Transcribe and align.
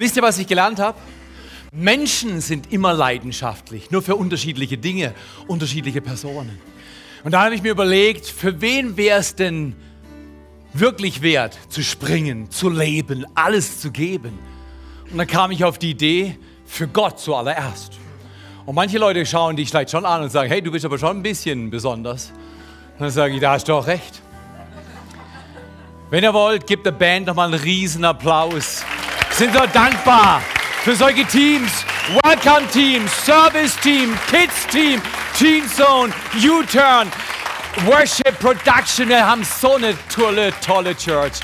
Wisst 0.00 0.16
ihr, 0.16 0.22
was 0.22 0.38
ich 0.38 0.46
gelernt 0.46 0.78
habe? 0.78 0.96
Menschen 1.72 2.40
sind 2.40 2.72
immer 2.72 2.94
leidenschaftlich, 2.94 3.90
nur 3.90 4.00
für 4.00 4.14
unterschiedliche 4.14 4.78
Dinge, 4.78 5.12
unterschiedliche 5.48 6.00
Personen. 6.00 6.60
Und 7.24 7.32
da 7.32 7.44
habe 7.44 7.56
ich 7.56 7.62
mir 7.62 7.72
überlegt, 7.72 8.24
für 8.24 8.60
wen 8.60 8.96
wäre 8.96 9.18
es 9.18 9.34
denn 9.34 9.74
wirklich 10.72 11.20
wert, 11.20 11.58
zu 11.68 11.82
springen, 11.82 12.48
zu 12.48 12.70
leben, 12.70 13.26
alles 13.34 13.80
zu 13.80 13.90
geben? 13.90 14.38
Und 15.10 15.18
dann 15.18 15.26
kam 15.26 15.50
ich 15.50 15.64
auf 15.64 15.80
die 15.80 15.90
Idee, 15.90 16.38
für 16.64 16.86
Gott 16.86 17.18
zuallererst. 17.18 17.98
Und 18.66 18.76
manche 18.76 18.98
Leute 18.98 19.26
schauen 19.26 19.56
dich 19.56 19.70
vielleicht 19.70 19.90
schon 19.90 20.04
an 20.04 20.22
und 20.22 20.30
sagen, 20.30 20.48
hey, 20.48 20.62
du 20.62 20.70
bist 20.70 20.84
aber 20.84 20.98
schon 20.98 21.16
ein 21.16 21.22
bisschen 21.24 21.70
besonders. 21.70 22.30
Und 22.92 23.00
dann 23.00 23.10
sage 23.10 23.34
ich, 23.34 23.40
da 23.40 23.50
hast 23.50 23.66
du 23.66 23.74
auch 23.74 23.88
recht. 23.88 24.22
Wenn 26.08 26.22
ihr 26.22 26.32
wollt, 26.32 26.68
gebt 26.68 26.86
der 26.86 26.92
Band 26.92 27.26
nochmal 27.26 27.52
einen 27.52 27.60
riesen 27.60 28.04
Applaus 28.04 28.84
sind 29.38 29.54
so 29.54 29.64
dankbar 29.72 30.42
für 30.82 30.96
solche 30.96 31.24
Teams. 31.24 31.70
Welcome 32.24 32.66
Team, 32.72 33.06
Service 33.06 33.76
Team, 33.76 34.18
Kids 34.28 34.66
Team, 34.66 35.00
Teen 35.38 35.62
Zone, 35.68 36.12
U-Turn, 36.34 37.08
Worship 37.86 38.36
Production. 38.40 39.08
Wir 39.08 39.24
haben 39.24 39.44
so 39.44 39.76
eine 39.76 39.94
tolle, 40.12 40.52
tolle 40.60 40.96
Church. 40.96 41.34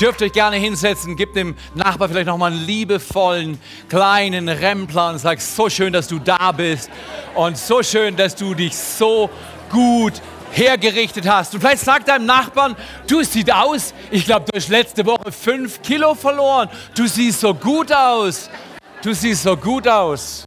Dürft 0.00 0.22
euch 0.22 0.32
gerne 0.32 0.56
hinsetzen, 0.56 1.14
gebt 1.14 1.36
dem 1.36 1.54
Nachbar 1.74 2.08
vielleicht 2.08 2.28
nochmal 2.28 2.52
einen 2.52 2.64
liebevollen, 2.64 3.60
kleinen 3.90 4.48
Rempler 4.48 5.10
und 5.10 5.18
sagt, 5.18 5.42
so 5.42 5.68
schön, 5.68 5.92
dass 5.92 6.08
du 6.08 6.18
da 6.18 6.52
bist 6.52 6.90
und 7.34 7.58
so 7.58 7.82
schön, 7.82 8.16
dass 8.16 8.34
du 8.34 8.54
dich 8.54 8.74
so 8.74 9.28
gut 9.70 10.14
hergerichtet 10.52 11.28
hast. 11.28 11.54
Und 11.54 11.60
vielleicht 11.60 11.84
sagt 11.84 12.08
deinem 12.08 12.26
Nachbarn, 12.26 12.76
du 13.06 13.20
es 13.20 13.32
sieht 13.32 13.52
aus, 13.52 13.94
ich 14.10 14.24
glaube, 14.24 14.46
du 14.50 14.56
hast 14.56 14.68
letzte 14.68 15.04
Woche 15.04 15.32
fünf 15.32 15.82
Kilo 15.82 16.14
verloren. 16.14 16.68
Du 16.94 17.06
siehst 17.06 17.40
so 17.40 17.54
gut 17.54 17.92
aus. 17.92 18.48
Du 19.02 19.12
siehst 19.12 19.42
so 19.42 19.56
gut 19.56 19.88
aus. 19.88 20.44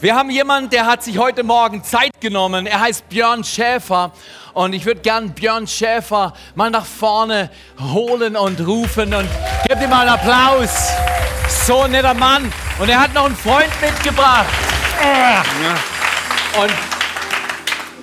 Wir 0.00 0.14
haben 0.14 0.30
jemanden, 0.30 0.70
der 0.70 0.86
hat 0.86 1.02
sich 1.02 1.18
heute 1.18 1.42
Morgen 1.42 1.82
Zeit 1.82 2.12
genommen. 2.20 2.66
Er 2.66 2.80
heißt 2.80 3.08
Björn 3.08 3.42
Schäfer. 3.42 4.12
Und 4.54 4.72
ich 4.72 4.84
würde 4.86 5.00
gern 5.00 5.30
Björn 5.30 5.66
Schäfer 5.66 6.32
mal 6.54 6.70
nach 6.70 6.86
vorne 6.86 7.50
holen 7.80 8.36
und 8.36 8.64
rufen 8.64 9.12
und 9.12 9.28
gebt 9.66 9.82
ihm 9.82 9.90
mal 9.90 10.08
einen 10.08 10.10
Applaus. 10.10 10.92
So 11.66 11.82
ein 11.82 11.90
netter 11.90 12.14
Mann. 12.14 12.52
Und 12.78 12.88
er 12.88 13.00
hat 13.00 13.12
noch 13.12 13.26
einen 13.26 13.36
Freund 13.36 13.70
mitgebracht. 13.80 14.46
Und 16.62 16.97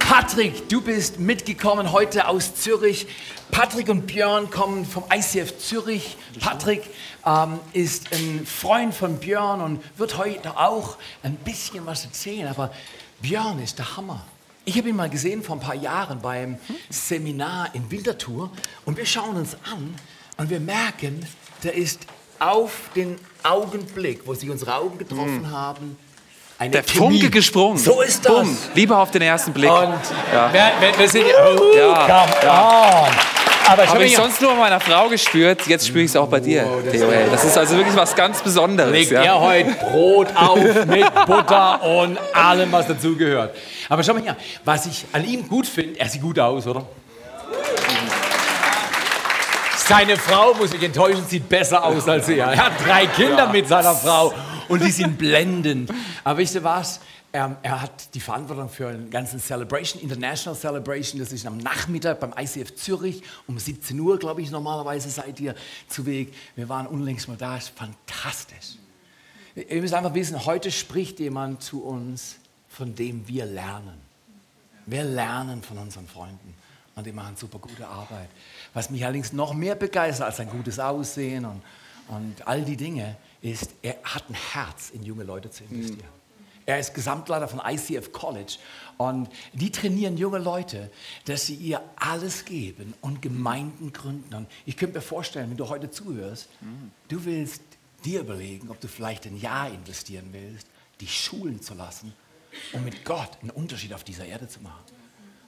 Patrick, 0.07 0.69
du 0.69 0.81
bist 0.81 1.19
mitgekommen 1.19 1.91
heute 1.91 2.27
aus 2.27 2.53
Zürich. 2.53 3.07
Patrick 3.49 3.89
und 3.89 4.05
Björn 4.05 4.51
kommen 4.51 4.85
vom 4.85 5.03
ICF 5.11 5.57
Zürich. 5.57 6.15
Patrick 6.39 6.83
ähm, 7.25 7.59
ist 7.73 8.13
ein 8.13 8.45
Freund 8.45 8.93
von 8.93 9.17
Björn 9.17 9.61
und 9.61 9.83
wird 9.97 10.19
heute 10.19 10.57
auch 10.59 10.97
ein 11.23 11.35
bisschen 11.37 11.87
was 11.87 12.05
erzählen. 12.05 12.47
Aber 12.47 12.71
Björn 13.19 13.57
ist 13.59 13.79
der 13.79 13.97
Hammer. 13.97 14.23
Ich 14.63 14.77
habe 14.77 14.89
ihn 14.89 14.95
mal 14.95 15.09
gesehen 15.09 15.41
vor 15.41 15.55
ein 15.55 15.59
paar 15.59 15.73
Jahren 15.73 16.21
beim 16.21 16.59
Seminar 16.89 17.73
in 17.73 17.89
Winterthur 17.89 18.51
und 18.85 18.97
wir 18.97 19.07
schauen 19.07 19.35
uns 19.35 19.55
an 19.71 19.95
und 20.37 20.49
wir 20.51 20.59
merken, 20.59 21.25
der 21.63 21.73
ist 21.73 22.05
auf 22.37 22.91
den 22.95 23.17
Augenblick, 23.41 24.27
wo 24.27 24.35
sich 24.35 24.51
unsere 24.51 24.75
Augen 24.75 24.99
getroffen 24.99 25.41
mm. 25.43 25.51
haben, 25.51 25.97
eine 26.57 26.71
der 26.71 26.83
Chemie. 26.83 27.19
Funke 27.19 27.29
gesprungen. 27.29 27.77
So 27.77 28.01
ist 28.01 28.25
das. 28.25 28.33
Boom. 28.33 28.57
Liebe 28.73 28.95
auf 28.95 29.11
den 29.11 29.21
ersten 29.21 29.51
Blick. 29.51 29.69
Und 29.69 29.93
ja. 30.33 30.53
wir, 30.53 30.71
wir, 30.79 30.99
wir 30.99 31.09
sind, 31.09 31.25
oh, 31.25 31.75
ja, 31.75 32.07
ja. 32.43 33.07
Aber 33.67 33.87
Habe 33.87 34.05
ich 34.05 34.15
sonst 34.15 34.41
nur 34.41 34.51
bei 34.51 34.59
meiner 34.59 34.79
Frau 34.79 35.09
gespürt, 35.09 35.65
jetzt 35.65 35.87
spüre 35.87 36.03
ich 36.03 36.11
es 36.11 36.15
auch 36.15 36.27
bei 36.27 36.39
dir, 36.39 36.67
oh. 36.67 36.81
Hey. 36.87 37.25
Das 37.31 37.43
ist 37.43 37.57
also 37.57 37.75
wirklich 37.75 37.95
was 37.95 38.15
ganz 38.15 38.41
Besonderes. 38.41 38.91
Legt 38.91 39.11
ja. 39.11 39.23
er 39.23 39.39
heute 39.39 39.71
Brot 39.71 40.27
auf 40.35 40.85
mit 40.85 41.25
Butter 41.25 41.83
und 41.83 42.19
allem, 42.33 42.71
was 42.71 42.87
dazugehört. 42.87 43.55
Aber 43.89 44.03
schau 44.03 44.13
mal 44.13 44.21
hier, 44.21 44.37
was 44.63 44.85
ich 44.85 45.05
an 45.11 45.25
ihm 45.25 45.47
gut 45.47 45.65
finde, 45.65 45.99
er 45.99 46.07
sieht 46.07 46.21
gut 46.21 46.37
aus, 46.37 46.67
oder? 46.67 46.85
Seine 49.77 50.17
Frau, 50.17 50.53
muss 50.53 50.73
ich 50.73 50.81
enttäuschen, 50.81 51.25
sieht 51.27 51.49
besser 51.49 51.83
aus 51.83 52.07
als 52.07 52.29
er. 52.29 52.47
Er 52.47 52.65
hat 52.65 52.73
drei 52.85 53.07
Kinder 53.07 53.47
mit 53.47 53.67
seiner 53.67 53.95
Frau 53.95 54.33
und 54.69 54.83
die 54.83 54.91
sind 54.91 55.17
blendend. 55.17 55.91
Aber 56.23 56.39
wisst 56.39 56.55
ihr 56.55 56.63
was? 56.63 56.99
Er, 57.31 57.57
er, 57.63 57.81
hat 57.81 58.15
die 58.15 58.21
Verantwortung 58.21 58.69
für 58.69 58.87
einen 58.87 59.09
ganzen 59.09 59.41
Celebration, 59.41 60.01
International 60.01 60.57
Celebration. 60.57 61.19
Das 61.19 61.33
ist 61.33 61.45
am 61.45 61.57
Nachmittag 61.57 62.21
beim 62.21 62.33
ICF 62.37 62.75
Zürich. 62.75 63.23
Um 63.45 63.59
17 63.59 63.99
Uhr, 63.99 64.17
glaube 64.17 64.41
ich, 64.41 64.51
normalerweise 64.51 65.09
seid 65.09 65.39
ihr 65.41 65.53
zu 65.89 66.05
Weg. 66.05 66.33
Wir 66.55 66.69
waren 66.69 66.87
unlängst 66.87 67.27
mal 67.27 67.35
da. 67.35 67.57
Ist 67.57 67.73
fantastisch. 67.75 68.77
Ihr 69.55 69.81
müsst 69.81 69.93
einfach 69.93 70.13
wissen, 70.13 70.45
heute 70.45 70.71
spricht 70.71 71.19
jemand 71.19 71.61
zu 71.61 71.83
uns, 71.83 72.37
von 72.69 72.95
dem 72.95 73.27
wir 73.27 73.45
lernen. 73.45 73.99
Wir 74.85 75.03
lernen 75.03 75.61
von 75.61 75.77
unseren 75.77 76.07
Freunden 76.07 76.53
und 76.95 77.05
die 77.05 77.11
machen 77.11 77.35
super 77.35 77.59
gute 77.59 77.87
Arbeit. 77.87 78.29
Was 78.73 78.89
mich 78.89 79.03
allerdings 79.03 79.33
noch 79.33 79.53
mehr 79.53 79.75
begeistert 79.75 80.27
als 80.27 80.39
ein 80.39 80.49
gutes 80.49 80.79
Aussehen 80.79 81.45
und, 81.45 81.61
und 82.07 82.47
all 82.47 82.63
die 82.63 82.77
Dinge, 82.77 83.17
ist, 83.41 83.71
er 83.81 83.97
hat 84.03 84.29
ein 84.29 84.33
Herz, 84.33 84.89
in 84.89 85.03
junge 85.03 85.23
Leute 85.23 85.51
zu 85.51 85.63
investieren. 85.65 85.99
Mhm. 85.99 86.25
Er 86.65 86.79
ist 86.79 86.95
Gesamtleiter 86.95 87.47
von 87.47 87.61
ICF 87.63 88.11
College 88.11 88.57
und 88.97 89.29
die 89.53 89.71
trainieren 89.71 90.17
junge 90.17 90.39
Leute, 90.39 90.89
dass 91.25 91.45
sie 91.45 91.53
ihr 91.53 91.79
alles 91.95 92.43
geben 92.43 92.95
und 93.01 93.21
Gemeinden 93.21 93.93
gründen. 93.93 94.33
Und 94.33 94.47
ich 94.65 94.75
könnte 94.77 94.95
mir 94.95 95.01
vorstellen, 95.01 95.51
wenn 95.51 95.57
du 95.57 95.69
heute 95.69 95.91
zuhörst, 95.91 96.49
mhm. 96.61 96.91
du 97.07 97.23
willst 97.23 97.61
dir 98.03 98.21
überlegen, 98.21 98.69
ob 98.71 98.79
du 98.79 98.87
vielleicht 98.87 99.27
ein 99.27 99.37
Jahr 99.37 99.69
investieren 99.69 100.29
willst, 100.31 100.67
dich 100.99 101.15
schulen 101.15 101.61
zu 101.61 101.75
lassen, 101.75 102.13
um 102.73 102.83
mit 102.83 103.05
Gott 103.05 103.37
einen 103.41 103.51
Unterschied 103.51 103.93
auf 103.93 104.03
dieser 104.03 104.25
Erde 104.25 104.47
zu 104.47 104.59
machen. 104.61 104.81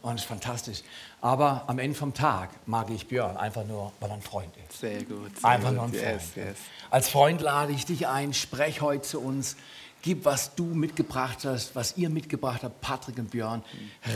Und 0.07 0.15
das 0.15 0.21
ist 0.21 0.29
fantastisch. 0.29 0.83
Aber 1.19 1.65
am 1.67 1.79
Ende 1.79 1.97
vom 1.97 2.13
Tag 2.13 2.49
mag 2.65 2.89
ich 2.89 3.07
Björn 3.07 3.35
einfach 3.35 3.65
nur, 3.65 3.91
weil 3.99 4.09
er 4.09 4.15
ein 4.15 4.21
Freund 4.21 4.53
ist. 4.69 4.79
Sehr 4.79 5.03
gut. 5.03 5.37
Sehr 5.37 5.49
einfach 5.49 5.69
gut. 5.69 5.75
nur 5.75 5.83
ein 5.85 5.93
Freund. 5.93 6.21
Yes, 6.35 6.35
yes. 6.35 6.57
Als 6.89 7.09
Freund 7.09 7.41
lade 7.41 7.73
ich 7.73 7.85
dich 7.85 8.07
ein, 8.07 8.33
sprech 8.33 8.79
heute 8.79 9.01
zu 9.01 9.19
uns. 9.19 9.57
Gib, 10.03 10.23
was 10.23 10.55
du 10.55 10.63
mitgebracht 10.63 11.39
hast, 11.43 11.75
was 11.75 11.97
ihr 11.97 12.09
mitgebracht 12.09 12.63
habt, 12.63 12.79
Patrick 12.79 13.17
und 13.17 13.31
Björn. 13.31 13.63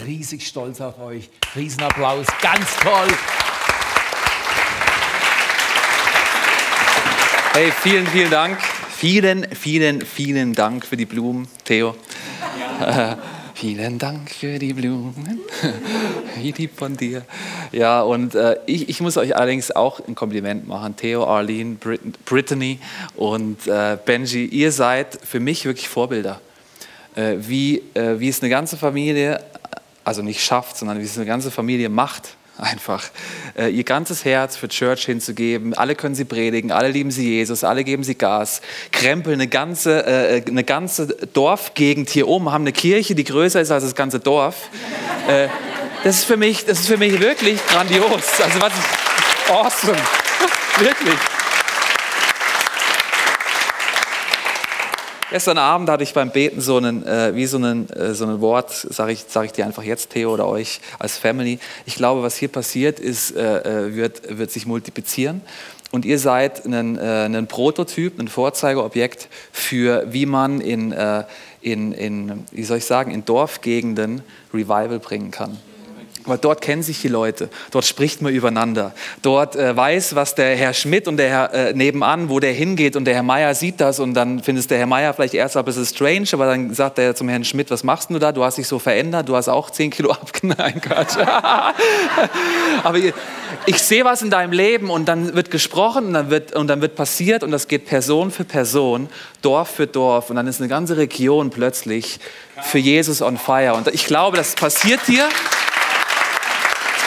Riesig 0.06 0.48
stolz 0.48 0.80
auf 0.80 0.98
euch. 1.00 1.30
Riesenapplaus. 1.56 2.28
Ganz 2.42 2.74
toll. 2.78 3.08
Hey, 7.54 7.72
vielen, 7.82 8.08
vielen 8.08 8.32
Dank. 8.32 8.62
Vielen, 8.96 9.54
vielen, 9.54 10.06
vielen 10.06 10.54
Dank 10.54 10.86
für 10.86 10.96
die 10.96 11.06
Blumen, 11.06 11.50
Theo. 11.66 11.96
Ja. 12.80 13.18
Vielen 13.62 14.00
Dank 14.00 14.32
für 14.32 14.58
die 14.58 14.74
Blumen. 14.74 15.40
Wie 16.36 16.50
lieb 16.50 16.80
von 16.80 16.98
dir. 16.98 17.22
Ja, 17.72 18.02
und 18.02 18.34
äh, 18.34 18.58
ich, 18.66 18.90
ich, 18.90 19.02
muss 19.02 19.18
euch 19.18 19.36
allerdings 19.36 19.70
auch 19.70 20.00
ein 20.08 20.16
Kompliment 20.16 20.68
machen. 20.68 20.96
Theo, 20.96 21.28
Arlene, 21.28 21.76
Brit 21.76 22.26
Brittany 22.26 22.80
und 23.16 23.68
äh, 23.68 24.00
Benji, 24.04 24.46
ihr 24.46 24.72
seid 24.72 25.20
für 25.24 25.40
mich 25.40 25.64
wirklich 25.66 25.88
Vorbilder. 25.88 26.42
Äh, 27.14 27.36
wie, 27.38 27.84
äh, 27.94 28.20
wie 28.20 28.30
es 28.30 28.42
eine 28.42 28.50
ganze 28.50 28.78
Familie, 28.78 29.44
also 30.04 30.24
nicht 30.24 30.44
schafft, 30.44 30.78
sondern 30.78 31.00
wie 31.00 31.04
es 31.04 31.16
eine 31.16 31.28
ganze 31.28 31.52
Familie 31.52 31.90
macht, 31.90 32.30
einfach 32.58 33.12
äh, 33.58 33.70
ihr 33.70 33.84
ganzes 33.84 34.26
Herz 34.26 34.56
für 34.56 34.68
Church 34.68 35.06
hinzugeben. 35.06 35.74
Alle 35.74 35.96
können 35.96 36.16
sie 36.16 36.26
predigen, 36.26 36.72
alle 36.72 36.90
lieben 36.90 37.12
sie 37.12 37.28
Jesus, 37.28 37.64
alle 37.64 37.84
geben 37.84 38.04
sie 38.04 38.16
Gas, 38.16 38.62
krempeln 38.92 39.36
eine 39.36 39.48
ganze, 39.48 40.06
äh, 40.06 40.44
eine 40.48 40.64
ganze 40.64 41.08
Dorfgegend 41.08 42.10
hier 42.10 42.28
oben, 42.28 42.52
haben 42.52 42.64
eine 42.64 42.72
Kirche, 42.72 43.16
die 43.16 43.24
größer 43.24 43.62
ist 43.62 43.72
als 43.72 43.84
das 43.84 43.96
ganze 43.96 44.20
Dorf. 44.20 44.70
Äh, 45.28 45.48
das, 46.04 46.20
ist 46.20 46.26
für 46.26 46.38
mich, 46.38 46.66
das 46.66 46.82
ist 46.82 46.88
für 46.88 46.98
mich 46.98 47.20
wirklich 47.20 47.66
grandios. 47.68 48.42
Also 48.42 48.62
was 48.62 48.74
ist 48.74 49.50
awesome. 49.50 49.98
wirklich. 50.80 51.41
Gestern 55.32 55.58
Abend 55.58 55.90
hatte 55.90 56.04
ich 56.04 56.14
beim 56.14 56.30
Beten 56.30 56.60
so 56.60 56.76
einen, 56.76 57.08
äh, 57.08 57.34
wie 57.34 57.46
so 57.46 57.56
einen, 57.56 57.90
äh, 57.92 58.14
so 58.14 58.26
ein 58.26 58.42
Wort, 58.42 58.70
sage 58.70 59.14
ich, 59.14 59.24
sag 59.30 59.46
ich 59.46 59.54
dir 59.54 59.66
einfach 59.66 59.82
jetzt, 59.82 60.10
Theo, 60.10 60.34
oder 60.34 60.46
euch 60.46 60.82
als 61.00 61.18
Family. 61.18 61.58
Ich 61.86 61.96
glaube, 61.96 62.22
was 62.22 62.36
hier 62.36 62.50
passiert 62.50 63.00
ist, 63.00 63.38
äh, 63.38 63.60
äh 63.60 63.96
wird, 63.96 64.38
wird 64.38 64.52
sich 64.52 64.66
multiplizieren. 64.66 65.40
Und 65.92 66.04
ihr 66.04 66.20
seid 66.20 66.66
ein, 66.66 66.98
äh, 66.98 67.30
ein 67.32 67.48
Prototyp, 67.48 68.20
ein 68.20 68.28
Vorzeigeobjekt 68.28 69.30
für, 69.54 70.06
wie 70.12 70.26
man 70.26 70.60
in, 70.60 70.92
äh, 70.92 71.24
in, 71.62 71.94
in, 71.94 72.46
wie 72.52 72.66
soll 72.66 72.80
ich 72.80 72.86
sagen, 72.86 73.12
in 73.12 73.24
Dorfgegenden 73.24 74.24
Revival 74.54 75.00
bringen 75.00 75.32
kann. 75.32 75.58
Weil 76.26 76.38
dort 76.38 76.62
kennen 76.62 76.84
sich 76.84 77.02
die 77.02 77.08
Leute, 77.08 77.50
dort 77.72 77.86
spricht 77.86 78.22
man 78.22 78.34
übereinander, 78.34 78.94
dort 79.22 79.56
äh, 79.56 79.76
weiß, 79.76 80.16
was 80.16 80.36
der 80.36 80.56
Herr 80.56 80.74
Schmidt 80.74 81.08
und 81.08 81.18
der 81.18 81.30
Herr 81.30 81.54
äh, 81.54 81.74
nebenan, 81.74 82.30
wo 82.30 82.40
der 82.40 82.54
hingeht 82.54 82.96
und 82.96 83.06
der 83.06 83.16
Herr 83.16 83.24
Meier 83.24 83.56
sieht 83.56 83.82
das 83.82 84.00
und 84.00 84.14
dann 84.14 84.42
findet 84.42 84.70
der 84.70 84.78
Herr 84.78 84.88
Meier 84.88 85.14
vielleicht 85.14 85.34
erst 85.34 85.58
ein 85.58 85.66
bisschen 85.66 85.86
strange, 85.86 86.28
aber 86.34 86.46
dann 86.46 86.74
sagt 86.74 87.00
er 87.00 87.16
zum 87.16 87.30
Herrn 87.30 87.44
Schmidt, 87.44 87.72
was 87.72 87.84
machst 87.84 88.10
du 88.10 88.20
da? 88.20 88.32
Du 88.32 88.44
hast 88.44 88.58
dich 88.58 88.68
so 88.68 88.80
verändert, 88.80 89.30
du 89.30 89.36
hast 89.36 89.50
auch 89.50 89.70
10 89.70 89.90
Kilo 89.90 90.12
abgenommen. 90.22 90.52
aber 92.84 92.98
ich, 92.98 93.14
ich 93.66 93.80
sehe 93.80 94.06
was 94.06 94.22
in 94.22 94.30
deinem 94.30 94.52
Leben 94.52 94.90
und 94.90 95.06
dann 95.06 95.36
wird 95.36 95.52
gesprochen 95.52 96.08
und 96.08 96.14
dann 96.14 96.30
wird, 96.30 96.56
und 96.56 96.68
dann 96.68 96.82
wird 96.82 96.96
passiert 96.96 97.44
und 97.44 97.52
das 97.52 97.68
geht 97.68 97.86
Person 97.86 98.32
für 98.32 98.44
Person, 98.44 99.10
Dorf 99.42 99.70
für 99.70 99.88
Dorf 99.88 100.30
und 100.30 100.36
dann 100.36 100.48
ist 100.48 100.60
eine 100.60 100.70
ganze 100.70 100.98
Region 100.98 101.50
plötzlich 101.50 102.20
für 102.62 102.78
Jesus 102.78 103.22
on 103.22 103.38
fire. 103.38 103.74
Und 103.74 103.88
ich 103.88 104.06
glaube, 104.06 104.38
das 104.38 104.56
passiert 104.56 105.02
hier 105.06 105.28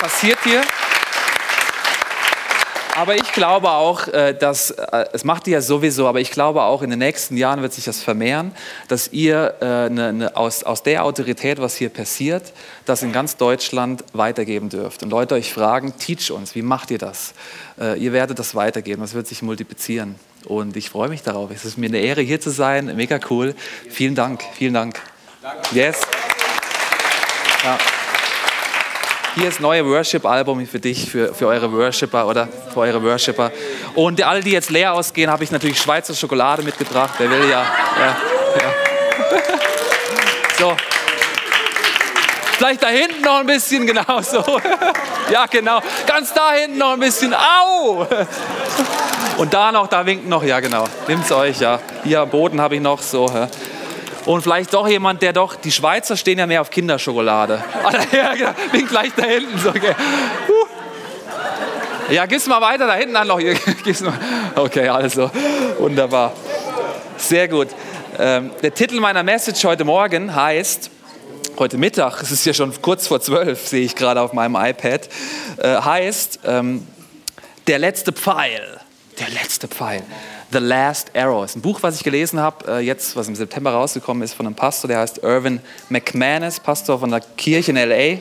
passiert 0.04 0.38
hier. 0.44 0.60
Aber 2.94 3.14
ich 3.16 3.32
glaube 3.32 3.70
auch, 3.70 4.06
äh, 4.08 4.34
dass, 4.34 4.70
äh, 4.70 5.06
es 5.14 5.24
macht 5.24 5.46
ihr 5.46 5.54
ja 5.54 5.60
sowieso, 5.62 6.06
aber 6.06 6.20
ich 6.20 6.30
glaube 6.30 6.62
auch, 6.62 6.82
in 6.82 6.90
den 6.90 6.98
nächsten 6.98 7.38
Jahren 7.38 7.62
wird 7.62 7.72
sich 7.72 7.84
das 7.84 8.02
vermehren, 8.02 8.52
dass 8.88 9.08
ihr 9.12 9.54
eine, 9.60 10.08
eine, 10.08 10.36
aus, 10.36 10.62
aus 10.62 10.82
der 10.82 11.04
Autorität, 11.04 11.58
was 11.58 11.74
hier 11.76 11.88
passiert, 11.88 12.52
das 12.84 13.02
in 13.02 13.12
ganz 13.12 13.38
Deutschland 13.38 14.04
weitergeben 14.12 14.68
dürft. 14.68 15.02
Und 15.02 15.08
Leute 15.08 15.36
euch 15.36 15.54
fragen, 15.54 15.94
teach 15.98 16.30
uns, 16.30 16.54
wie 16.54 16.62
macht 16.62 16.90
ihr 16.90 16.98
das? 16.98 17.32
Äh, 17.80 17.98
ihr 17.98 18.12
werdet 18.12 18.38
das 18.38 18.54
weitergeben, 18.54 19.00
das 19.00 19.14
wird 19.14 19.26
sich 19.26 19.40
multiplizieren. 19.40 20.16
Und 20.44 20.76
ich 20.76 20.90
freue 20.90 21.08
mich 21.08 21.22
darauf. 21.22 21.50
Es 21.50 21.64
ist 21.64 21.78
mir 21.78 21.86
eine 21.86 22.00
Ehre, 22.00 22.20
hier 22.20 22.42
zu 22.42 22.50
sein. 22.50 22.94
Mega 22.94 23.18
cool. 23.30 23.54
Vielen 23.88 24.14
Dank, 24.14 24.44
vielen 24.52 24.74
Dank. 24.74 25.00
Yes. 25.72 26.02
Ja. 27.64 27.78
Hier 29.36 29.48
ist 29.48 29.58
neue 29.58 29.84
Worship-Album 29.84 30.64
für 30.64 30.78
dich, 30.78 31.10
für, 31.10 31.34
für 31.34 31.48
eure 31.48 31.72
Worshipper 31.72 32.28
oder 32.28 32.48
für 32.72 32.80
eure 32.80 33.02
Worshipper. 33.02 33.50
Und 33.96 34.22
alle, 34.22 34.40
die 34.40 34.52
jetzt 34.52 34.70
leer 34.70 34.94
ausgehen, 34.94 35.28
habe 35.28 35.42
ich 35.42 35.50
natürlich 35.50 35.80
Schweizer 35.80 36.14
Schokolade 36.14 36.62
mitgebracht. 36.62 37.14
Wer 37.18 37.28
will 37.28 37.50
ja. 37.50 37.66
ja, 37.98 38.16
ja. 38.60 38.74
So. 40.58 40.76
Vielleicht 42.58 42.84
da 42.84 42.86
hinten 42.86 43.22
noch 43.22 43.40
ein 43.40 43.46
bisschen, 43.46 43.84
genau 43.88 44.22
so. 44.22 44.60
Ja, 45.28 45.46
genau. 45.46 45.80
Ganz 46.06 46.32
da 46.32 46.52
hinten 46.52 46.78
noch 46.78 46.92
ein 46.92 47.00
bisschen. 47.00 47.34
Au! 47.34 48.06
Und 49.36 49.52
da 49.52 49.72
noch, 49.72 49.88
da 49.88 50.06
winkt 50.06 50.28
noch, 50.28 50.44
ja, 50.44 50.60
genau. 50.60 50.86
Nimmt's 51.08 51.32
euch, 51.32 51.58
ja. 51.58 51.80
Hier 52.04 52.20
am 52.20 52.30
Boden 52.30 52.60
habe 52.60 52.76
ich 52.76 52.80
noch 52.80 53.02
so. 53.02 53.26
Ja. 53.26 53.48
Und 54.26 54.42
vielleicht 54.42 54.72
doch 54.72 54.88
jemand, 54.88 55.20
der 55.22 55.32
doch, 55.32 55.54
die 55.56 55.70
Schweizer 55.70 56.16
stehen 56.16 56.38
ja 56.38 56.46
mehr 56.46 56.60
auf 56.60 56.70
Kinderschokolade. 56.70 57.62
ja, 58.12 58.34
genau, 58.34 58.50
bin 58.72 58.86
gleich 58.86 59.12
da 59.16 59.24
hinten. 59.24 59.58
So, 59.58 59.68
okay. 59.68 59.94
Ja, 62.10 62.26
gib's 62.26 62.46
mal 62.46 62.60
weiter 62.60 62.86
da 62.86 62.94
hinten 62.94 63.16
an 63.16 63.28
noch. 63.28 63.40
Okay, 64.56 64.88
alles 64.88 65.14
so. 65.14 65.30
Wunderbar. 65.78 66.32
Sehr 67.16 67.48
gut. 67.48 67.68
Ähm, 68.18 68.50
der 68.62 68.72
Titel 68.74 69.00
meiner 69.00 69.22
Message 69.22 69.64
heute 69.64 69.84
Morgen 69.84 70.34
heißt, 70.34 70.90
heute 71.58 71.78
Mittag, 71.78 72.22
es 72.22 72.30
ist 72.30 72.44
ja 72.44 72.54
schon 72.54 72.72
kurz 72.80 73.06
vor 73.06 73.20
zwölf, 73.20 73.66
sehe 73.66 73.84
ich 73.84 73.96
gerade 73.96 74.20
auf 74.20 74.32
meinem 74.32 74.56
iPad, 74.56 75.08
äh, 75.58 75.76
heißt, 75.76 76.40
ähm, 76.44 76.86
der 77.66 77.78
letzte 77.78 78.12
Pfeil. 78.12 78.80
Der 79.18 79.30
letzte 79.30 79.68
Pfeil. 79.68 80.02
The 80.52 80.58
Last 80.58 81.10
Arrow. 81.16 81.44
Ist 81.44 81.56
ein 81.56 81.62
Buch, 81.62 81.82
was 81.82 81.96
ich 81.96 82.04
gelesen 82.04 82.40
habe, 82.40 82.66
äh, 82.66 82.80
jetzt, 82.80 83.16
was 83.16 83.28
im 83.28 83.34
September 83.34 83.72
rausgekommen 83.72 84.22
ist, 84.22 84.34
von 84.34 84.46
einem 84.46 84.54
Pastor, 84.54 84.88
der 84.88 84.98
heißt 84.98 85.18
Irvin 85.22 85.60
McManus, 85.88 86.60
Pastor 86.60 86.98
von 86.98 87.10
der 87.10 87.20
Kirche 87.20 87.70
in 87.70 87.76
L.A. 87.76 88.18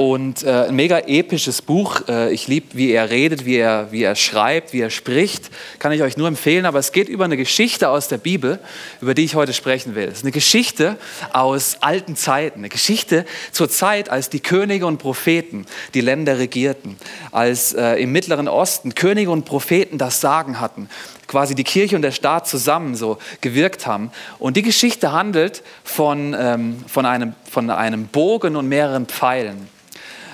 Und 0.00 0.44
äh, 0.44 0.68
ein 0.68 0.76
mega 0.76 1.00
episches 1.00 1.60
Buch. 1.60 2.08
Äh, 2.08 2.32
ich 2.32 2.48
liebe, 2.48 2.68
wie 2.72 2.90
er 2.90 3.10
redet, 3.10 3.44
wie 3.44 3.56
er, 3.56 3.92
wie 3.92 4.02
er 4.02 4.16
schreibt, 4.16 4.72
wie 4.72 4.80
er 4.80 4.88
spricht. 4.88 5.50
Kann 5.78 5.92
ich 5.92 6.00
euch 6.00 6.16
nur 6.16 6.26
empfehlen. 6.26 6.64
Aber 6.64 6.78
es 6.78 6.92
geht 6.92 7.10
über 7.10 7.26
eine 7.26 7.36
Geschichte 7.36 7.90
aus 7.90 8.08
der 8.08 8.16
Bibel, 8.16 8.60
über 9.02 9.12
die 9.12 9.26
ich 9.26 9.34
heute 9.34 9.52
sprechen 9.52 9.94
will. 9.94 10.08
Es 10.08 10.20
ist 10.20 10.24
eine 10.24 10.32
Geschichte 10.32 10.96
aus 11.34 11.82
alten 11.82 12.16
Zeiten. 12.16 12.60
Eine 12.60 12.70
Geschichte 12.70 13.26
zur 13.52 13.68
Zeit, 13.68 14.08
als 14.08 14.30
die 14.30 14.40
Könige 14.40 14.86
und 14.86 14.96
Propheten 14.96 15.66
die 15.92 16.00
Länder 16.00 16.38
regierten. 16.38 16.96
Als 17.30 17.74
äh, 17.74 17.96
im 17.96 18.10
Mittleren 18.10 18.48
Osten 18.48 18.94
Könige 18.94 19.30
und 19.30 19.44
Propheten 19.44 19.98
das 19.98 20.22
Sagen 20.22 20.60
hatten 20.60 20.88
quasi 21.26 21.54
die 21.54 21.62
Kirche 21.62 21.94
und 21.94 22.02
der 22.02 22.10
Staat 22.10 22.48
zusammen 22.48 22.96
so 22.96 23.18
gewirkt 23.42 23.86
haben. 23.86 24.10
Und 24.38 24.56
die 24.56 24.62
Geschichte 24.62 25.12
handelt 25.12 25.62
von, 25.84 26.34
ähm, 26.36 26.82
von, 26.88 27.04
einem, 27.04 27.34
von 27.48 27.68
einem 27.68 28.06
Bogen 28.06 28.56
und 28.56 28.66
mehreren 28.66 29.04
Pfeilen. 29.04 29.68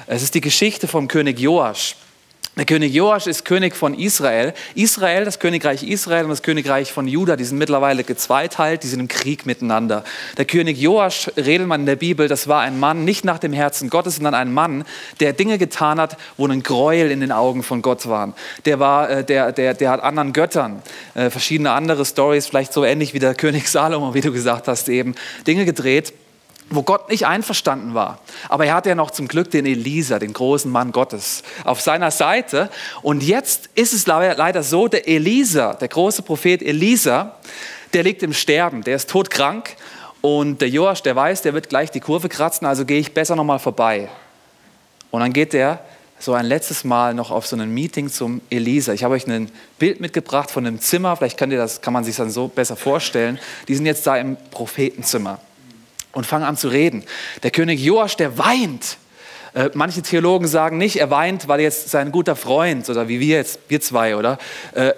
Es 0.07 0.23
ist 0.23 0.35
die 0.35 0.41
Geschichte 0.41 0.87
vom 0.87 1.09
König 1.09 1.41
Joasch. 1.41 1.97
Der 2.57 2.65
König 2.65 2.95
Joasch 2.95 3.27
ist 3.27 3.45
König 3.45 3.77
von 3.77 3.93
Israel. 3.93 4.55
Israel, 4.75 5.27
das 5.27 5.41
Königreich 5.41 5.83
Israel 5.83 6.25
und 6.25 6.31
das 6.31 6.43
Königreich 6.43 6.91
von 6.91 7.07
Juda, 7.07 7.37
die 7.37 7.45
sind 7.45 7.59
mittlerweile 7.59 8.03
gezweiteilt, 8.03 8.83
die 8.83 8.87
sind 8.87 9.01
im 9.01 9.09
Krieg 9.09 9.45
miteinander. 9.45 10.05
Der 10.39 10.47
König 10.47 10.79
Joasch, 10.79 11.31
redet 11.37 11.67
man 11.67 11.81
in 11.81 11.87
der 11.87 11.97
Bibel, 11.97 12.29
das 12.29 12.49
war 12.49 12.63
ein 12.63 12.81
Mann, 12.81 13.05
nicht 13.05 13.27
nach 13.27 13.39
dem 13.39 13.53
Herzen 13.53 13.91
Gottes, 13.91 14.17
sondern 14.17 14.35
ein 14.35 14.55
Mann, 14.55 14.85
der 15.21 15.35
Dinge 15.35 15.59
getan 15.59 16.01
hat, 16.01 16.17
wo 16.39 16.47
ein 16.47 16.63
Gräuel 16.63 17.11
in 17.11 17.21
den 17.21 17.33
Augen 17.33 17.63
von 17.63 17.83
Gott 17.83 18.09
waren. 18.09 18.33
Der, 18.65 18.79
war, 18.79 19.11
äh, 19.11 19.25
der, 19.25 19.53
der, 19.53 19.75
der 19.75 19.91
hat 19.91 20.03
anderen 20.03 20.33
Göttern, 20.33 20.83
äh, 21.15 21.29
verschiedene 21.29 21.73
andere 21.73 22.07
Stories, 22.07 22.47
vielleicht 22.47 22.73
so 22.73 22.85
ähnlich 22.85 23.13
wie 23.13 23.19
der 23.19 23.35
König 23.47 23.69
Salomo, 23.69 24.15
wie 24.15 24.23
du 24.23 24.33
gesagt 24.33 24.67
hast, 24.67 24.89
eben 24.89 25.15
Dinge 25.47 25.67
gedreht 25.67 26.15
wo 26.71 26.83
Gott 26.83 27.11
nicht 27.11 27.27
einverstanden 27.27 27.95
war. 27.95 28.19
Aber 28.49 28.67
er 28.67 28.75
hatte 28.75 28.89
ja 28.89 28.95
noch 28.95 29.11
zum 29.11 29.29
Glück 29.29 29.51
den 29.51 29.67
Elisa, 29.67 30.19
den 30.19 30.33
großen 30.33 30.71
Mann 30.71 30.93
Gottes, 30.93 31.43
auf 31.65 31.81
seiner 31.81 32.11
Seite. 32.11 32.71
Und 33.03 33.23
jetzt 33.23 33.71
ist 33.75 33.93
es 33.93 34.07
leider 34.07 34.63
so, 34.63 34.89
der 34.89 35.07
Elisa, 35.09 35.75
der 35.75 35.89
große 35.89 36.23
Prophet 36.23 36.63
Elisa, 36.63 37.37
der 37.93 38.03
liegt 38.03 38.23
im 38.23 38.33
Sterben, 38.33 38.83
der 38.83 38.97
ist 38.97 39.11
todkrank. 39.11 39.77
Und 40.21 40.61
der 40.61 40.69
Joasch, 40.69 41.03
der 41.03 41.15
weiß, 41.15 41.43
der 41.43 41.55
wird 41.55 41.69
gleich 41.69 41.91
die 41.93 42.01
Kurve 42.01 42.29
kratzen, 42.29 42.67
also 42.67 42.85
gehe 42.85 42.99
ich 42.99 43.15
besser 43.15 43.37
nochmal 43.37 43.61
vorbei. 43.61 44.09
Und 45.13 45.21
dann 45.21 45.33
geht 45.33 45.55
er 45.55 45.81
so 46.19 46.33
ein 46.33 46.47
letztes 46.47 46.83
Mal 46.83 47.15
noch 47.15 47.31
auf 47.31 47.47
so 47.47 47.57
ein 47.57 47.73
Meeting 47.73 48.11
zum 48.11 48.41
Elisa. 48.51 48.93
Ich 48.93 49.05
habe 49.05 49.15
euch 49.15 49.29
ein 49.29 49.51
Bild 49.79 50.01
mitgebracht 50.01 50.51
von 50.51 50.67
einem 50.67 50.81
Zimmer, 50.81 51.15
vielleicht 51.15 51.37
kann, 51.37 51.51
das, 51.51 51.81
kann 51.81 51.93
man 51.93 52.03
sich 52.03 52.17
das 52.17 52.25
dann 52.25 52.31
so 52.33 52.49
besser 52.49 52.75
vorstellen. 52.75 53.39
Die 53.69 53.75
sind 53.77 53.87
jetzt 53.87 54.07
da 54.07 54.17
im 54.17 54.37
Prophetenzimmer 54.51 55.39
und 56.17 56.25
fangen 56.25 56.45
an 56.45 56.57
zu 56.57 56.69
reden. 56.69 57.05
Der 57.43 57.51
König 57.51 57.79
Joasch, 57.79 58.17
der 58.17 58.39
weint. 58.39 58.97
Äh, 59.53 59.69
manche 59.75 60.01
Theologen 60.01 60.49
sagen 60.49 60.79
nicht, 60.79 60.97
er 60.97 61.11
weint, 61.11 61.47
weil 61.47 61.61
jetzt 61.61 61.91
sein 61.91 62.11
guter 62.11 62.37
Freund 62.37 62.89
oder 62.89 63.07
wie 63.07 63.21
wir 63.21 63.37
jetzt, 63.37 63.61
wir 63.69 63.83
zwei, 63.83 64.17
oder? 64.17 64.39
Äh, 64.73 64.95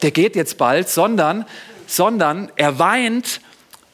der 0.00 0.10
geht 0.10 0.36
jetzt 0.36 0.56
bald, 0.56 0.88
sondern, 0.88 1.44
sondern 1.86 2.50
er 2.56 2.78
weint, 2.78 3.42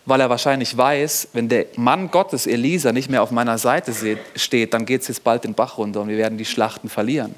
weil 0.06 0.21
er 0.21 0.31
wahrscheinlich 0.31 0.77
weiß, 0.77 1.29
wenn 1.33 1.49
der 1.49 1.67
Mann 1.75 2.12
Gottes, 2.12 2.47
Elisa, 2.47 2.93
nicht 2.93 3.11
mehr 3.11 3.25
auf 3.25 3.33
meiner 3.33 3.59
Seite 3.59 3.93
steht, 4.37 4.75
dann 4.75 4.87
geht 4.87 5.03
es 5.03 5.09
jetzt 5.09 5.25
bald 5.25 5.43
den 5.43 5.55
Bach 5.55 5.77
runter 5.77 6.03
und 6.03 6.09
wir 6.09 6.19
werden 6.19 6.39
die 6.39 6.45
Schlachten 6.45 6.89
verlieren. 6.89 7.35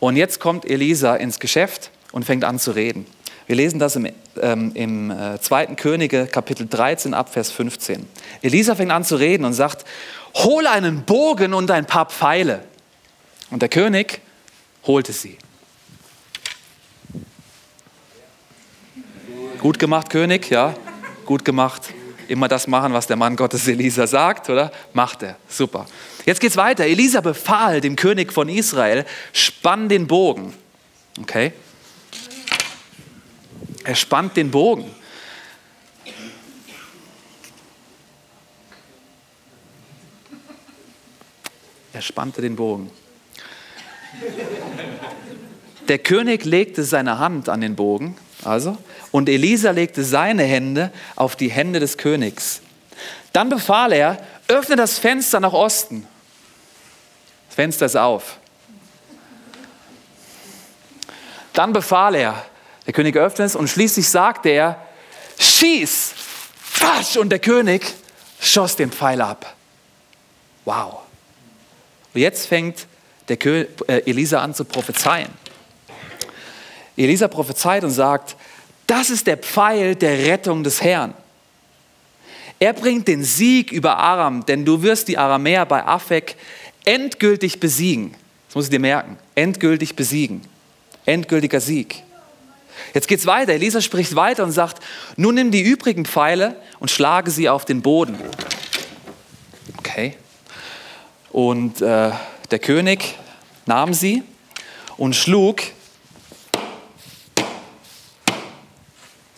Und 0.00 0.16
jetzt 0.16 0.40
kommt 0.40 0.68
Elisa 0.68 1.14
ins 1.14 1.38
Geschäft 1.38 1.92
und 2.10 2.24
fängt 2.24 2.42
an 2.42 2.58
zu 2.58 2.72
reden. 2.72 3.06
Wir 3.48 3.56
lesen 3.56 3.78
das 3.78 3.96
im, 3.96 4.06
ähm, 4.42 4.72
im 4.74 5.10
äh, 5.10 5.40
2. 5.40 5.68
Könige 5.68 6.26
Kapitel 6.26 6.68
13 6.68 7.14
ab 7.14 7.32
Vers 7.32 7.50
15. 7.50 8.06
Elisa 8.42 8.74
fängt 8.74 8.92
an 8.92 9.04
zu 9.04 9.16
reden 9.16 9.46
und 9.46 9.54
sagt, 9.54 9.86
hol 10.34 10.66
einen 10.66 11.04
Bogen 11.04 11.54
und 11.54 11.70
ein 11.70 11.86
paar 11.86 12.04
Pfeile. 12.04 12.62
Und 13.50 13.62
der 13.62 13.70
König 13.70 14.20
holte 14.86 15.14
sie. 15.14 15.38
Gut 19.58 19.78
gemacht, 19.78 20.10
König, 20.10 20.50
ja, 20.50 20.74
gut 21.24 21.42
gemacht. 21.42 21.94
Immer 22.28 22.48
das 22.48 22.66
machen, 22.66 22.92
was 22.92 23.06
der 23.06 23.16
Mann 23.16 23.34
Gottes 23.34 23.66
Elisa 23.66 24.06
sagt, 24.06 24.50
oder? 24.50 24.70
Macht 24.92 25.22
er. 25.22 25.36
Super. 25.48 25.86
Jetzt 26.26 26.42
geht's 26.42 26.58
weiter. 26.58 26.84
Elisa 26.84 27.22
befahl 27.22 27.80
dem 27.80 27.96
König 27.96 28.30
von 28.30 28.50
Israel, 28.50 29.06
spann 29.32 29.88
den 29.88 30.06
Bogen. 30.06 30.52
Okay? 31.18 31.54
Er 33.84 33.94
spannt 33.94 34.36
den 34.36 34.50
Bogen. 34.50 34.94
Er 41.98 42.02
spannte 42.02 42.40
den 42.40 42.54
Bogen. 42.54 42.90
Der 45.88 45.98
König 45.98 46.44
legte 46.44 46.84
seine 46.84 47.18
Hand 47.18 47.48
an 47.48 47.60
den 47.60 47.74
Bogen, 47.74 48.16
also, 48.44 48.78
und 49.10 49.28
Elisa 49.28 49.72
legte 49.72 50.04
seine 50.04 50.44
Hände 50.44 50.92
auf 51.16 51.34
die 51.34 51.50
Hände 51.50 51.80
des 51.80 51.96
Königs. 51.98 52.60
Dann 53.32 53.48
befahl 53.48 53.92
er, 53.92 54.24
öffne 54.48 54.76
das 54.76 54.98
Fenster 54.98 55.40
nach 55.40 55.52
Osten. 55.52 56.06
Das 57.48 57.54
Fenster 57.56 57.86
ist 57.86 57.96
auf. 57.96 58.38
Dann 61.52 61.72
befahl 61.72 62.14
er, 62.14 62.44
der 62.88 62.94
König 62.94 63.16
öffnet 63.16 63.48
es 63.48 63.54
und 63.54 63.68
schließlich 63.68 64.08
sagte 64.08 64.48
er, 64.48 64.82
schieß! 65.38 66.14
Fasch! 66.58 67.18
Und 67.18 67.28
der 67.28 67.38
König 67.38 67.84
schoss 68.40 68.76
den 68.76 68.90
Pfeil 68.90 69.20
ab. 69.20 69.54
Wow. 70.64 71.00
Und 72.14 72.20
jetzt 72.22 72.46
fängt 72.46 72.86
der 73.28 73.36
Kö 73.36 73.66
äh, 73.86 73.98
Elisa 74.06 74.40
an 74.40 74.54
zu 74.54 74.64
prophezeien. 74.64 75.28
Elisa 76.96 77.28
prophezeit 77.28 77.84
und 77.84 77.90
sagt, 77.90 78.36
das 78.86 79.10
ist 79.10 79.26
der 79.26 79.36
Pfeil 79.36 79.94
der 79.94 80.24
Rettung 80.26 80.64
des 80.64 80.82
Herrn. 80.82 81.12
Er 82.58 82.72
bringt 82.72 83.06
den 83.06 83.22
Sieg 83.22 83.70
über 83.70 83.98
Aram, 83.98 84.46
denn 84.46 84.64
du 84.64 84.80
wirst 84.80 85.08
die 85.08 85.18
Aramäer 85.18 85.66
bei 85.66 85.84
Afek 85.84 86.36
endgültig 86.86 87.60
besiegen. 87.60 88.14
Das 88.46 88.54
muss 88.54 88.64
ich 88.64 88.70
dir 88.70 88.80
merken. 88.80 89.18
Endgültig 89.34 89.94
besiegen. 89.94 90.40
Endgültiger 91.04 91.60
Sieg. 91.60 92.02
Jetzt 92.94 93.08
geht 93.08 93.20
es 93.20 93.26
weiter. 93.26 93.52
Elisa 93.52 93.80
spricht 93.80 94.14
weiter 94.16 94.44
und 94.44 94.52
sagt, 94.52 94.82
nun 95.16 95.34
nimm 95.34 95.50
die 95.50 95.62
übrigen 95.62 96.04
Pfeile 96.04 96.56
und 96.78 96.90
schlage 96.90 97.30
sie 97.30 97.48
auf 97.48 97.64
den 97.64 97.82
Boden. 97.82 98.18
Okay. 99.78 100.16
Und 101.30 101.82
äh, 101.82 102.10
der 102.50 102.58
König 102.58 103.18
nahm 103.66 103.92
sie 103.94 104.22
und 104.96 105.14
schlug 105.14 105.62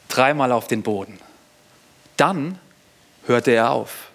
dreimal 0.08 0.52
auf 0.52 0.68
den 0.68 0.82
Boden. 0.82 1.18
Dann 2.16 2.58
hörte 3.26 3.52
er 3.52 3.70
auf. 3.70 4.09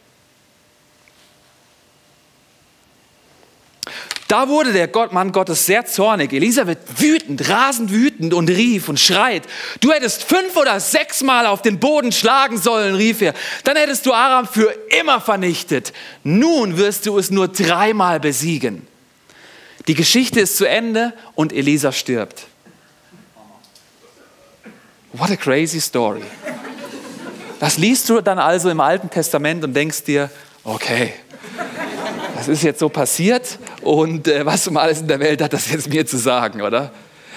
Da 4.28 4.50
wurde 4.50 4.74
der 4.74 4.88
Gott, 4.88 5.14
Mann 5.14 5.32
Gottes 5.32 5.68
sehr 5.68 5.86
zornig. 5.86 6.34
Elisa 6.34 6.66
wird 6.66 6.80
wütend, 7.00 7.48
rasend 7.48 7.92
wütend 7.92 8.34
und 8.34 8.50
rief 8.50 8.90
und 8.90 9.00
schreit. 9.00 9.44
Du 9.82 9.92
hättest 9.92 10.24
fünf 10.24 10.56
oder 10.56 10.80
sechs 10.80 11.22
Mal 11.22 11.46
auf 11.46 11.62
den 11.62 11.80
Boden 11.80 12.12
schlagen 12.12 12.58
sollen, 12.58 12.96
rief 12.96 13.22
er. 13.22 13.36
Dann 13.64 13.78
hättest 13.78 14.06
du 14.08 14.14
Aram 14.14 14.48
für 14.48 14.76
immer 15.00 15.22
vernichtet. 15.22 15.94
Nun 16.24 16.78
wirst 16.78 17.06
du 17.06 17.20
es 17.20 17.30
nur 17.30 17.50
dreimal 17.50 18.20
besiegen. 18.20 18.88
Die 19.88 19.94
Geschichte 19.94 20.40
ist 20.40 20.58
zu 20.58 20.68
Ende 20.68 21.14
und 21.36 21.54
Elisa 21.54 21.92
stirbt. 21.92 22.48
What 25.14 25.30
a 25.30 25.36
crazy 25.36 25.80
story. 25.80 26.24
Das 27.60 27.78
liest 27.78 28.10
du 28.10 28.22
dann 28.22 28.40
also 28.40 28.72
im 28.72 28.80
Alten 28.80 29.10
Testament 29.12 29.64
und 29.64 29.76
denkst 29.76 30.04
dir, 30.04 30.32
okay, 30.64 31.14
das 32.36 32.48
ist 32.48 32.64
jetzt 32.64 32.80
so 32.80 32.90
passiert 32.90 33.60
und 33.86 34.28
äh, 34.28 34.46
was 34.46 34.68
um 34.68 34.78
alles 34.78 35.02
in 35.02 35.08
der 35.08 35.20
Welt 35.20 35.42
hat 35.42 35.54
das 35.54 35.72
jetzt 35.72 35.90
mir 35.90 36.06
zu 36.06 36.18
sagen, 36.18 36.62
oder? 36.62 36.92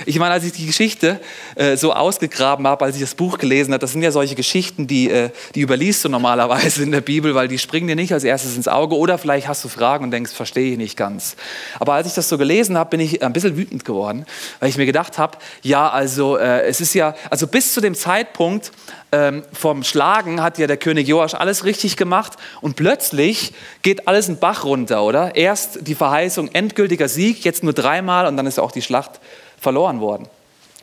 Ich 0.06 0.18
meine, 0.18 0.32
als 0.32 0.44
ich 0.44 0.52
die 0.52 0.66
Geschichte 0.66 1.20
äh, 1.56 1.76
so 1.76 1.92
ausgegraben 1.92 2.66
habe, 2.66 2.84
als 2.84 2.94
ich 2.96 3.00
das 3.00 3.14
Buch 3.14 3.38
gelesen 3.38 3.72
habe, 3.72 3.80
das 3.80 3.92
sind 3.92 4.02
ja 4.02 4.10
solche 4.10 4.34
Geschichten, 4.34 4.86
die, 4.86 5.10
äh, 5.10 5.30
die 5.54 5.60
überliest 5.60 6.04
du 6.04 6.08
normalerweise 6.08 6.82
in 6.82 6.92
der 6.92 7.00
Bibel, 7.00 7.34
weil 7.34 7.48
die 7.48 7.58
springen 7.58 7.88
dir 7.88 7.96
nicht 7.96 8.12
als 8.12 8.24
erstes 8.24 8.56
ins 8.56 8.68
Auge 8.68 8.96
oder 8.96 9.18
vielleicht 9.18 9.48
hast 9.48 9.64
du 9.64 9.68
Fragen 9.68 10.04
und 10.04 10.10
denkst, 10.10 10.32
verstehe 10.32 10.72
ich 10.72 10.78
nicht 10.78 10.96
ganz. 10.96 11.36
Aber 11.80 11.94
als 11.94 12.06
ich 12.06 12.14
das 12.14 12.28
so 12.28 12.38
gelesen 12.38 12.78
habe, 12.78 12.90
bin 12.90 13.00
ich 13.00 13.22
ein 13.22 13.32
bisschen 13.32 13.56
wütend 13.56 13.84
geworden, 13.84 14.26
weil 14.60 14.68
ich 14.68 14.76
mir 14.76 14.86
gedacht 14.86 15.18
habe, 15.18 15.38
ja, 15.62 15.88
also 15.88 16.36
äh, 16.36 16.62
es 16.66 16.80
ist 16.80 16.94
ja, 16.94 17.14
also 17.30 17.46
bis 17.46 17.74
zu 17.74 17.80
dem 17.80 17.94
Zeitpunkt 17.94 18.72
ähm, 19.10 19.42
vom 19.52 19.84
Schlagen 19.84 20.42
hat 20.42 20.58
ja 20.58 20.66
der 20.66 20.76
König 20.76 21.08
Joasch 21.08 21.34
alles 21.34 21.64
richtig 21.64 21.96
gemacht 21.96 22.34
und 22.60 22.76
plötzlich 22.76 23.52
geht 23.82 24.06
alles 24.06 24.28
in 24.28 24.38
Bach 24.38 24.64
runter, 24.64 25.02
oder? 25.02 25.34
Erst 25.34 25.86
die 25.86 25.94
Verheißung 25.94 26.48
endgültiger 26.52 27.08
Sieg, 27.08 27.44
jetzt 27.44 27.62
nur 27.62 27.72
dreimal 27.72 28.26
und 28.26 28.36
dann 28.36 28.46
ist 28.46 28.58
auch 28.58 28.70
die 28.70 28.82
Schlacht 28.82 29.20
verloren 29.60 30.00
worden. 30.00 30.28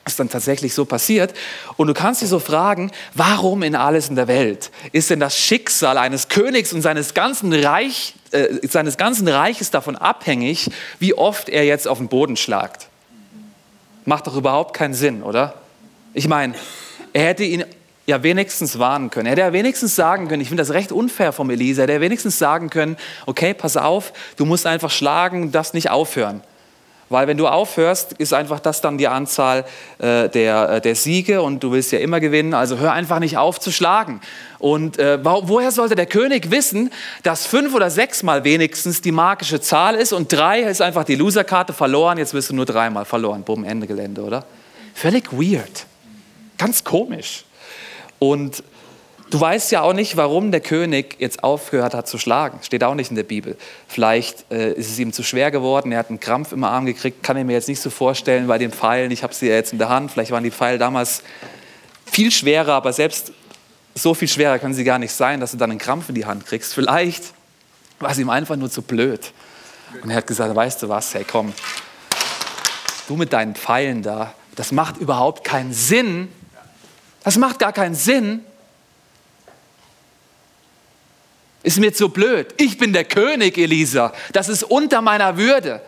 Das 0.05 0.13
ist 0.13 0.19
dann 0.19 0.29
tatsächlich 0.29 0.75
so 0.75 0.85
passiert. 0.85 1.33
Und 1.77 1.87
du 1.87 1.95
kannst 1.95 2.21
dich 2.21 2.29
so 2.29 2.37
fragen, 2.37 2.91
warum 3.15 3.63
in 3.63 3.75
alles 3.75 4.07
in 4.07 4.15
der 4.15 4.27
Welt 4.27 4.69
ist 4.91 5.09
denn 5.09 5.19
das 5.19 5.35
Schicksal 5.35 5.97
eines 5.97 6.27
Königs 6.27 6.73
und 6.73 6.83
seines 6.83 7.15
ganzen, 7.15 7.51
Reich, 7.51 8.13
äh, 8.29 8.67
seines 8.67 8.97
ganzen 8.97 9.27
Reiches 9.27 9.71
davon 9.71 9.95
abhängig, 9.95 10.69
wie 10.99 11.15
oft 11.15 11.49
er 11.49 11.65
jetzt 11.65 11.87
auf 11.87 11.97
den 11.97 12.07
Boden 12.07 12.37
schlagt? 12.37 12.87
Macht 14.05 14.27
doch 14.27 14.35
überhaupt 14.35 14.75
keinen 14.75 14.93
Sinn, 14.93 15.23
oder? 15.23 15.55
Ich 16.13 16.27
meine, 16.27 16.53
er 17.11 17.25
hätte 17.25 17.43
ihn 17.43 17.65
ja 18.05 18.21
wenigstens 18.21 18.77
warnen 18.77 19.09
können. 19.09 19.25
Er 19.25 19.31
hätte 19.31 19.41
ja 19.41 19.53
wenigstens 19.53 19.95
sagen 19.95 20.27
können, 20.27 20.41
ich 20.41 20.49
finde 20.49 20.61
das 20.61 20.71
recht 20.71 20.91
unfair 20.91 21.33
vom 21.33 21.49
Elisa, 21.49 21.81
er 21.81 21.83
hätte 21.83 21.93
ja 21.93 22.01
wenigstens 22.01 22.37
sagen 22.37 22.69
können, 22.69 22.97
okay, 23.25 23.55
pass 23.55 23.75
auf, 23.75 24.13
du 24.37 24.45
musst 24.45 24.67
einfach 24.67 24.91
schlagen, 24.91 25.51
das 25.51 25.73
nicht 25.73 25.89
aufhören. 25.89 26.41
Weil 27.09 27.27
wenn 27.27 27.37
du 27.37 27.47
aufhörst, 27.47 28.13
ist 28.13 28.33
einfach 28.33 28.59
das 28.59 28.81
dann 28.81 28.97
die 28.97 29.07
Anzahl 29.07 29.65
äh, 29.99 30.27
der, 30.27 30.69
äh, 30.69 30.81
der 30.81 30.95
Siege 30.95 31.43
und 31.43 31.63
du 31.63 31.71
willst 31.71 31.91
ja 31.91 31.99
immer 31.99 32.19
gewinnen. 32.19 32.55
Also 32.55 32.79
hör 32.79 32.93
einfach 32.93 33.19
nicht 33.19 33.37
auf 33.37 33.59
zu 33.59 33.71
schlagen. 33.71 34.21
Und 34.57 34.97
äh, 34.97 35.19
woher 35.23 35.71
sollte 35.71 35.95
der 35.95 36.07
König 36.07 36.49
wissen, 36.49 36.91
dass 37.21 37.45
fünf 37.45 37.75
oder 37.75 37.91
sechs 37.91 38.23
Mal 38.23 38.43
wenigstens 38.43 39.01
die 39.01 39.11
magische 39.11 39.61
Zahl 39.61 39.95
ist 39.95 40.13
und 40.13 40.33
drei 40.33 40.61
ist 40.61 40.81
einfach 40.81 41.03
die 41.03 41.15
Loserkarte 41.15 41.73
verloren, 41.73 42.17
jetzt 42.17 42.33
wirst 42.33 42.49
du 42.49 42.55
nur 42.55 42.65
dreimal 42.65 43.05
verloren. 43.05 43.43
Bumm, 43.43 43.63
Ende 43.63 43.85
Gelände, 43.85 44.23
oder? 44.23 44.43
Völlig 44.95 45.31
weird. 45.31 45.85
Ganz 46.57 46.83
komisch. 46.83 47.45
Und 48.17 48.63
Du 49.31 49.41
weißt 49.41 49.71
ja 49.71 49.81
auch 49.81 49.93
nicht, 49.93 50.17
warum 50.17 50.51
der 50.51 50.61
König 50.61 51.15
jetzt 51.19 51.43
aufgehört 51.43 51.95
hat 51.95 52.07
zu 52.07 52.19
schlagen. 52.19 52.59
Steht 52.61 52.83
auch 52.83 52.93
nicht 52.93 53.09
in 53.09 53.15
der 53.15 53.23
Bibel. 53.23 53.57
Vielleicht 53.87 54.51
äh, 54.51 54.73
ist 54.73 54.89
es 54.89 54.99
ihm 54.99 55.13
zu 55.13 55.23
schwer 55.23 55.49
geworden, 55.49 55.91
er 55.91 55.99
hat 55.99 56.09
einen 56.09 56.19
Krampf 56.19 56.51
im 56.51 56.63
Arm 56.63 56.85
gekriegt, 56.85 57.23
kann 57.23 57.35
ich 57.35 57.43
mir 57.43 57.53
jetzt 57.53 57.67
nicht 57.67 57.81
so 57.81 57.89
vorstellen 57.89 58.45
bei 58.47 58.59
den 58.59 58.71
Pfeilen. 58.71 59.09
Ich 59.11 59.23
habe 59.23 59.33
sie 59.33 59.47
ja 59.47 59.55
jetzt 59.55 59.73
in 59.73 59.79
der 59.79 59.89
Hand. 59.89 60.11
Vielleicht 60.11 60.31
waren 60.31 60.43
die 60.43 60.51
Pfeile 60.51 60.77
damals 60.77 61.23
viel 62.05 62.29
schwerer, 62.31 62.73
aber 62.73 62.93
selbst 62.93 63.31
so 63.95 64.13
viel 64.13 64.27
schwerer 64.27 64.59
können 64.59 64.75
sie 64.75 64.83
gar 64.83 64.99
nicht 64.99 65.11
sein, 65.11 65.39
dass 65.39 65.51
du 65.51 65.57
dann 65.57 65.71
einen 65.71 65.79
Krampf 65.79 66.09
in 66.09 66.15
die 66.15 66.25
Hand 66.25 66.45
kriegst. 66.45 66.73
Vielleicht 66.73 67.33
war 67.99 68.11
es 68.11 68.19
ihm 68.19 68.29
einfach 68.29 68.57
nur 68.57 68.69
zu 68.69 68.83
blöd. 68.83 69.31
Und 70.03 70.11
er 70.11 70.17
hat 70.17 70.27
gesagt, 70.27 70.53
weißt 70.53 70.83
du 70.83 70.89
was, 70.89 71.13
hey 71.15 71.25
komm, 71.29 71.53
du 73.07 73.15
mit 73.15 73.33
deinen 73.33 73.55
Pfeilen 73.55 74.03
da, 74.03 74.33
das 74.55 74.71
macht 74.71 74.97
überhaupt 74.97 75.43
keinen 75.43 75.73
Sinn. 75.73 76.27
Das 77.23 77.37
macht 77.37 77.57
gar 77.57 77.73
keinen 77.73 77.95
Sinn 77.95 78.41
Ist 81.65 81.79
mir 81.79 81.91
zu 81.91 82.09
blöd. 82.09 82.53
Ich 82.57 82.77
bin 82.77 82.93
der 82.93 83.05
König, 83.05 83.57
Elisa. 83.57 84.13
Das 84.33 84.49
ist 84.49 84.61
unter 84.61 85.01
meiner 85.01 85.35
Würde. 85.35 85.81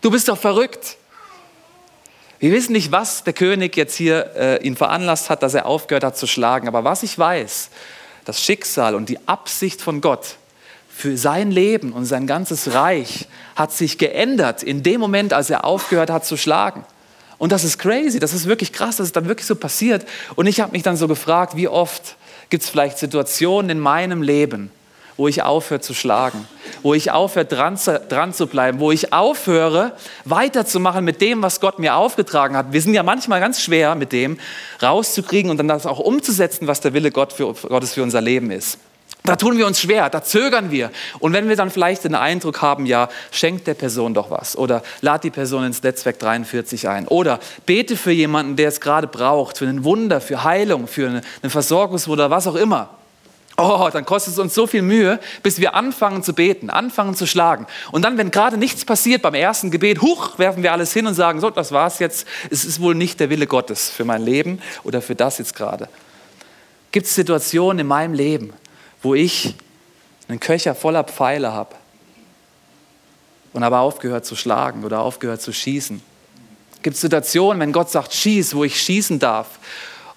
Du 0.00 0.12
bist 0.12 0.28
doch 0.28 0.38
verrückt. 0.38 0.96
Wir 2.38 2.52
wissen 2.52 2.72
nicht, 2.72 2.92
was 2.92 3.24
der 3.24 3.32
König 3.32 3.76
jetzt 3.76 3.96
hier 3.96 4.30
äh, 4.36 4.64
ihn 4.64 4.76
veranlasst 4.76 5.28
hat, 5.28 5.42
dass 5.42 5.54
er 5.54 5.66
aufgehört 5.66 6.04
hat 6.04 6.16
zu 6.16 6.28
schlagen. 6.28 6.68
Aber 6.68 6.84
was 6.84 7.02
ich 7.02 7.18
weiß, 7.18 7.70
das 8.26 8.40
Schicksal 8.40 8.94
und 8.94 9.08
die 9.08 9.18
Absicht 9.26 9.80
von 9.80 10.00
Gott 10.00 10.36
für 10.88 11.16
sein 11.16 11.50
Leben 11.50 11.92
und 11.92 12.04
sein 12.04 12.28
ganzes 12.28 12.72
Reich 12.72 13.26
hat 13.56 13.72
sich 13.72 13.98
geändert 13.98 14.62
in 14.62 14.84
dem 14.84 15.00
Moment, 15.00 15.32
als 15.32 15.50
er 15.50 15.64
aufgehört 15.64 16.10
hat 16.10 16.24
zu 16.24 16.36
schlagen. 16.36 16.84
Und 17.38 17.50
das 17.50 17.64
ist 17.64 17.78
crazy, 17.78 18.20
das 18.20 18.32
ist 18.32 18.46
wirklich 18.46 18.72
krass, 18.72 18.98
dass 18.98 19.08
es 19.08 19.12
dann 19.12 19.26
wirklich 19.26 19.48
so 19.48 19.56
passiert. 19.56 20.06
Und 20.36 20.46
ich 20.46 20.60
habe 20.60 20.70
mich 20.70 20.84
dann 20.84 20.96
so 20.96 21.08
gefragt, 21.08 21.56
wie 21.56 21.66
oft 21.66 22.14
gibt 22.50 22.62
es 22.62 22.70
vielleicht 22.70 22.98
Situationen 22.98 23.70
in 23.70 23.80
meinem 23.80 24.22
Leben, 24.22 24.70
wo 25.16 25.28
ich 25.28 25.42
aufhöre 25.42 25.80
zu 25.80 25.94
schlagen, 25.94 26.46
wo 26.82 26.94
ich 26.94 27.10
aufhöre 27.10 27.44
dran 27.44 27.76
zu, 27.76 27.98
dran 27.98 28.32
zu 28.32 28.46
bleiben, 28.46 28.80
wo 28.80 28.92
ich 28.92 29.12
aufhöre 29.12 29.92
weiterzumachen 30.24 31.04
mit 31.04 31.20
dem, 31.20 31.42
was 31.42 31.60
Gott 31.60 31.78
mir 31.78 31.96
aufgetragen 31.96 32.56
hat. 32.56 32.72
Wir 32.72 32.82
sind 32.82 32.94
ja 32.94 33.02
manchmal 33.02 33.40
ganz 33.40 33.60
schwer 33.60 33.94
mit 33.94 34.12
dem 34.12 34.38
rauszukriegen 34.82 35.50
und 35.50 35.56
dann 35.56 35.68
das 35.68 35.86
auch 35.86 35.98
umzusetzen, 35.98 36.66
was 36.66 36.80
der 36.80 36.92
Wille 36.92 37.10
Gott 37.10 37.32
für, 37.32 37.54
Gottes 37.54 37.94
für 37.94 38.02
unser 38.02 38.20
Leben 38.20 38.50
ist. 38.50 38.78
Da 39.26 39.34
tun 39.34 39.58
wir 39.58 39.66
uns 39.66 39.80
schwer, 39.80 40.08
da 40.08 40.22
zögern 40.22 40.70
wir. 40.70 40.92
Und 41.18 41.32
wenn 41.32 41.48
wir 41.48 41.56
dann 41.56 41.70
vielleicht 41.70 42.04
den 42.04 42.14
Eindruck 42.14 42.62
haben, 42.62 42.86
ja, 42.86 43.08
schenkt 43.32 43.66
der 43.66 43.74
Person 43.74 44.14
doch 44.14 44.30
was 44.30 44.56
oder 44.56 44.82
lad 45.00 45.24
die 45.24 45.30
Person 45.30 45.64
ins 45.64 45.82
Netzwerk 45.82 46.20
43 46.20 46.88
ein 46.88 47.08
oder 47.08 47.40
bete 47.66 47.96
für 47.96 48.12
jemanden, 48.12 48.54
der 48.54 48.68
es 48.68 48.80
gerade 48.80 49.08
braucht, 49.08 49.58
für 49.58 49.66
ein 49.66 49.82
Wunder, 49.82 50.20
für 50.20 50.44
Heilung, 50.44 50.86
für 50.86 51.08
eine, 51.08 51.22
eine 51.42 51.50
Versorgungswunder, 51.50 52.30
was 52.30 52.46
auch 52.46 52.54
immer. 52.54 52.90
Oh, 53.58 53.88
dann 53.90 54.04
kostet 54.04 54.34
es 54.34 54.38
uns 54.38 54.54
so 54.54 54.66
viel 54.66 54.82
Mühe, 54.82 55.18
bis 55.42 55.60
wir 55.60 55.74
anfangen 55.74 56.22
zu 56.22 56.34
beten, 56.34 56.68
anfangen 56.68 57.14
zu 57.14 57.26
schlagen. 57.26 57.66
Und 57.90 58.02
dann, 58.04 58.18
wenn 58.18 58.30
gerade 58.30 58.58
nichts 58.58 58.84
passiert 58.84 59.22
beim 59.22 59.32
ersten 59.32 59.70
Gebet, 59.70 60.02
huch, 60.02 60.38
werfen 60.38 60.62
wir 60.62 60.72
alles 60.72 60.92
hin 60.92 61.06
und 61.06 61.14
sagen, 61.14 61.40
so, 61.40 61.48
das 61.48 61.72
war's 61.72 61.98
jetzt. 61.98 62.26
Es 62.50 62.66
ist 62.66 62.82
wohl 62.82 62.94
nicht 62.94 63.18
der 63.18 63.30
Wille 63.30 63.46
Gottes 63.46 63.88
für 63.88 64.04
mein 64.04 64.22
Leben 64.22 64.60
oder 64.84 65.00
für 65.00 65.14
das 65.14 65.38
jetzt 65.38 65.56
gerade. 65.56 65.88
Gibt 66.92 67.06
es 67.06 67.14
Situationen 67.14 67.78
in 67.78 67.86
meinem 67.86 68.12
Leben, 68.12 68.52
wo 69.02 69.14
ich 69.14 69.54
einen 70.28 70.40
Köcher 70.40 70.74
voller 70.74 71.04
Pfeile 71.04 71.52
habe 71.52 71.74
und 73.54 73.62
aber 73.62 73.80
aufgehört 73.80 74.26
zu 74.26 74.36
schlagen 74.36 74.84
oder 74.84 75.00
aufgehört 75.00 75.40
zu 75.40 75.54
schießen? 75.54 76.02
Gibt 76.82 76.94
es 76.94 77.00
Situationen, 77.00 77.58
wenn 77.60 77.72
Gott 77.72 77.90
sagt, 77.90 78.12
schieß, 78.12 78.54
wo 78.54 78.64
ich 78.64 78.78
schießen 78.78 79.18
darf 79.18 79.58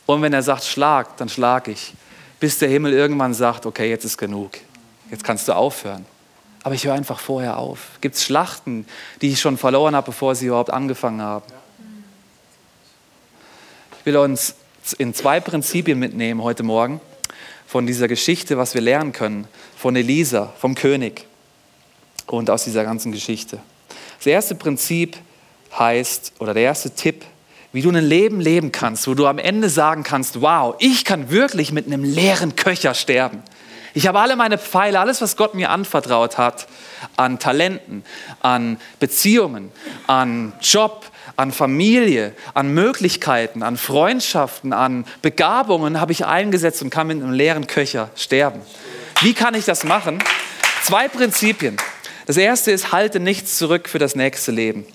und 0.06 0.22
wenn 0.22 0.34
er 0.34 0.44
sagt, 0.44 0.66
schlag, 0.66 1.16
dann 1.18 1.30
schlag 1.30 1.70
ich 1.70 1.94
bis 2.40 2.58
der 2.58 2.70
Himmel 2.70 2.94
irgendwann 2.94 3.34
sagt, 3.34 3.66
okay, 3.66 3.90
jetzt 3.90 4.06
ist 4.06 4.18
genug, 4.18 4.52
jetzt 5.12 5.24
kannst 5.24 5.48
du 5.48 5.56
aufhören. 5.56 6.06
Aber 6.64 6.76
ich 6.76 6.86
höre 6.86 6.94
einfach 6.94 7.20
vorher 7.20 7.58
auf. 7.58 7.92
Gibt 8.02 8.16
es 8.16 8.24
Schlachten, 8.24 8.86
die 9.22 9.30
ich 9.30 9.40
schon 9.40 9.58
verloren 9.58 9.96
habe, 9.96 10.08
bevor 10.08 10.36
sie 10.36 10.48
überhaupt 10.48 10.72
angefangen 10.72 11.22
haben? 11.22 11.46
Ich 14.00 14.06
will 14.06 14.18
uns 14.18 14.56
in 14.98 15.14
zwei 15.14 15.40
Prinzipien 15.40 16.00
mitnehmen 16.00 16.44
heute 16.44 16.64
Morgen 16.64 17.00
von 17.68 17.86
dieser 17.86 18.08
Geschichte, 18.08 18.58
was 18.58 18.74
wir 18.74 18.82
lernen 18.82 19.14
können 19.14 19.48
von 19.78 19.96
Elisa, 19.96 20.54
vom 20.58 20.76
König. 20.76 21.26
und 22.32 22.50
aus 22.50 22.64
dieser 22.64 22.84
ganzen 22.84 23.12
Geschichte. 23.12 23.60
Das 24.18 24.28
erste 24.28 24.56
Prinzip 24.56 25.18
heißt, 25.78 26.34
oder 26.40 26.54
der 26.54 26.64
erste 26.64 26.92
Tipp, 26.92 27.26
wie 27.72 27.82
du 27.82 27.90
ein 27.90 28.04
Leben 28.04 28.40
leben 28.40 28.72
kannst, 28.72 29.08
wo 29.08 29.14
du 29.14 29.28
am 29.28 29.38
Ende 29.38 29.70
sagen 29.70 30.04
kannst, 30.04 30.42
wow, 30.42 30.76
ich 30.80 31.06
kann 31.06 31.30
wirklich 31.30 31.72
mit 31.72 31.86
einem 31.86 32.04
leeren 32.04 32.56
Köcher 32.56 32.94
sterben. 32.94 33.44
Ich 33.94 34.08
habe 34.08 34.20
alle 34.20 34.36
meine 34.36 34.58
Pfeile, 34.58 35.00
alles, 35.00 35.22
was 35.22 35.36
Gott 35.36 35.56
mir 35.56 35.70
anvertraut 35.72 36.38
hat, 36.38 36.68
an 37.18 37.40
Talenten, 37.40 38.04
an 38.42 38.78
Beziehungen, 39.00 39.72
an 40.08 40.54
Job, 40.62 41.06
an 41.36 41.52
Familie, 41.52 42.34
an 42.54 42.74
Möglichkeiten, 42.74 43.64
an 43.64 43.78
Freundschaften, 43.78 44.74
an 44.74 45.06
Begabungen 45.22 46.00
habe 46.00 46.12
ich 46.12 46.26
eingesetzt 46.26 46.82
und 46.82 46.90
kann 46.90 47.08
mit 47.08 47.22
einem 47.22 47.34
leeren 47.34 47.66
Köcher 47.68 48.10
sterben. 48.16 48.62
Wie 49.22 49.34
kann 49.34 49.54
ich 49.54 49.66
das 49.66 49.84
machen? 49.84 50.20
Zwei 50.84 51.08
Prinzipien. 51.08 51.78
Das 52.26 52.38
erste 52.38 52.72
ist, 52.72 52.92
halte 52.92 53.20
nichts 53.20 53.58
zurück 53.58 53.90
für 53.90 54.00
das 54.00 54.16
nächste 54.16 54.52
Leben 54.52 54.86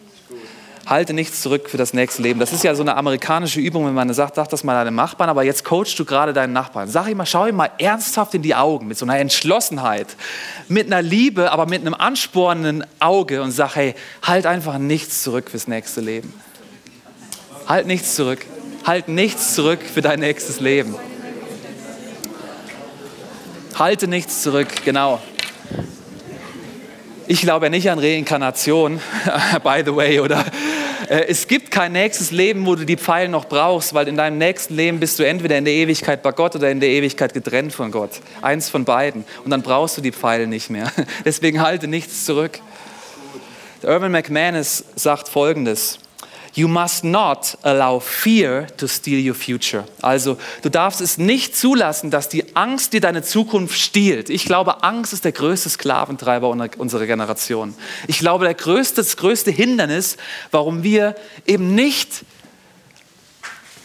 halte 0.86 1.14
nichts 1.14 1.40
zurück 1.40 1.70
für 1.70 1.76
das 1.76 1.94
nächste 1.94 2.22
Leben. 2.22 2.40
Das 2.40 2.52
ist 2.52 2.62
ja 2.62 2.74
so 2.74 2.82
eine 2.82 2.96
amerikanische 2.96 3.60
Übung, 3.60 3.86
wenn 3.86 3.94
man 3.94 4.12
sagt, 4.12 4.34
sag 4.34 4.48
das 4.48 4.64
mal 4.64 4.84
deinem 4.84 4.96
Nachbarn, 4.96 5.30
aber 5.30 5.42
jetzt 5.42 5.64
coachst 5.64 5.98
du 5.98 6.04
gerade 6.04 6.32
deinen 6.32 6.52
Nachbarn. 6.52 6.88
Sag 6.88 7.08
ihm 7.08 7.16
mal, 7.16 7.26
schau 7.26 7.46
ihm 7.46 7.56
mal 7.56 7.70
ernsthaft 7.78 8.34
in 8.34 8.42
die 8.42 8.54
Augen, 8.54 8.86
mit 8.86 8.98
so 8.98 9.06
einer 9.06 9.18
Entschlossenheit, 9.18 10.16
mit 10.68 10.86
einer 10.86 11.02
Liebe, 11.02 11.52
aber 11.52 11.66
mit 11.66 11.80
einem 11.80 11.94
anspornenden 11.94 12.84
Auge 13.00 13.42
und 13.42 13.52
sag, 13.52 13.76
hey, 13.76 13.94
halt 14.22 14.46
einfach 14.46 14.78
nichts 14.78 15.22
zurück 15.22 15.50
fürs 15.50 15.68
nächste 15.68 16.00
Leben. 16.00 16.34
Halt 17.66 17.86
nichts 17.86 18.14
zurück. 18.14 18.44
Halt 18.84 19.08
nichts 19.08 19.54
zurück 19.54 19.80
für 19.82 20.02
dein 20.02 20.20
nächstes 20.20 20.60
Leben. 20.60 20.94
Halte 23.78 24.06
nichts 24.06 24.42
zurück, 24.42 24.68
genau. 24.84 25.20
Ich 27.26 27.40
glaube 27.40 27.66
ja 27.66 27.70
nicht 27.70 27.90
an 27.90 27.98
Reinkarnation, 27.98 29.00
by 29.64 29.82
the 29.84 29.96
way, 29.96 30.20
oder 30.20 30.44
es 31.08 31.49
gibt 31.49 31.70
kein 31.70 31.92
nächstes 31.92 32.30
Leben, 32.30 32.66
wo 32.66 32.75
du 32.75 32.84
die 32.84 32.96
Pfeile 32.96 33.28
noch 33.28 33.46
brauchst, 33.46 33.94
weil 33.94 34.08
in 34.08 34.16
deinem 34.16 34.38
nächsten 34.38 34.75
Leben 34.75 35.00
bist 35.00 35.18
du 35.18 35.26
entweder 35.26 35.58
in 35.58 35.64
der 35.64 35.75
Ewigkeit 35.75 36.23
bei 36.23 36.32
Gott 36.32 36.54
oder 36.56 36.70
in 36.70 36.80
der 36.80 36.88
Ewigkeit 36.88 37.34
getrennt 37.34 37.73
von 37.73 37.90
Gott. 37.90 38.20
Eins 38.42 38.68
von 38.68 38.84
beiden. 38.84 39.25
Und 39.44 39.50
dann 39.50 39.62
brauchst 39.62 39.96
du 39.96 40.00
die 40.00 40.12
Pfeile 40.12 40.46
nicht 40.46 40.70
mehr. 40.70 40.90
Deswegen 41.25 41.61
halte 41.61 41.88
nichts 41.88 42.25
zurück. 42.25 42.61
Irvin 43.82 44.12
McManus 44.12 44.84
sagt 44.94 45.28
Folgendes. 45.28 45.99
You 46.56 46.68
must 46.68 47.02
not 47.02 47.58
allow 47.62 47.99
fear 47.99 48.68
to 48.76 48.87
steal 48.87 49.28
your 49.28 49.34
future. 49.34 49.84
Also 50.00 50.38
du 50.62 50.70
darfst 50.70 51.00
es 51.00 51.18
nicht 51.18 51.56
zulassen, 51.56 52.12
dass 52.12 52.28
die 52.28 52.54
Angst 52.54 52.92
dir 52.92 53.00
deine 53.00 53.25
Zukunft 53.25 53.76
stiehlt. 53.76 54.30
Ich 54.30 54.44
glaube, 54.44 54.84
Angst 54.84 55.12
ist 55.12 55.25
der 55.25 55.32
größte 55.32 55.68
Sklaventreiber 55.68 56.49
unserer 56.78 57.06
Generation. 57.06 57.75
Ich 58.06 58.20
glaube, 58.20 58.44
der 58.44 58.54
größte, 58.54 58.96
das 58.96 59.16
größte 59.16 59.50
Hindernis, 59.50 60.16
warum 60.52 60.84
wir 60.84 61.16
eben 61.44 61.75
nicht 61.75 62.25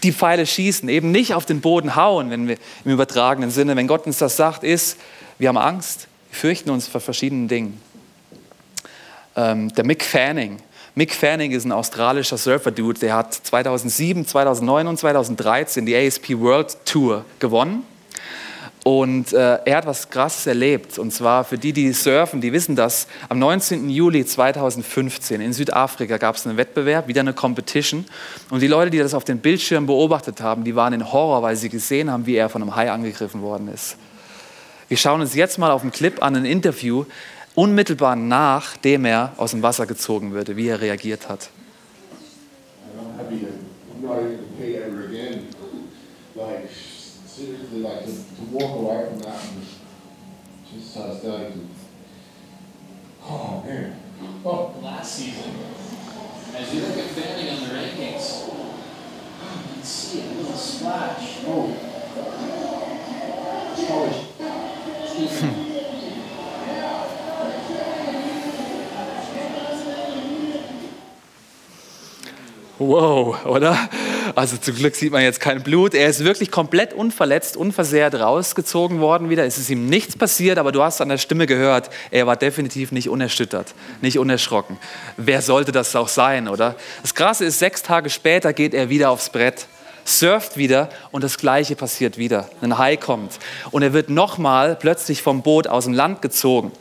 die 0.03 0.13
Pfeile 0.13 0.45
schießen, 0.45 0.87
eben 0.89 1.11
nicht 1.11 1.33
auf 1.33 1.47
den 1.47 1.61
Boden 1.61 1.95
hauen, 1.95 2.29
wenn 2.29 2.47
wir 2.47 2.57
im 2.85 2.91
übertragenen 2.91 3.49
Sinne, 3.49 3.75
wenn 3.75 3.87
Gott 3.87 4.05
uns 4.05 4.19
das 4.19 4.37
sagt, 4.37 4.63
ist, 4.63 4.97
wir 5.39 5.49
haben 5.49 5.57
Angst, 5.57 6.07
wir 6.29 6.37
fürchten 6.37 6.69
uns 6.69 6.87
vor 6.87 7.01
verschiedenen 7.01 7.47
Dingen. 7.47 7.81
Ähm, 9.35 9.73
der 9.73 9.85
Mick 9.85 10.03
Fanning, 10.03 10.59
Mick 10.99 11.15
Fanning 11.15 11.53
ist 11.53 11.63
ein 11.63 11.71
australischer 11.71 12.37
Surfer-Dude, 12.37 12.99
der 12.99 13.15
hat 13.15 13.33
2007, 13.33 14.27
2009 14.27 14.85
und 14.85 14.99
2013 14.99 15.85
die 15.85 15.95
ASP 15.95 16.37
World 16.37 16.75
Tour 16.83 17.23
gewonnen. 17.39 17.83
Und 18.83 19.31
äh, 19.31 19.59
er 19.63 19.77
hat 19.77 19.85
was 19.85 20.09
Krasses 20.09 20.45
erlebt. 20.45 20.99
Und 20.99 21.13
zwar 21.13 21.45
für 21.45 21.57
die, 21.57 21.71
die 21.71 21.93
surfen, 21.93 22.41
die 22.41 22.51
wissen 22.51 22.75
das. 22.75 23.07
Am 23.29 23.39
19. 23.39 23.89
Juli 23.89 24.25
2015 24.25 25.39
in 25.39 25.53
Südafrika 25.53 26.17
gab 26.17 26.35
es 26.35 26.45
einen 26.45 26.57
Wettbewerb, 26.57 27.07
wieder 27.07 27.21
eine 27.21 27.31
Competition. 27.31 28.03
Und 28.49 28.61
die 28.61 28.67
Leute, 28.67 28.91
die 28.91 28.97
das 28.97 29.13
auf 29.13 29.23
den 29.23 29.39
Bildschirm 29.39 29.85
beobachtet 29.85 30.41
haben, 30.41 30.65
die 30.65 30.75
waren 30.75 30.91
in 30.91 31.13
Horror, 31.13 31.41
weil 31.43 31.55
sie 31.55 31.69
gesehen 31.69 32.11
haben, 32.11 32.25
wie 32.25 32.35
er 32.35 32.49
von 32.49 32.61
einem 32.61 32.75
Hai 32.75 32.91
angegriffen 32.91 33.41
worden 33.41 33.69
ist. 33.73 33.95
Wir 34.89 34.97
schauen 34.97 35.21
uns 35.21 35.35
jetzt 35.35 35.59
mal 35.59 35.71
auf 35.71 35.81
dem 35.81 35.91
Clip 35.91 36.21
an, 36.21 36.35
ein 36.35 36.45
Interview, 36.45 37.05
unmittelbar 37.55 38.15
nachdem 38.15 39.05
er 39.05 39.33
aus 39.37 39.51
dem 39.51 39.61
Wasser 39.63 39.85
gezogen 39.85 40.31
würde, 40.31 40.55
wie 40.55 40.67
er 40.67 40.81
reagiert 40.81 41.29
hat. 41.29 41.49
Man. 53.29 53.93
Last 54.81 55.15
season, 55.15 55.51
as 56.55 56.73
you 56.73 56.81
look 56.81 56.97
at 56.97 57.05
Fanning 57.11 57.49
on 57.53 57.67
the 57.67 57.73
rankings, 57.75 58.47
you 58.47 59.73
can 59.73 59.83
see 59.83 60.21
a 60.21 60.25
little 60.33 60.57
splash. 60.57 61.39
Oh. 61.45 61.78
Wow, 72.79 73.45
oder? 73.45 73.77
Also 74.35 74.55
zum 74.55 74.73
Glück 74.73 74.95
sieht 74.95 75.11
man 75.11 75.21
jetzt 75.21 75.41
kein 75.41 75.61
Blut. 75.63 75.93
Er 75.93 76.07
ist 76.07 76.23
wirklich 76.23 76.49
komplett 76.49 76.93
unverletzt, 76.93 77.57
unversehrt 77.57 78.15
rausgezogen 78.15 79.01
worden 79.01 79.29
wieder. 79.29 79.45
Es 79.45 79.57
ist 79.57 79.69
ihm 79.69 79.87
nichts 79.87 80.15
passiert, 80.15 80.57
aber 80.57 80.71
du 80.71 80.81
hast 80.81 81.01
an 81.01 81.09
der 81.09 81.17
Stimme 81.17 81.45
gehört, 81.45 81.89
er 82.09 82.25
war 82.25 82.37
definitiv 82.37 82.93
nicht 82.93 83.09
unerschüttert, 83.09 83.73
nicht 83.99 84.17
unerschrocken. 84.17 84.77
Wer 85.17 85.41
sollte 85.41 85.73
das 85.73 85.93
auch 85.97 86.07
sein, 86.07 86.47
oder? 86.47 86.77
Das 87.01 87.13
Krasse 87.13 87.43
ist, 87.43 87.59
sechs 87.59 87.83
Tage 87.83 88.09
später 88.09 88.53
geht 88.53 88.73
er 88.73 88.89
wieder 88.89 89.09
aufs 89.09 89.29
Brett, 89.29 89.67
surft 90.05 90.55
wieder 90.55 90.87
und 91.11 91.21
das 91.25 91.37
Gleiche 91.37 91.75
passiert 91.75 92.17
wieder. 92.17 92.49
Ein 92.61 92.77
Hai 92.77 92.95
kommt 92.95 93.39
und 93.71 93.83
er 93.83 93.91
wird 93.91 94.09
nochmal 94.09 94.77
plötzlich 94.77 95.21
vom 95.21 95.41
Boot 95.41 95.67
aus 95.67 95.83
dem 95.83 95.93
Land 95.93 96.21
gezogen. 96.21 96.71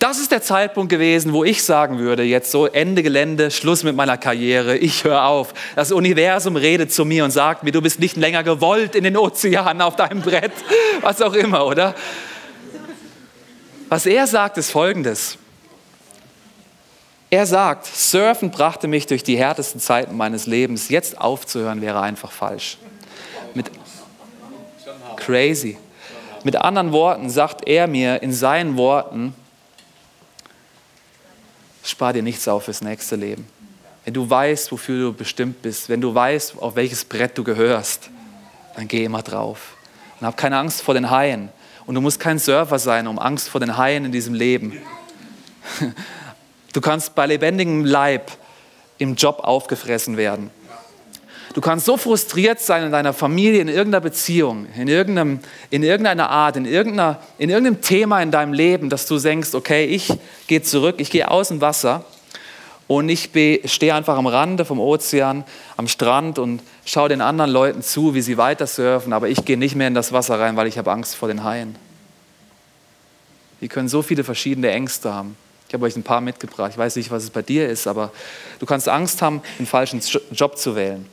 Das 0.00 0.18
ist 0.18 0.32
der 0.32 0.40
Zeitpunkt 0.40 0.88
gewesen, 0.88 1.34
wo 1.34 1.44
ich 1.44 1.62
sagen 1.62 1.98
würde, 1.98 2.22
jetzt 2.22 2.50
so 2.50 2.64
Ende 2.64 3.02
Gelände, 3.02 3.50
Schluss 3.50 3.82
mit 3.82 3.94
meiner 3.94 4.16
Karriere, 4.16 4.78
ich 4.78 5.04
höre 5.04 5.26
auf. 5.26 5.52
Das 5.76 5.92
Universum 5.92 6.56
redet 6.56 6.90
zu 6.90 7.04
mir 7.04 7.22
und 7.22 7.32
sagt 7.32 7.64
mir, 7.64 7.70
du 7.70 7.82
bist 7.82 8.00
nicht 8.00 8.16
länger 8.16 8.42
gewollt 8.42 8.94
in 8.94 9.04
den 9.04 9.18
Ozeanen 9.18 9.82
auf 9.82 9.96
deinem 9.96 10.22
Brett, 10.22 10.52
was 11.02 11.20
auch 11.20 11.34
immer, 11.34 11.66
oder? 11.66 11.94
Was 13.90 14.06
er 14.06 14.26
sagt, 14.26 14.56
ist 14.56 14.70
folgendes. 14.70 15.36
Er 17.28 17.44
sagt, 17.44 17.84
Surfen 17.84 18.50
brachte 18.50 18.88
mich 18.88 19.06
durch 19.06 19.22
die 19.22 19.36
härtesten 19.36 19.82
Zeiten 19.82 20.16
meines 20.16 20.46
Lebens. 20.46 20.88
Jetzt 20.88 21.20
aufzuhören 21.20 21.82
wäre 21.82 22.00
einfach 22.00 22.32
falsch. 22.32 22.78
Mit 23.52 23.70
crazy. 25.16 25.76
Mit 26.42 26.56
anderen 26.56 26.90
Worten 26.92 27.28
sagt 27.28 27.68
er 27.68 27.86
mir 27.86 28.22
in 28.22 28.32
seinen 28.32 28.78
Worten, 28.78 29.34
spar 31.90 32.12
dir 32.12 32.22
nichts 32.22 32.48
auf 32.48 32.64
fürs 32.64 32.80
nächste 32.80 33.16
Leben. 33.16 33.46
Wenn 34.04 34.14
du 34.14 34.28
weißt, 34.28 34.72
wofür 34.72 35.08
du 35.08 35.12
bestimmt 35.12 35.62
bist, 35.62 35.88
wenn 35.88 36.00
du 36.00 36.14
weißt, 36.14 36.58
auf 36.58 36.74
welches 36.76 37.04
Brett 37.04 37.36
du 37.36 37.44
gehörst, 37.44 38.10
dann 38.76 38.88
geh 38.88 39.04
immer 39.04 39.22
drauf. 39.22 39.74
Und 40.18 40.26
hab 40.26 40.36
keine 40.36 40.58
Angst 40.58 40.82
vor 40.82 40.94
den 40.94 41.10
Haien. 41.10 41.50
Und 41.86 41.94
du 41.94 42.00
musst 42.00 42.20
kein 42.20 42.38
Surfer 42.38 42.78
sein, 42.78 43.06
um 43.06 43.18
Angst 43.18 43.48
vor 43.48 43.60
den 43.60 43.76
Haien 43.76 44.04
in 44.04 44.12
diesem 44.12 44.34
Leben. 44.34 44.78
Du 46.72 46.80
kannst 46.80 47.16
bei 47.16 47.26
lebendigem 47.26 47.84
Leib 47.84 48.30
im 48.98 49.16
Job 49.16 49.40
aufgefressen 49.40 50.16
werden. 50.16 50.50
Du 51.52 51.60
kannst 51.60 51.84
so 51.84 51.96
frustriert 51.96 52.60
sein 52.60 52.84
in 52.84 52.92
deiner 52.92 53.12
Familie, 53.12 53.60
in 53.60 53.68
irgendeiner 53.68 54.00
Beziehung, 54.00 54.66
in, 54.76 54.86
irgendeinem, 54.86 55.40
in 55.70 55.82
irgendeiner 55.82 56.30
Art, 56.30 56.56
in, 56.56 56.64
irgendeiner, 56.64 57.20
in 57.38 57.50
irgendeinem 57.50 57.80
Thema 57.80 58.22
in 58.22 58.30
deinem 58.30 58.52
Leben, 58.52 58.88
dass 58.88 59.06
du 59.06 59.18
denkst, 59.18 59.54
okay, 59.54 59.84
ich 59.86 60.12
gehe 60.46 60.62
zurück, 60.62 60.96
ich 60.98 61.10
gehe 61.10 61.28
aus 61.28 61.48
dem 61.48 61.60
Wasser 61.60 62.04
und 62.86 63.08
ich 63.08 63.30
stehe 63.64 63.94
einfach 63.94 64.16
am 64.16 64.28
Rande 64.28 64.64
vom 64.64 64.78
Ozean, 64.78 65.42
am 65.76 65.88
Strand 65.88 66.38
und 66.38 66.62
schaue 66.84 67.08
den 67.08 67.20
anderen 67.20 67.50
Leuten 67.50 67.82
zu, 67.82 68.14
wie 68.14 68.22
sie 68.22 68.38
weiter 68.38 68.68
surfen, 68.68 69.12
aber 69.12 69.28
ich 69.28 69.44
gehe 69.44 69.58
nicht 69.58 69.74
mehr 69.74 69.88
in 69.88 69.94
das 69.94 70.12
Wasser 70.12 70.38
rein, 70.38 70.56
weil 70.56 70.68
ich 70.68 70.78
habe 70.78 70.92
Angst 70.92 71.16
vor 71.16 71.26
den 71.26 71.42
Haien. 71.42 71.74
Wir 73.58 73.68
können 73.68 73.88
so 73.88 74.02
viele 74.02 74.22
verschiedene 74.22 74.70
Ängste 74.70 75.12
haben. 75.12 75.36
Ich 75.66 75.74
habe 75.74 75.84
euch 75.84 75.96
ein 75.96 76.04
paar 76.04 76.20
mitgebracht. 76.20 76.70
Ich 76.72 76.78
weiß 76.78 76.94
nicht, 76.94 77.10
was 77.10 77.24
es 77.24 77.30
bei 77.30 77.42
dir 77.42 77.68
ist, 77.68 77.88
aber 77.88 78.12
du 78.60 78.66
kannst 78.66 78.88
Angst 78.88 79.20
haben, 79.20 79.42
den 79.58 79.66
falschen 79.66 80.00
Job 80.32 80.56
zu 80.56 80.76
wählen 80.76 81.06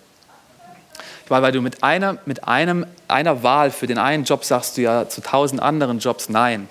weil, 1.29 1.41
weil 1.41 1.51
du 1.51 1.61
mit, 1.61 1.83
einer, 1.83 2.17
mit 2.25 2.43
einem, 2.45 2.85
einer 3.07 3.43
Wahl 3.43 3.71
für 3.71 3.87
den 3.87 3.97
einen 3.97 4.23
Job 4.23 4.43
sagst 4.43 4.77
du 4.77 4.81
ja 4.81 5.09
zu 5.09 5.21
tausend 5.21 5.61
anderen 5.61 5.99
Jobs 5.99 6.29
Nein. 6.29 6.67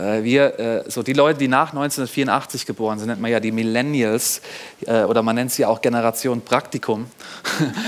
Äh, 0.00 0.22
wir, 0.22 0.58
äh, 0.58 0.90
so 0.90 1.02
die 1.02 1.12
Leute, 1.12 1.38
die 1.38 1.48
nach 1.48 1.70
1984 1.70 2.64
geboren 2.64 2.98
sind, 2.98 3.08
nennt 3.08 3.20
man 3.20 3.30
ja 3.30 3.40
die 3.40 3.52
Millennials 3.52 4.40
äh, 4.86 5.02
oder 5.02 5.22
man 5.22 5.34
nennt 5.36 5.52
sie 5.52 5.64
auch 5.64 5.80
Generation 5.80 6.42
Praktikum. 6.42 7.06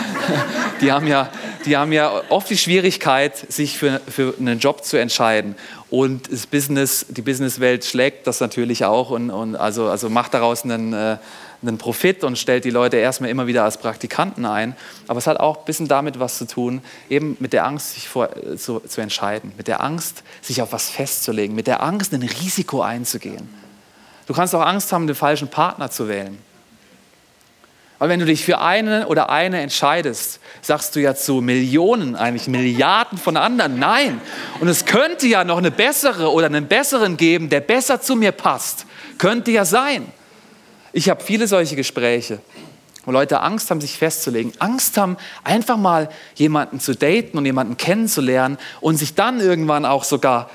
die, 0.81 0.91
haben 0.91 1.07
ja, 1.07 1.29
die 1.65 1.77
haben 1.77 1.93
ja 1.93 2.23
oft 2.29 2.51
die 2.51 2.59
Schwierigkeit, 2.59 3.37
sich 3.37 3.79
für, 3.79 4.01
für 4.09 4.35
einen 4.39 4.59
Job 4.59 4.85
zu 4.85 4.97
entscheiden. 4.99 5.55
Und 5.91 6.33
das 6.33 6.47
Business, 6.47 7.07
die 7.09 7.23
Businesswelt 7.23 7.85
schlägt 7.85 8.27
das 8.27 8.41
natürlich 8.41 8.85
auch 8.85 9.11
und, 9.11 9.31
und 9.31 9.57
also, 9.57 9.89
also 9.89 10.09
macht 10.09 10.35
daraus 10.35 10.65
einen 10.65 11.19
einen 11.63 11.79
Profit 11.79 12.25
und 12.25 12.37
stellt 12.37 12.65
die 12.65 12.71
Leute 12.71 12.97
erstmal 12.97 13.31
immer 13.31 13.47
wieder 13.47 13.65
als 13.65 13.79
Praktikanten 13.79 14.45
ein. 14.45 14.77
Aber 15.07 15.19
es 15.19 15.27
hat 15.27 15.39
auch 15.39 15.59
ein 15.59 15.65
bisschen 15.65 15.89
damit 15.89 16.19
was 16.19 16.39
zu 16.39 16.47
tun, 16.47 16.83
eben 17.09 17.37
mit 17.41 17.53
der 17.53 17.65
Angst, 17.65 17.95
sich 17.95 18.09
vor, 18.09 18.37
äh, 18.37 18.57
zu, 18.57 18.81
zu 18.81 19.01
entscheiden, 19.01 19.53
mit 19.57 19.69
der 19.69 19.83
Angst, 19.83 20.23
sich 20.41 20.61
auf 20.63 20.73
was 20.73 20.91
festzulegen, 20.91 21.55
mit 21.55 21.67
der 21.67 21.83
Angst, 21.83 22.13
ein 22.13 22.23
Risiko 22.23 22.83
einzugehen. 22.83 23.49
Du 24.27 24.35
kannst 24.35 24.55
auch 24.55 24.65
Angst 24.65 24.93
haben, 24.93 25.07
den 25.07 25.17
falschen 25.17 25.49
Partner 25.49 25.91
zu 25.91 26.09
wählen. 26.09 26.39
Weil 28.03 28.09
wenn 28.09 28.19
du 28.19 28.27
dich 28.27 28.45
für 28.45 28.59
einen 28.59 29.05
oder 29.05 29.31
eine 29.31 29.61
entscheidest, 29.61 30.41
sagst 30.61 30.97
du 30.97 31.01
ja 31.01 31.15
zu 31.15 31.41
Millionen, 31.41 32.17
eigentlich 32.17 32.49
Milliarden 32.49 33.17
von 33.17 33.37
anderen, 33.37 33.79
nein. 33.79 34.21
Und 34.59 34.67
es 34.67 34.87
könnte 34.87 35.29
ja 35.29 35.45
noch 35.45 35.59
eine 35.59 35.71
bessere 35.71 36.33
oder 36.33 36.47
einen 36.47 36.67
besseren 36.67 37.17
geben, 37.17 37.49
der 37.49 37.61
besser 37.61 38.01
zu 38.01 38.17
mir 38.17 38.33
passt. 38.33 38.87
Könnte 39.19 39.53
ja 39.53 39.65
sein. 39.65 40.13
Ich 40.93 41.09
habe 41.09 41.23
viele 41.23 41.47
solche 41.47 41.77
Gespräche, 41.77 42.41
wo 43.05 43.13
Leute 43.13 43.41
Angst 43.41 43.71
haben, 43.71 43.81
sich 43.81 43.97
festzulegen, 43.97 44.53
Angst 44.59 44.97
haben, 44.97 45.17
einfach 45.43 45.77
mal 45.77 46.09
jemanden 46.35 46.81
zu 46.81 46.95
daten 46.95 47.39
und 47.39 47.47
jemanden 47.47 47.77
kennenzulernen 47.77 48.59
und 48.81 48.97
sich 48.97 49.15
dann 49.15 49.41
irgendwann 49.41 49.85
auch 49.85 50.05
sogar 50.05 50.51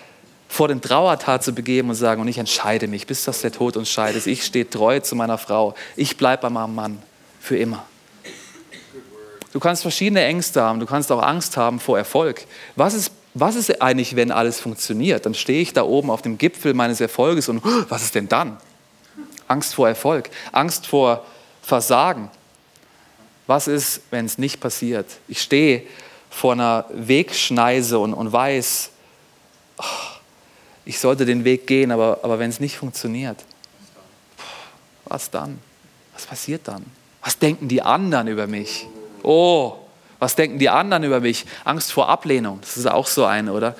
vor 0.48 0.68
den 0.68 0.80
Trauertat 0.80 1.44
zu 1.44 1.54
begeben 1.54 1.90
und 1.90 1.96
sagen, 1.96 2.22
und 2.22 2.28
ich 2.28 2.38
entscheide 2.38 2.88
mich, 2.88 3.06
bis 3.06 3.26
das 3.26 3.42
der 3.42 3.52
Tod 3.52 3.76
uns 3.76 3.90
scheidet. 3.90 4.28
Ich 4.28 4.46
stehe 4.46 4.70
treu 4.70 5.00
zu 5.00 5.16
meiner 5.16 5.38
Frau. 5.38 5.76
Ich 5.96 6.18
bleibe 6.18 6.44
bei 6.44 6.50
meinem 6.50 6.76
Mann 6.76 7.02
für 7.40 7.58
immer. 7.58 7.84
Du 9.52 9.60
kannst 9.60 9.82
verschiedene 9.82 10.24
Ängste 10.24 10.62
haben. 10.62 10.80
Du 10.80 10.86
kannst 10.86 11.12
auch 11.12 11.22
Angst 11.22 11.58
haben 11.58 11.80
vor 11.80 11.98
Erfolg. 11.98 12.46
Was 12.76 12.94
ist, 12.94 13.12
was 13.34 13.56
ist 13.56 13.82
eigentlich, 13.82 14.16
wenn 14.16 14.32
alles 14.32 14.60
funktioniert? 14.60 15.26
Dann 15.26 15.34
stehe 15.34 15.62
ich 15.62 15.74
da 15.74 15.84
oben 15.84 16.10
auf 16.10 16.22
dem 16.22 16.38
Gipfel 16.38 16.74
meines 16.74 17.02
Erfolges 17.02 17.50
und 17.50 17.62
was 17.90 18.04
ist 18.04 18.16
denn 18.16 18.30
dann? 18.30 18.58
Angst 19.48 19.76
vor 19.76 19.88
Erfolg, 19.88 20.30
Angst 20.52 20.88
vor 20.88 21.26
Versagen. 21.62 22.30
Was 23.48 23.68
ist, 23.68 24.02
wenn 24.12 24.26
es 24.26 24.38
nicht 24.38 24.60
passiert? 24.60 25.06
Ich 25.28 25.42
stehe 25.42 25.84
vor 26.30 26.54
einer 26.54 26.86
Wegschneise 26.90 27.98
und, 28.00 28.14
und 28.14 28.32
weiß, 28.32 28.90
oh, 29.78 29.84
ich 30.86 31.00
sollte 31.00 31.26
den 31.26 31.44
Weg 31.44 31.68
gehen, 31.68 31.92
aber, 31.92 32.20
aber 32.24 32.40
wenn 32.40 32.50
es 32.50 32.60
nicht 32.60 32.78
funktioniert, 32.78 33.44
was 35.06 35.30
dann? 35.32 35.60
Was 36.14 36.26
passiert 36.26 36.68
dann? 36.68 36.86
Was 37.24 37.40
denken 37.40 37.68
die 37.68 37.82
anderen 37.82 38.28
über 38.28 38.48
mich? 38.48 38.88
Oh, 39.24 39.78
was 40.20 40.36
denken 40.36 40.60
die 40.60 40.70
anderen 40.70 41.04
über 41.04 41.20
mich? 41.20 41.46
Angst 41.64 41.92
vor 41.92 42.10
Ablehnung, 42.10 42.60
das 42.62 42.78
ist 42.78 42.88
auch 42.88 43.08
so 43.08 43.26
eine, 43.26 43.54
oder? 43.54 43.76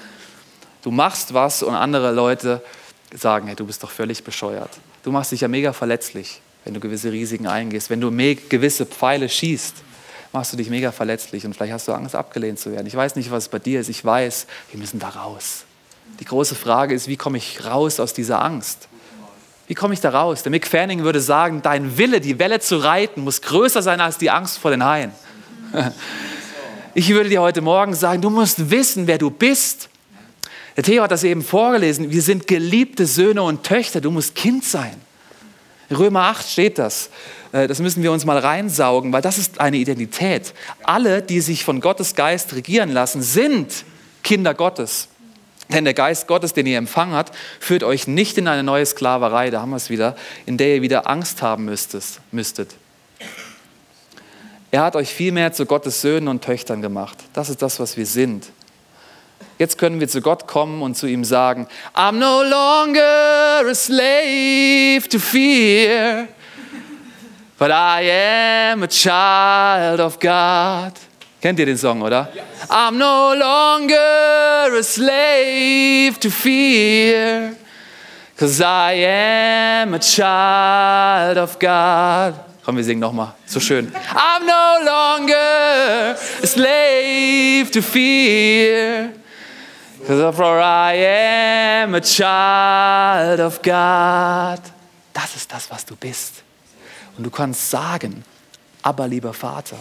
Du 0.82 0.92
machst 0.92 1.34
was 1.34 1.64
und 1.64 1.76
andere 1.76 2.12
Leute 2.12 2.62
sagen, 3.14 3.48
hey, 3.48 3.56
du 3.56 3.66
bist 3.66 3.84
doch 3.84 3.92
völlig 3.92 4.24
bescheuert. 4.24 4.70
Du 5.04 5.12
machst 5.12 5.32
dich 5.32 5.42
ja 5.42 5.48
mega 5.48 5.74
verletzlich, 5.74 6.42
wenn 6.66 6.74
du 6.74 6.80
gewisse 6.80 7.12
Risiken 7.12 7.48
eingehst. 7.48 7.90
Wenn 7.90 8.02
du 8.02 8.12
gewisse 8.12 8.86
Pfeile 8.86 9.30
schießt, 9.30 9.76
machst 10.34 10.54
du 10.54 10.58
dich 10.58 10.70
mega 10.70 10.92
verletzlich 10.92 11.46
und 11.46 11.54
vielleicht 11.54 11.74
hast 11.74 11.88
du 11.88 11.94
Angst, 11.94 12.16
abgelehnt 12.16 12.60
zu 12.60 12.72
werden. 12.72 12.88
Ich 12.88 12.96
weiß 12.96 13.16
nicht, 13.16 13.32
was 13.32 13.50
bei 13.50 13.60
dir 13.60 13.80
ist. 13.80 13.90
Ich 13.90 14.04
weiß, 14.04 14.48
wir 14.72 14.80
müssen 14.80 15.00
da 15.00 15.10
raus. 15.10 15.64
Die 16.20 16.26
große 16.26 16.56
Frage 16.56 16.94
ist, 16.94 17.08
wie 17.08 17.18
komme 17.18 17.38
ich 17.38 17.66
raus 17.66 18.00
aus 18.00 18.14
dieser 18.14 18.42
Angst? 18.42 18.88
Wie 19.68 19.76
komme 19.76 19.94
ich 19.94 20.00
da 20.00 20.10
raus? 20.10 20.44
Der 20.44 20.50
Mick 20.50 20.66
Fanning 20.66 21.04
würde 21.04 21.20
sagen, 21.20 21.62
dein 21.62 21.98
Wille, 21.98 22.22
die 22.22 22.40
Welle 22.40 22.60
zu 22.60 22.78
reiten, 22.78 23.22
muss 23.22 23.42
größer 23.42 23.82
sein 23.82 24.00
als 24.00 24.18
die 24.18 24.30
Angst 24.30 24.58
vor 24.58 24.72
den 24.72 24.84
Haien. 24.84 25.12
Ich 26.94 27.10
würde 27.10 27.30
dir 27.30 27.44
heute 27.44 27.62
Morgen 27.62 27.94
sagen, 27.94 28.24
du 28.24 28.32
musst 28.32 28.72
wissen, 28.72 29.06
wer 29.06 29.20
du 29.20 29.30
bist 29.30 29.88
der 30.78 30.84
Theo 30.84 31.04
hat 31.04 31.12
das 31.12 31.24
eben 31.24 31.42
vorgelesen. 31.42 32.12
Wir 32.12 32.22
sind 32.22 32.46
geliebte 32.46 33.08
Söhne 33.08 33.42
und 33.42 33.64
Töchter. 33.64 34.00
Du 34.00 34.12
musst 34.12 34.36
Kind 34.36 34.64
sein. 34.64 34.96
In 35.90 35.96
Römer 35.96 36.22
8 36.22 36.48
steht 36.48 36.78
das. 36.78 37.10
Äh, 37.52 37.68
das 37.68 37.80
müssen 37.80 38.04
wir 38.04 38.12
uns 38.12 38.26
mal 38.26 38.38
reinsaugen, 38.38 39.12
weil 39.12 39.24
das 39.24 39.40
ist 39.40 39.60
eine 39.60 39.78
Identität. 39.78 40.54
Alle, 40.84 41.24
die 41.24 41.42
sich 41.42 41.66
von 41.66 41.82
Gottes 41.82 42.14
Geist 42.14 42.54
regieren 42.54 42.92
lassen, 42.92 43.24
sind 43.24 43.86
Kinder 44.24 44.54
Gottes. 44.54 45.08
Denn 45.70 45.84
der 45.84 45.96
Geist 45.96 46.28
Gottes, 46.28 46.54
den 46.54 46.68
ihr 46.68 46.78
empfangen 46.78 47.16
habt, 47.16 47.36
führt 47.60 47.84
euch 47.84 48.08
nicht 48.08 48.38
in 48.38 48.48
eine 48.48 48.64
neue 48.64 48.86
Sklaverei, 48.86 49.50
da 49.50 49.62
haben 49.62 49.72
wir 49.72 49.78
es 49.78 49.90
wieder, 49.90 50.16
in 50.46 50.58
der 50.58 50.76
ihr 50.76 50.82
wieder 50.82 51.10
Angst 51.10 51.42
haben 51.42 51.66
müsstet. 51.66 52.76
Er 54.70 54.84
hat 54.84 54.96
euch 54.96 55.10
vielmehr 55.10 55.54
zu 55.54 55.66
Gottes 55.66 56.02
Söhnen 56.02 56.28
und 56.28 56.44
Töchtern 56.44 56.82
gemacht. 56.82 57.18
Das 57.34 57.50
ist 57.50 57.62
das, 57.62 57.80
was 57.80 57.98
wir 57.98 58.06
sind. 58.06 58.50
Jetzt 59.60 59.80
können 59.80 60.00
wir 60.00 60.08
zu 60.08 60.22
Gott 60.22 60.46
kommen 60.48 60.84
und 60.84 60.96
zu 60.96 61.08
ihm 61.08 61.24
sagen, 61.24 61.68
I'm 61.96 62.14
no 62.14 62.44
longer 62.44 63.68
a 63.68 63.74
slave 63.74 65.10
to 65.10 65.18
fear, 65.18 66.28
but 67.58 67.72
I 67.72 68.72
am 68.72 68.84
a 68.84 68.88
child 68.88 70.00
of 70.00 70.20
God. 70.20 70.94
Kennt 71.42 71.60
ihr 71.60 71.66
den 71.66 71.78
Song, 71.78 72.04
oder? 72.04 72.30
I'm 72.70 72.98
no 72.98 73.34
longer 73.34 74.78
a 74.78 74.84
slave 74.84 76.20
to 76.20 76.30
fear, 76.30 77.56
cause 78.38 78.62
I 78.62 78.94
am 79.84 79.96
a 79.96 80.00
child 80.00 81.38
of 81.40 81.58
God. 81.58 82.36
Komm, 82.64 82.78
wir 82.78 82.84
singen 82.84 83.00
nochmal. 83.00 83.34
So 83.48 83.60
schön. 83.60 83.92
I'm 84.14 84.46
no 84.46 84.86
longer 84.86 86.16
a 86.44 86.46
slave 86.46 87.72
to 87.72 87.82
fear. 87.82 89.14
For 90.08 90.62
I 90.62 91.84
am 91.84 91.94
a 91.94 92.00
child 92.00 93.42
of 93.42 93.62
God. 93.62 94.62
Das 95.12 95.36
ist 95.36 95.52
das, 95.52 95.70
was 95.70 95.86
du 95.86 95.98
bist. 95.98 96.44
Und 97.18 97.26
du 97.26 97.30
kannst 97.30 97.70
sagen, 97.70 98.24
aber 98.82 99.06
lieber 99.06 99.34
Vater. 99.34 99.76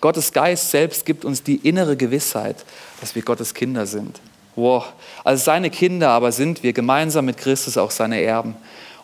Gottes 0.00 0.32
Geist 0.32 0.68
selbst 0.68 1.06
gibt 1.06 1.24
uns 1.24 1.44
die 1.44 1.56
innere 1.56 1.96
Gewissheit, 1.96 2.64
dass 3.00 3.14
wir 3.14 3.22
Gottes 3.22 3.54
Kinder 3.54 3.86
sind. 3.86 4.20
Wow. 4.56 4.86
Als 5.22 5.44
seine 5.44 5.70
Kinder 5.70 6.10
aber 6.10 6.32
sind 6.32 6.64
wir 6.64 6.72
gemeinsam 6.72 7.26
mit 7.26 7.36
Christus 7.36 7.78
auch 7.78 7.92
seine 7.92 8.20
Erben. 8.20 8.56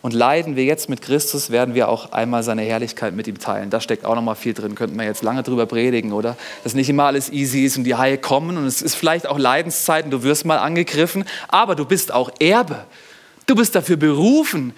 Und 0.03 0.15
leiden 0.15 0.57
wir 0.57 0.65
jetzt 0.65 0.88
mit 0.88 1.01
Christus, 1.01 1.51
werden 1.51 1.77
wir 1.77 1.88
auch 1.88 2.11
einmal 2.11 2.43
seine 2.43 2.62
Herrlichkeit 2.62 3.15
mit 3.15 3.29
ihm 3.29 3.38
teilen. 3.38 3.71
Da 3.71 3.81
steckt 3.81 4.05
auch 4.05 4.17
noch 4.17 4.23
mal 4.23 4.35
viel 4.35 4.53
drin, 4.53 4.75
könnten 4.75 4.99
wir 4.99 5.05
jetzt 5.05 5.23
lange 5.23 5.45
drüber 5.45 5.65
predigen, 5.67 6.12
oder? 6.12 6.37
Dass 6.65 6.75
nicht 6.75 6.88
immer 6.88 7.05
alles 7.05 7.31
easy 7.31 7.65
ist 7.65 7.77
und 7.77 7.85
die 7.85 7.95
Haie 7.95 8.19
kommen 8.19 8.59
und 8.59 8.67
es 8.67 8.83
ist 8.83 8.97
vielleicht 8.97 9.29
auch 9.29 9.38
Leidenszeiten, 9.38 10.11
du 10.11 10.25
wirst 10.25 10.45
mal 10.45 10.59
angegriffen, 10.59 11.25
aber 11.47 11.77
du 11.77 11.85
bist 11.85 12.12
auch 12.12 12.33
Erbe. 12.41 12.85
Du 13.47 13.55
bist 13.55 13.77
dafür 13.77 13.97
berufen, 13.97 14.75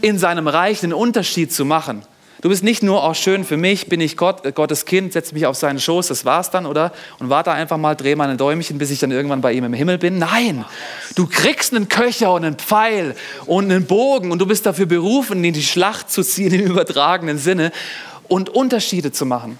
in 0.00 0.18
seinem 0.18 0.48
Reich 0.48 0.82
einen 0.82 0.94
Unterschied 0.94 1.52
zu 1.52 1.64
machen. 1.64 2.02
Du 2.40 2.48
bist 2.48 2.64
nicht 2.64 2.82
nur, 2.82 3.04
auch 3.04 3.10
oh, 3.10 3.14
schön 3.14 3.44
für 3.44 3.58
mich, 3.58 3.88
bin 3.88 4.00
ich 4.00 4.16
Gott, 4.16 4.46
äh, 4.46 4.52
Gottes 4.52 4.86
Kind, 4.86 5.12
setze 5.12 5.34
mich 5.34 5.44
auf 5.44 5.56
seinen 5.56 5.78
Schoß, 5.78 6.08
das 6.08 6.24
war's 6.24 6.50
dann, 6.50 6.64
oder? 6.64 6.90
Und 7.18 7.28
warte 7.28 7.52
einfach 7.52 7.76
mal, 7.76 7.94
dreh 7.94 8.14
mal 8.14 8.30
ein 8.30 8.38
Däumchen, 8.38 8.78
bis 8.78 8.90
ich 8.90 8.98
dann 8.98 9.10
irgendwann 9.10 9.42
bei 9.42 9.52
ihm 9.52 9.64
im 9.64 9.74
Himmel 9.74 9.98
bin. 9.98 10.18
Nein, 10.18 10.64
du 11.16 11.26
kriegst 11.26 11.74
einen 11.74 11.88
Köcher 11.88 12.32
und 12.32 12.44
einen 12.44 12.56
Pfeil 12.56 13.14
und 13.44 13.70
einen 13.70 13.84
Bogen 13.84 14.32
und 14.32 14.38
du 14.38 14.46
bist 14.46 14.64
dafür 14.64 14.86
berufen, 14.86 15.44
in 15.44 15.52
die 15.52 15.62
Schlacht 15.62 16.10
zu 16.10 16.22
ziehen 16.22 16.54
im 16.54 16.62
übertragenen 16.62 17.36
Sinne 17.36 17.72
und 18.26 18.48
Unterschiede 18.48 19.12
zu 19.12 19.26
machen. 19.26 19.58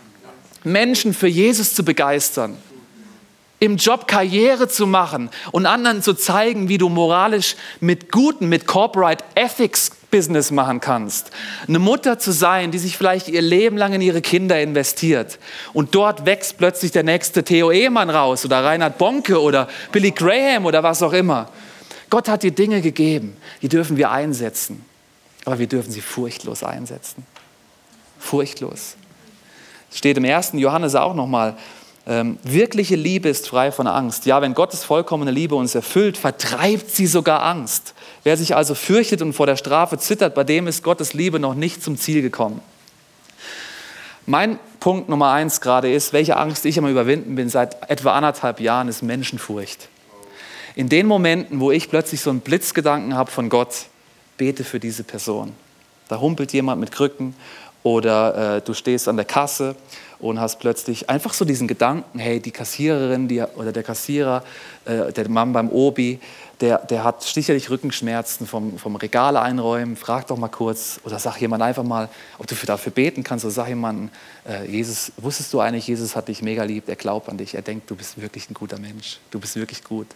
Menschen 0.64 1.12
für 1.12 1.28
Jesus 1.28 1.74
zu 1.74 1.84
begeistern 1.84 2.56
im 3.62 3.76
Job 3.76 4.08
Karriere 4.08 4.68
zu 4.68 4.86
machen 4.86 5.28
und 5.52 5.66
anderen 5.66 6.02
zu 6.02 6.14
zeigen, 6.14 6.70
wie 6.70 6.78
du 6.78 6.88
moralisch 6.88 7.56
mit 7.80 8.10
guten, 8.10 8.48
mit 8.48 8.66
Corporate 8.66 9.22
Ethics 9.34 9.90
Business 10.10 10.50
machen 10.50 10.80
kannst. 10.80 11.30
Eine 11.68 11.78
Mutter 11.78 12.18
zu 12.18 12.32
sein, 12.32 12.70
die 12.70 12.78
sich 12.78 12.96
vielleicht 12.96 13.28
ihr 13.28 13.42
Leben 13.42 13.76
lang 13.76 13.92
in 13.92 14.00
ihre 14.00 14.20
Kinder 14.20 14.60
investiert. 14.60 15.38
Und 15.72 15.94
dort 15.94 16.26
wächst 16.26 16.58
plötzlich 16.58 16.92
der 16.92 17.02
nächste 17.02 17.44
Theo 17.44 17.70
Ehemann 17.70 18.10
raus 18.10 18.44
oder 18.44 18.64
Reinhard 18.64 18.98
Bonke 18.98 19.40
oder 19.40 19.68
Billy 19.92 20.10
Graham 20.10 20.66
oder 20.66 20.82
was 20.82 21.02
auch 21.02 21.12
immer. 21.12 21.48
Gott 22.10 22.28
hat 22.28 22.42
dir 22.42 22.50
Dinge 22.50 22.80
gegeben, 22.80 23.36
die 23.62 23.68
dürfen 23.68 23.96
wir 23.96 24.10
einsetzen. 24.10 24.84
Aber 25.44 25.58
wir 25.58 25.68
dürfen 25.68 25.90
sie 25.90 26.00
furchtlos 26.00 26.62
einsetzen. 26.62 27.24
Furchtlos. 28.18 28.96
Es 29.90 29.98
steht 29.98 30.16
im 30.18 30.24
ersten 30.24 30.58
Johannes 30.58 30.94
auch 30.94 31.14
nochmal, 31.14 31.56
ähm, 32.06 32.38
wirkliche 32.42 32.96
Liebe 32.96 33.28
ist 33.28 33.48
frei 33.48 33.70
von 33.70 33.86
Angst. 33.86 34.26
Ja, 34.26 34.40
wenn 34.42 34.54
Gottes 34.54 34.84
vollkommene 34.84 35.30
Liebe 35.30 35.54
uns 35.54 35.74
erfüllt, 35.74 36.16
vertreibt 36.16 36.90
sie 36.90 37.06
sogar 37.06 37.42
Angst. 37.42 37.94
Wer 38.22 38.36
sich 38.36 38.54
also 38.54 38.74
fürchtet 38.74 39.22
und 39.22 39.32
vor 39.32 39.46
der 39.46 39.56
Strafe 39.56 39.98
zittert, 39.98 40.34
bei 40.34 40.44
dem 40.44 40.66
ist 40.66 40.82
Gottes 40.82 41.14
Liebe 41.14 41.38
noch 41.38 41.54
nicht 41.54 41.82
zum 41.82 41.96
Ziel 41.96 42.22
gekommen. 42.22 42.60
Mein 44.26 44.58
Punkt 44.78 45.08
Nummer 45.08 45.32
eins 45.32 45.60
gerade 45.60 45.92
ist, 45.92 46.12
welche 46.12 46.36
Angst 46.36 46.64
ich 46.66 46.76
immer 46.76 46.90
überwinden 46.90 47.34
bin 47.34 47.48
seit 47.48 47.90
etwa 47.90 48.12
anderthalb 48.12 48.60
Jahren, 48.60 48.88
ist 48.88 49.02
Menschenfurcht. 49.02 49.88
In 50.76 50.88
den 50.88 51.06
Momenten, 51.06 51.60
wo 51.60 51.70
ich 51.70 51.88
plötzlich 51.88 52.20
so 52.20 52.30
einen 52.30 52.40
Blitzgedanken 52.40 53.16
habe 53.16 53.30
von 53.30 53.48
Gott, 53.48 53.86
bete 54.36 54.64
für 54.64 54.78
diese 54.78 55.02
Person. 55.02 55.52
Da 56.08 56.20
humpelt 56.20 56.52
jemand 56.52 56.80
mit 56.80 56.92
Krücken 56.92 57.34
oder 57.82 58.56
äh, 58.56 58.60
du 58.60 58.74
stehst 58.74 59.08
an 59.08 59.16
der 59.16 59.24
Kasse 59.24 59.74
und 60.18 60.38
hast 60.38 60.60
plötzlich 60.60 61.08
einfach 61.08 61.32
so 61.32 61.44
diesen 61.44 61.66
Gedanken, 61.66 62.18
hey, 62.18 62.40
die 62.40 62.50
Kassiererin 62.50 63.26
die, 63.26 63.42
oder 63.42 63.72
der 63.72 63.82
Kassierer, 63.82 64.44
äh, 64.84 65.12
der 65.12 65.28
Mann 65.28 65.52
beim 65.52 65.70
Obi, 65.70 66.20
der, 66.60 66.78
der 66.78 67.04
hat 67.04 67.22
sicherlich 67.22 67.70
Rückenschmerzen 67.70 68.46
vom, 68.46 68.78
vom 68.78 68.96
Regal 68.96 69.36
einräumen, 69.36 69.96
frag 69.96 70.26
doch 70.26 70.36
mal 70.36 70.48
kurz 70.48 71.00
oder 71.04 71.18
sag 71.18 71.40
jemand 71.40 71.62
einfach 71.62 71.84
mal, 71.84 72.08
ob 72.38 72.46
du 72.46 72.54
dafür 72.54 72.92
beten 72.92 73.24
kannst 73.24 73.44
oder 73.44 73.52
sag 73.52 73.68
jemandem, 73.68 74.10
äh, 74.46 74.66
Jesus, 74.66 75.12
wusstest 75.16 75.52
du 75.54 75.60
eigentlich, 75.60 75.86
Jesus 75.86 76.16
hat 76.16 76.28
dich 76.28 76.42
mega 76.42 76.62
lieb, 76.64 76.88
er 76.88 76.96
glaubt 76.96 77.28
an 77.28 77.38
dich, 77.38 77.54
er 77.54 77.62
denkt, 77.62 77.90
du 77.90 77.96
bist 77.96 78.20
wirklich 78.20 78.50
ein 78.50 78.54
guter 78.54 78.78
Mensch, 78.78 79.18
du 79.30 79.40
bist 79.40 79.56
wirklich 79.56 79.82
gut. 79.84 80.06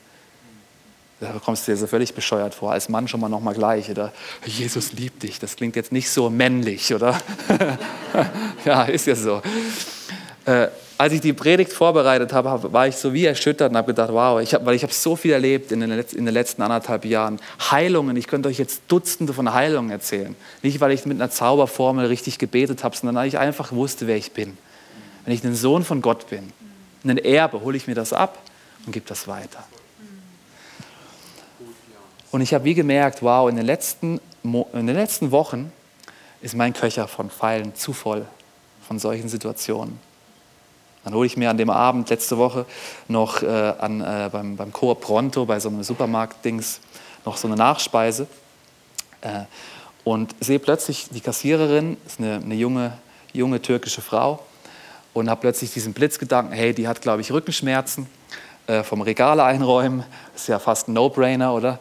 Da 1.20 1.32
kommst 1.42 1.66
du 1.66 1.72
dir 1.72 1.78
so 1.78 1.86
völlig 1.86 2.12
bescheuert 2.12 2.54
vor, 2.54 2.72
als 2.72 2.88
Mann 2.88 3.08
schon 3.08 3.20
mal 3.20 3.28
nochmal 3.28 3.54
gleich. 3.54 3.88
Oder 3.88 4.12
Jesus 4.44 4.92
liebt 4.92 5.22
dich. 5.22 5.38
Das 5.38 5.54
klingt 5.56 5.76
jetzt 5.76 5.92
nicht 5.92 6.10
so 6.10 6.28
männlich, 6.28 6.92
oder? 6.92 7.18
ja, 8.64 8.82
ist 8.82 9.06
ja 9.06 9.14
so. 9.14 9.40
Äh, 10.44 10.68
als 10.96 11.12
ich 11.12 11.20
die 11.20 11.32
Predigt 11.32 11.72
vorbereitet 11.72 12.32
habe, 12.32 12.72
war 12.72 12.86
ich 12.86 12.96
so 12.96 13.12
wie 13.12 13.24
erschüttert 13.24 13.70
und 13.70 13.76
habe 13.76 13.88
gedacht, 13.88 14.12
wow, 14.12 14.40
ich 14.40 14.54
hab, 14.54 14.64
weil 14.64 14.76
ich 14.76 14.82
habe 14.82 14.92
so 14.92 15.16
viel 15.16 15.32
erlebt 15.32 15.72
in 15.72 15.80
den, 15.80 15.90
in 15.90 16.24
den 16.24 16.34
letzten 16.34 16.62
anderthalb 16.62 17.04
Jahren. 17.04 17.40
Heilungen, 17.70 18.16
ich 18.16 18.26
könnte 18.26 18.48
euch 18.48 18.58
jetzt 18.58 18.82
Dutzende 18.88 19.32
von 19.32 19.52
Heilungen 19.52 19.90
erzählen. 19.90 20.36
Nicht, 20.62 20.80
weil 20.80 20.92
ich 20.92 21.04
mit 21.04 21.20
einer 21.20 21.30
Zauberformel 21.30 22.06
richtig 22.06 22.38
gebetet 22.38 22.84
habe, 22.84 22.96
sondern 22.96 23.16
weil 23.16 23.28
ich 23.28 23.38
einfach 23.38 23.72
wusste, 23.72 24.06
wer 24.06 24.16
ich 24.16 24.32
bin. 24.32 24.56
Wenn 25.24 25.34
ich 25.34 25.42
ein 25.42 25.54
Sohn 25.54 25.84
von 25.84 26.00
Gott 26.00 26.28
bin, 26.28 26.52
ein 27.04 27.18
Erbe, 27.18 27.60
hole 27.60 27.76
ich 27.76 27.86
mir 27.86 27.94
das 27.94 28.12
ab 28.12 28.38
und 28.86 28.92
gebe 28.92 29.06
das 29.08 29.26
weiter. 29.26 29.64
Und 32.30 32.40
ich 32.40 32.54
habe 32.54 32.64
wie 32.64 32.74
gemerkt, 32.74 33.22
wow, 33.22 33.48
in 33.48 33.56
den, 33.56 33.66
letzten, 33.66 34.20
in 34.42 34.86
den 34.86 34.96
letzten 34.96 35.30
Wochen 35.30 35.72
ist 36.40 36.54
mein 36.54 36.72
Köcher 36.72 37.08
von 37.08 37.30
Pfeilen 37.30 37.74
zu 37.74 37.92
voll 37.92 38.26
von 38.86 38.98
solchen 38.98 39.28
Situationen. 39.28 39.98
Dann 41.04 41.14
hole 41.14 41.26
ich 41.26 41.36
mir 41.36 41.50
an 41.50 41.58
dem 41.58 41.70
Abend 41.70 42.08
letzte 42.10 42.38
Woche 42.38 42.66
noch 43.08 43.42
äh, 43.42 43.46
an, 43.46 44.00
äh, 44.00 44.30
beim, 44.32 44.56
beim 44.56 44.72
Coop 44.72 45.00
Pronto, 45.02 45.44
bei 45.44 45.60
so 45.60 45.68
einem 45.68 45.82
Supermarkt-Dings, 45.82 46.80
noch 47.24 47.36
so 47.36 47.46
eine 47.48 47.56
Nachspeise 47.56 48.26
äh, 49.20 49.42
und 50.02 50.34
sehe 50.40 50.58
plötzlich 50.58 51.08
die 51.10 51.20
Kassiererin, 51.20 51.96
ist 52.06 52.20
eine, 52.20 52.36
eine 52.36 52.54
junge, 52.54 52.98
junge 53.32 53.60
türkische 53.60 54.02
Frau, 54.02 54.40
und 55.14 55.30
habe 55.30 55.40
plötzlich 55.40 55.72
diesen 55.72 55.92
Blitzgedanken, 55.92 56.52
hey, 56.52 56.74
die 56.74 56.88
hat, 56.88 57.00
glaube 57.00 57.22
ich, 57.22 57.32
Rückenschmerzen 57.32 58.08
vom 58.82 59.02
Regal 59.02 59.40
einräumen. 59.40 60.04
Ist 60.34 60.48
ja 60.48 60.58
fast 60.58 60.88
ein 60.88 60.94
No-Brainer, 60.94 61.52
oder? 61.54 61.78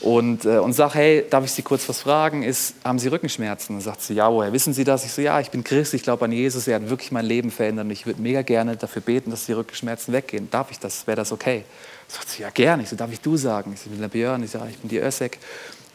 Und, 0.00 0.44
äh, 0.44 0.58
und 0.58 0.74
sage, 0.74 0.94
hey, 0.94 1.24
darf 1.30 1.44
ich 1.44 1.52
Sie 1.52 1.62
kurz 1.62 1.88
was 1.88 2.00
fragen? 2.00 2.42
Ist, 2.42 2.74
haben 2.84 2.98
Sie 2.98 3.08
Rückenschmerzen? 3.08 3.76
Und 3.76 3.80
sagt 3.80 4.02
sie, 4.02 4.14
ja, 4.14 4.30
woher 4.30 4.52
wissen 4.52 4.74
Sie 4.74 4.84
das? 4.84 5.04
Ich 5.04 5.12
so, 5.12 5.22
ja, 5.22 5.40
ich 5.40 5.50
bin 5.50 5.64
Christ, 5.64 5.94
ich 5.94 6.02
glaube 6.02 6.26
an 6.26 6.32
Jesus, 6.32 6.68
er 6.68 6.76
hat 6.76 6.90
wirklich 6.90 7.10
mein 7.10 7.24
Leben 7.24 7.50
verändert 7.50 7.86
und 7.86 7.90
ich 7.90 8.04
würde 8.04 8.20
mega 8.20 8.42
gerne 8.42 8.76
dafür 8.76 9.00
beten, 9.00 9.30
dass 9.30 9.46
die 9.46 9.52
Rückenschmerzen 9.52 10.12
weggehen. 10.12 10.50
Darf 10.50 10.70
ich 10.70 10.78
das? 10.78 11.06
Wäre 11.06 11.16
das 11.16 11.32
okay? 11.32 11.64
Sagt 12.08 12.28
sie, 12.28 12.42
ja, 12.42 12.50
gerne. 12.50 12.82
Ich 12.82 12.90
so, 12.90 12.96
darf 12.96 13.10
ich 13.10 13.20
du 13.20 13.36
sagen? 13.36 13.72
Ich 13.74 13.80
so, 13.80 13.90
bin 13.90 14.00
der 14.00 14.08
Björn. 14.08 14.42
Ich 14.42 14.50
so, 14.50 14.60
ich 14.70 14.78
bin 14.78 14.90
die 14.90 14.98
Ösek. 14.98 15.38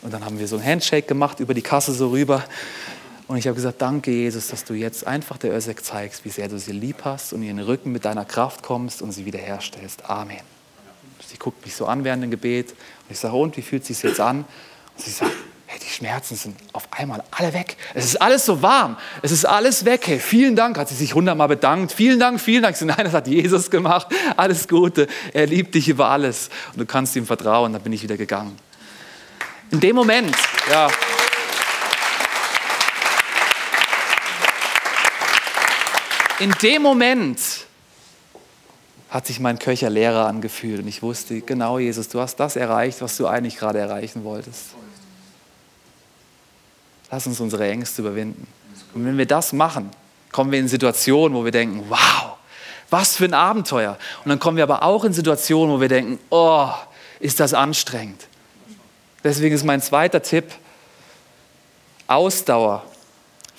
Und 0.01 0.11
dann 0.11 0.25
haben 0.25 0.39
wir 0.39 0.47
so 0.47 0.57
ein 0.57 0.65
Handshake 0.65 1.07
gemacht, 1.07 1.39
über 1.39 1.53
die 1.53 1.61
Kasse 1.61 1.93
so 1.93 2.09
rüber. 2.09 2.43
Und 3.31 3.37
ich 3.37 3.47
habe 3.47 3.55
gesagt, 3.55 3.81
danke 3.81 4.11
Jesus, 4.11 4.49
dass 4.49 4.65
du 4.65 4.73
jetzt 4.73 5.07
einfach 5.07 5.37
der 5.37 5.55
Ösek 5.55 5.85
zeigst, 5.85 6.25
wie 6.25 6.29
sehr 6.29 6.49
du 6.49 6.59
sie 6.59 6.73
lieb 6.73 6.97
hast 7.05 7.31
und 7.31 7.41
in 7.43 7.55
den 7.55 7.65
Rücken 7.65 7.93
mit 7.93 8.03
deiner 8.03 8.25
Kraft 8.25 8.61
kommst 8.61 9.01
und 9.01 9.13
sie 9.13 9.25
wiederherstellst. 9.25 10.09
Amen. 10.09 10.41
Sie 11.25 11.37
guckt 11.37 11.63
mich 11.63 11.73
so 11.73 11.85
an 11.85 12.03
während 12.03 12.23
dem 12.23 12.31
Gebet 12.31 12.71
und 12.71 13.11
ich 13.11 13.17
sage, 13.17 13.33
und 13.35 13.55
wie 13.55 13.61
fühlt 13.61 13.83
es 13.83 13.87
sich 13.87 14.03
jetzt 14.03 14.19
an? 14.19 14.39
Und 14.39 14.45
sie 14.97 15.11
sagt, 15.11 15.31
hey, 15.65 15.79
die 15.79 15.87
Schmerzen 15.87 16.35
sind 16.35 16.57
auf 16.73 16.89
einmal 16.91 17.23
alle 17.31 17.53
weg. 17.53 17.77
Es 17.93 18.03
ist 18.03 18.21
alles 18.21 18.45
so 18.45 18.61
warm. 18.61 18.97
Es 19.21 19.31
ist 19.31 19.45
alles 19.45 19.85
weg. 19.85 20.05
Hey, 20.07 20.19
vielen 20.19 20.57
Dank, 20.57 20.77
hat 20.77 20.89
sie 20.89 20.95
sich 20.95 21.15
hundertmal 21.15 21.47
bedankt. 21.47 21.93
Vielen 21.93 22.19
Dank, 22.19 22.41
vielen 22.41 22.63
Dank. 22.63 22.73
Ich 22.73 22.79
so, 22.79 22.85
nein, 22.85 23.05
das 23.05 23.13
hat 23.13 23.27
Jesus 23.27 23.71
gemacht. 23.71 24.07
Alles 24.35 24.67
Gute. 24.67 25.07
Er 25.31 25.47
liebt 25.47 25.73
dich 25.73 25.87
über 25.87 26.09
alles. 26.09 26.49
Und 26.73 26.81
du 26.81 26.85
kannst 26.85 27.15
ihm 27.15 27.25
vertrauen. 27.25 27.71
Dann 27.71 27.81
bin 27.81 27.93
ich 27.93 28.03
wieder 28.03 28.17
gegangen. 28.17 28.57
In 29.71 29.79
dem 29.79 29.95
Moment, 29.95 30.35
ja. 30.69 30.89
In 36.41 36.51
dem 36.63 36.81
Moment 36.81 37.39
hat 39.11 39.27
sich 39.27 39.39
mein 39.39 39.59
Köcher 39.59 39.91
leerer 39.91 40.25
angefühlt 40.25 40.81
und 40.81 40.87
ich 40.87 41.03
wusste, 41.03 41.39
genau 41.41 41.77
Jesus, 41.77 42.09
du 42.09 42.19
hast 42.19 42.37
das 42.37 42.55
erreicht, 42.55 42.99
was 43.03 43.15
du 43.17 43.27
eigentlich 43.27 43.57
gerade 43.57 43.77
erreichen 43.77 44.23
wolltest. 44.23 44.69
Lass 47.11 47.27
uns 47.27 47.39
unsere 47.39 47.69
Ängste 47.69 48.01
überwinden. 48.01 48.47
Und 48.95 49.05
wenn 49.05 49.19
wir 49.19 49.27
das 49.27 49.53
machen, 49.53 49.91
kommen 50.31 50.51
wir 50.51 50.57
in 50.57 50.67
Situationen, 50.67 51.37
wo 51.37 51.45
wir 51.45 51.51
denken, 51.51 51.85
wow, 51.89 52.37
was 52.89 53.17
für 53.17 53.25
ein 53.25 53.35
Abenteuer. 53.35 53.99
Und 54.25 54.29
dann 54.29 54.39
kommen 54.39 54.57
wir 54.57 54.63
aber 54.63 54.81
auch 54.81 55.03
in 55.03 55.13
Situationen, 55.13 55.75
wo 55.75 55.79
wir 55.79 55.89
denken, 55.89 56.17
oh, 56.31 56.69
ist 57.19 57.39
das 57.39 57.53
anstrengend. 57.53 58.25
Deswegen 59.23 59.53
ist 59.53 59.63
mein 59.63 59.79
zweiter 59.79 60.23
Tipp, 60.23 60.45
Ausdauer 62.07 62.83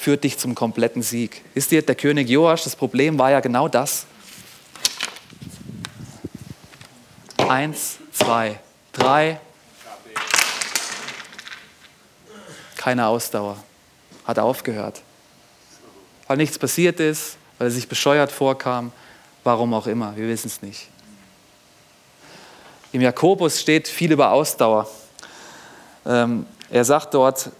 führt 0.02 0.24
dich 0.24 0.36
zum 0.36 0.56
kompletten 0.56 1.00
Sieg. 1.00 1.42
Ist 1.54 1.70
dir 1.70 1.80
der 1.80 1.94
König 1.94 2.28
Joasch, 2.28 2.64
das 2.64 2.74
Problem 2.74 3.20
war 3.20 3.30
ja 3.30 3.38
genau 3.38 3.68
das. 3.68 4.04
Eins, 7.36 7.98
zwei, 8.12 8.58
drei. 8.92 9.38
Keine 12.76 13.06
Ausdauer. 13.06 13.62
Hat 14.24 14.40
aufgehört. 14.40 15.02
Weil 16.26 16.38
nichts 16.38 16.58
passiert 16.58 16.98
ist, 16.98 17.36
weil 17.58 17.68
er 17.68 17.70
sich 17.70 17.88
bescheuert 17.88 18.32
vorkam, 18.32 18.90
warum 19.44 19.72
auch 19.72 19.86
immer, 19.86 20.16
wir 20.16 20.26
wissen 20.26 20.48
es 20.48 20.62
nicht. 20.62 20.88
Im 22.90 23.02
Jakobus 23.02 23.60
steht 23.60 23.86
viel 23.86 24.10
über 24.10 24.32
Ausdauer. 24.32 24.88
Ähm, 26.04 26.44
er 26.70 26.84
sagt 26.84 27.14
dort, 27.14 27.52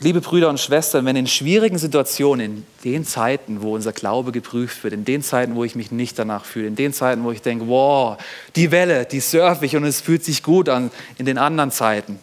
Liebe 0.00 0.20
Brüder 0.20 0.48
und 0.48 0.60
Schwestern, 0.60 1.04
wenn 1.06 1.16
in 1.16 1.26
schwierigen 1.26 1.76
Situationen, 1.76 2.40
in 2.40 2.64
den 2.84 3.04
Zeiten, 3.04 3.62
wo 3.62 3.74
unser 3.74 3.92
Glaube 3.92 4.30
geprüft 4.30 4.84
wird, 4.84 4.94
in 4.94 5.04
den 5.04 5.22
Zeiten, 5.22 5.56
wo 5.56 5.64
ich 5.64 5.74
mich 5.74 5.90
nicht 5.90 6.16
danach 6.18 6.44
fühle, 6.44 6.68
in 6.68 6.76
den 6.76 6.92
Zeiten, 6.92 7.24
wo 7.24 7.32
ich 7.32 7.42
denke, 7.42 7.66
wow, 7.66 8.16
die 8.54 8.70
Welle, 8.70 9.06
die 9.06 9.18
surfe 9.18 9.66
ich 9.66 9.74
und 9.74 9.82
es 9.82 10.00
fühlt 10.00 10.24
sich 10.24 10.44
gut 10.44 10.68
an, 10.68 10.92
in 11.16 11.26
den 11.26 11.36
anderen 11.36 11.72
Zeiten, 11.72 12.20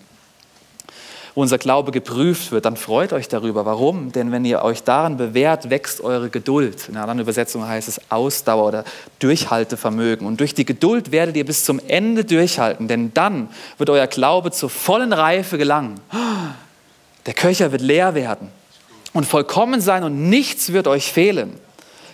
wo 1.34 1.42
unser 1.42 1.58
Glaube 1.58 1.92
geprüft 1.92 2.54
wird, 2.54 2.64
dann 2.64 2.78
freut 2.78 3.12
euch 3.12 3.28
darüber. 3.28 3.66
Warum? 3.66 4.14
Denn 4.14 4.32
wenn 4.32 4.46
ihr 4.46 4.62
euch 4.62 4.84
daran 4.84 5.18
bewährt, 5.18 5.70
wächst 5.70 6.00
eure 6.00 6.30
Geduld. 6.30 6.88
In 6.88 6.96
einer 6.96 7.04
anderen 7.04 7.20
Übersetzung 7.20 7.68
heißt 7.68 7.90
es 7.90 8.00
Ausdauer 8.10 8.68
oder 8.68 8.84
Durchhaltevermögen. 9.20 10.26
Und 10.26 10.40
durch 10.40 10.54
die 10.54 10.66
Geduld 10.66 11.12
werdet 11.12 11.36
ihr 11.36 11.46
bis 11.46 11.66
zum 11.66 11.82
Ende 11.90 12.24
durchhalten, 12.24 12.88
denn 12.88 13.14
dann 13.14 13.50
wird 13.78 13.90
euer 13.90 14.08
Glaube 14.08 14.52
zur 14.52 14.70
vollen 14.70 15.12
Reife 15.12 15.58
gelangen. 15.58 16.00
Der 17.26 17.34
Köcher 17.34 17.72
wird 17.72 17.82
leer 17.82 18.16
werden 18.16 18.50
und 19.14 19.26
vollkommen 19.26 19.82
sein 19.82 20.04
und 20.04 20.30
nichts 20.30 20.74
wird 20.74 20.88
euch 20.88 21.12
fehlen. 21.12 21.60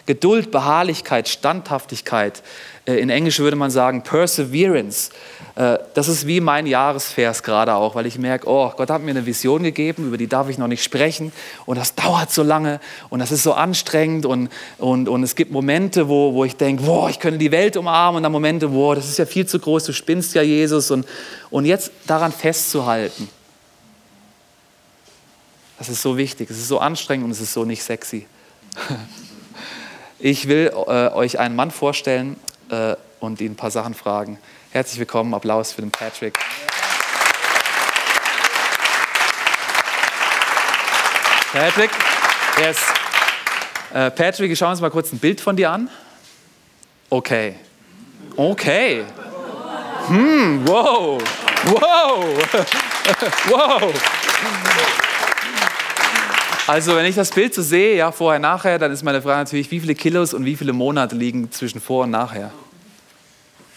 Geduld, 0.06 0.52
Beharrlichkeit, 0.52 1.30
Standhaftigkeit. 1.30 2.41
Äh, 2.86 2.95
in 2.95 3.10
Englisch 3.10 3.39
würde 3.39 3.56
man 3.56 3.69
sagen 3.69 4.02
Perseverance. 4.04 5.12
Äh, 5.56 5.78
das 5.93 6.08
ist 6.08 6.26
wie 6.26 6.41
mein 6.41 6.65
Jahresvers 6.65 7.43
gerade 7.43 7.76
auch, 7.76 7.93
weil 7.93 8.08
ich 8.08 8.17
merke, 8.17 8.47
oh, 8.50 8.71
Gott 8.76 8.89
hat 8.89 9.04
mir 9.04 9.12
eine 9.12 9.26
Vision 9.26 9.63
gegeben, 9.63 10.08
über 10.08 10.17
die 10.17 10.28
darf 10.28 10.50
ich 10.50 10.58
noch 10.58 10.67
nicht 10.67 10.84
sprechen 10.84 11.32
und 11.65 11.78
das 11.78 11.93
dauert 11.95 12.32
so 12.32 12.41
lange 12.41 12.80
und 13.10 13.19
das 13.19 13.32
ist 13.32 13.43
so 13.43 13.54
anstrengend 13.54 14.26
und, 14.26 14.50
und, 14.80 15.08
und 15.08 15.24
es 15.24 15.36
gibt 15.36 15.52
Momente, 15.52 16.10
wo, 16.10 16.34
wo 16.34 16.45
ich 16.45 16.58
denke, 16.58 16.84
boah, 16.84 17.10
ich 17.10 17.19
könnte 17.19 17.38
die 17.38 17.52
Welt 17.52 17.78
umarmen 17.78 18.17
und 18.17 18.24
dann 18.24 18.32
Momente, 18.32 18.69
boah, 18.69 18.95
das 18.95 19.08
ist 19.08 19.19
ja 19.19 19.26
viel 19.26 19.45
zu 19.45 19.60
groß, 19.60 19.86
du 19.86 19.93
spinnst 19.93 20.34
ja 20.34 20.41
Jesus 20.41 20.89
und, 20.89 21.06
und 21.52 21.65
jetzt 21.65 21.91
daran 22.08 22.32
festzuhalten 22.32 23.30
das 25.82 25.89
ist 25.89 26.04
so 26.04 26.15
wichtig, 26.15 26.48
es 26.52 26.60
ist 26.60 26.67
so 26.67 26.78
anstrengend 26.78 27.26
und 27.26 27.32
es 27.32 27.41
ist 27.41 27.54
so 27.54 27.65
nicht 27.65 27.84
sexy. 27.84 28.28
Ich 30.24 30.48
will 30.48 30.72
äh, 30.72 31.10
euch 31.10 31.39
einen 31.39 31.56
Mann 31.56 31.72
vorstellen 31.72 32.39
äh, 32.70 32.96
und 33.20 33.41
ihn 33.41 33.54
ein 33.54 33.56
paar 33.56 33.72
Sachen 33.72 33.96
fragen. 33.96 34.38
Herzlich 34.70 35.00
willkommen, 35.00 35.34
Applaus 35.34 35.72
für 35.72 35.82
den 35.82 35.89
Patrick. 35.89 36.38
Patrick, 41.52 41.89
yes. 42.60 42.78
Äh, 43.91 44.12
Patrick, 44.12 44.56
schauen 44.56 44.67
wir 44.67 44.72
uns 44.74 44.82
mal 44.82 44.91
kurz 44.91 45.12
ein 45.12 45.17
Bild 45.17 45.41
von 45.41 45.56
dir 45.56 45.72
an. 45.72 45.89
Okay. 47.10 47.56
Okay. 48.36 49.04
Hm, 50.06 50.67
wow. 50.67 51.20
Wow. 51.65 52.26
wow. 53.50 53.94
Also, 56.71 56.95
wenn 56.95 57.05
ich 57.05 57.15
das 57.15 57.31
Bild 57.31 57.53
so 57.53 57.62
sehe, 57.62 57.97
ja, 57.97 58.13
vorher, 58.13 58.39
nachher, 58.39 58.79
dann 58.79 58.93
ist 58.93 59.03
meine 59.03 59.21
Frage 59.21 59.39
natürlich, 59.39 59.69
wie 59.71 59.81
viele 59.81 59.93
Kilos 59.93 60.34
und 60.34 60.45
wie 60.45 60.55
viele 60.55 60.71
Monate 60.71 61.17
liegen 61.17 61.51
zwischen 61.51 61.81
vor 61.81 62.05
und 62.05 62.12
nachher? 62.12 62.49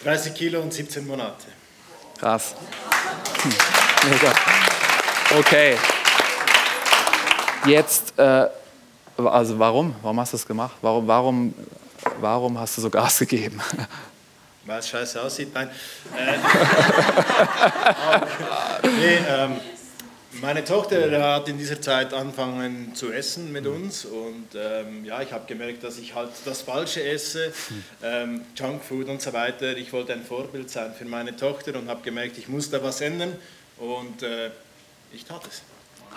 30 0.05 0.33
Kilo 0.33 0.61
und 0.61 0.73
17 0.73 1.05
Monate. 1.05 1.47
Krass. 2.21 2.55
Hm. 3.43 3.53
Okay. 5.41 5.77
Jetzt, 7.67 8.17
äh, 8.17 8.47
also 9.17 9.59
warum? 9.59 9.97
Warum 10.01 10.21
hast 10.21 10.33
du 10.33 10.37
das 10.37 10.47
gemacht? 10.47 10.77
Warum, 10.81 11.09
warum, 11.09 11.53
warum 12.21 12.61
hast 12.61 12.77
du 12.77 12.83
so 12.83 12.91
Gas 12.91 13.19
gegeben? 13.29 13.61
Weil 14.67 14.79
es 14.79 14.89
scheiße 14.89 15.21
aussieht. 15.21 15.53
Nein. 15.53 15.69
Äh, 16.17 16.39
nee, 18.87 19.19
ähm, 19.29 19.57
meine 20.45 20.63
Tochter 20.63 21.23
hat 21.23 21.49
in 21.49 21.57
dieser 21.57 21.81
Zeit 21.81 22.13
angefangen 22.13 22.95
zu 22.95 23.11
essen 23.11 23.51
mit 23.51 23.67
uns 23.67 24.05
und 24.05 24.49
ähm, 24.55 25.03
ja, 25.03 25.23
ich 25.23 25.33
habe 25.33 25.47
gemerkt, 25.47 25.83
dass 25.83 25.99
ich 25.99 26.15
halt 26.15 26.33
das 26.45 26.61
Falsche 26.61 27.03
esse, 27.03 27.51
ähm, 28.03 28.43
Junkfood 28.55 29.09
und 29.09 29.23
so 29.23 29.33
weiter. 29.33 29.75
Ich 29.75 29.91
wollte 29.95 30.13
ein 30.13 30.23
Vorbild 30.23 30.69
sein 30.69 30.93
für 30.93 31.07
meine 31.07 31.35
Tochter 31.35 31.75
und 31.79 31.89
habe 31.89 32.03
gemerkt, 32.03 32.37
ich 32.37 32.49
muss 32.49 32.69
da 32.69 32.83
was 32.83 33.01
ändern 33.01 33.35
und 33.79 34.23
äh, 34.23 34.51
ich 35.15 35.25
tat 35.25 35.41
es. 35.49 35.63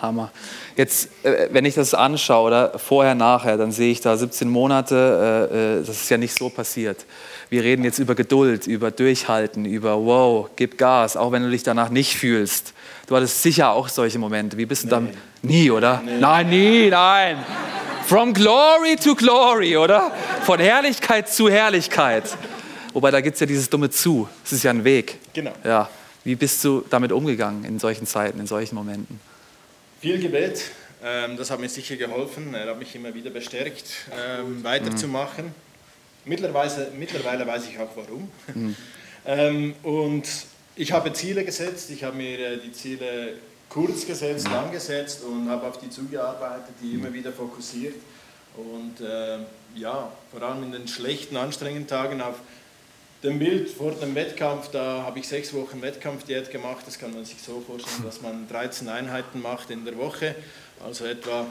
Hammer. 0.02 0.32
Jetzt, 0.76 1.10
äh, 1.24 1.48
wenn 1.52 1.66
ich 1.66 1.76
das 1.76 1.94
anschaue, 1.94 2.48
oder 2.48 2.80
vorher, 2.80 3.16
nachher, 3.16 3.58
dann 3.58 3.72
sehe 3.72 3.92
ich 3.92 4.02
da 4.02 4.18
17 4.18 4.50
Monate, 4.50 5.50
äh, 5.52 5.80
äh, 5.80 5.86
das 5.86 6.02
ist 6.02 6.10
ja 6.10 6.18
nicht 6.18 6.38
so 6.38 6.50
passiert. 6.50 7.06
Wir 7.50 7.64
reden 7.64 7.84
jetzt 7.84 8.00
über 8.00 8.16
Geduld, 8.16 8.68
über 8.68 8.92
Durchhalten, 8.92 9.66
über 9.66 10.04
wow, 10.06 10.50
gib 10.56 10.78
Gas, 10.78 11.16
auch 11.16 11.32
wenn 11.32 11.44
du 11.44 11.50
dich 11.50 11.64
danach 11.64 11.90
nicht 11.90 12.16
fühlst. 12.16 12.74
Du 13.08 13.16
hattest 13.16 13.42
sicher 13.42 13.72
auch 13.72 13.88
solche 13.88 14.20
Momente. 14.20 14.58
Wie 14.58 14.66
bist 14.66 14.84
du 14.84 14.88
dann? 14.90 15.10
Nie, 15.42 15.72
oder? 15.72 16.02
Nee. 16.04 16.20
Nein, 16.20 16.50
nie, 16.50 16.90
nein. 16.90 17.38
From 18.06 18.34
glory 18.34 18.96
to 18.96 19.16
glory, 19.16 19.78
oder? 19.78 20.12
Von 20.44 20.60
Herrlichkeit 20.60 21.30
zu 21.30 21.50
Herrlichkeit. 21.50 22.38
Wobei, 22.94 23.12
da 23.12 23.22
gibt 23.22 23.36
es 23.36 23.40
ja 23.40 23.46
dieses 23.46 23.70
dumme 23.70 23.90
Zu. 23.90 24.28
Es 24.44 24.54
ist 24.54 24.64
ja 24.64 24.72
ein 24.72 24.84
Weg. 24.84 25.20
Genau. 25.34 25.52
Ja. 25.64 25.90
Wie 26.24 26.36
bist 26.36 26.64
du 26.66 26.84
damit 26.90 27.12
umgegangen 27.12 27.64
in 27.64 27.80
solchen 27.80 28.06
Zeiten, 28.06 28.40
in 28.40 28.48
solchen 28.48 28.76
Momenten? 28.76 29.20
Viel 30.00 30.20
Gebet, 30.20 30.62
ähm, 31.04 31.38
das 31.38 31.50
hat 31.50 31.60
mir 31.60 31.70
sicher 31.70 31.96
geholfen. 31.96 32.54
Er 32.54 32.70
hat 32.70 32.78
mich 32.78 32.94
immer 32.94 33.16
wieder 33.16 33.32
bestärkt, 33.32 33.86
ähm, 34.12 34.64
weiterzumachen. 34.64 35.46
Mhm. 35.46 35.54
Mittlerweile, 36.26 36.92
mittlerweile 36.98 37.48
weiß 37.48 37.68
ich 37.68 37.80
auch 37.80 37.90
warum. 37.96 38.30
Mhm. 38.54 38.76
ähm, 39.26 39.74
und 39.82 40.28
ich 40.76 40.92
habe 40.92 41.12
Ziele 41.14 41.44
gesetzt, 41.44 41.90
ich 41.90 42.04
habe 42.04 42.16
mir 42.16 42.40
äh, 42.40 42.58
die 42.58 42.72
Ziele 42.72 43.34
kurz 43.70 44.06
gesetzt, 44.06 44.48
lang 44.52 44.72
gesetzt 44.72 45.24
und 45.24 45.50
habe 45.50 45.66
auf 45.66 45.80
die 45.80 45.90
zugearbeitet, 45.90 46.76
die 46.80 46.94
immer 46.94 47.12
wieder 47.12 47.32
fokussiert. 47.32 47.96
Und 48.56 49.04
äh, 49.04 49.40
ja, 49.74 50.12
vor 50.32 50.42
allem 50.44 50.62
in 50.62 50.72
den 50.74 50.88
schlechten, 50.88 51.38
anstrengenden 51.38 51.88
Tagen 51.88 52.22
auf 52.22 52.36
dem 53.24 53.40
Bild 53.40 53.70
vor 53.70 53.92
dem 53.92 54.14
Wettkampf, 54.16 54.70
da 54.72 55.04
habe 55.04 55.20
ich 55.20 55.28
sechs 55.28 55.54
Wochen 55.54 55.82
Wettkampfdiät 55.82 56.52
gemacht. 56.52 56.84
Das 56.86 57.00
kann 57.00 57.14
man 57.14 57.26
sich 57.26 57.42
so 57.42 57.62
vorstellen, 57.66 58.04
dass 58.04 58.22
man 58.22 58.48
13 58.48 58.88
Einheiten 58.90 59.42
macht 59.42 59.70
in 59.72 59.86
der 59.86 59.98
Woche, 59.98 60.36
also 60.84 61.06
etwa 61.06 61.48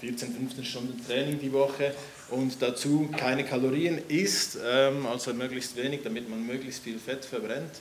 14, 0.00 0.34
15 0.34 0.64
Stunden 0.64 1.06
Training 1.06 1.38
die 1.38 1.52
Woche 1.52 1.94
und 2.30 2.60
dazu 2.60 3.08
keine 3.16 3.44
Kalorien 3.44 4.00
isst, 4.08 4.58
ähm, 4.64 5.06
also 5.06 5.32
möglichst 5.32 5.76
wenig, 5.76 6.00
damit 6.02 6.28
man 6.28 6.44
möglichst 6.44 6.82
viel 6.82 6.98
Fett 6.98 7.24
verbrennt. 7.24 7.72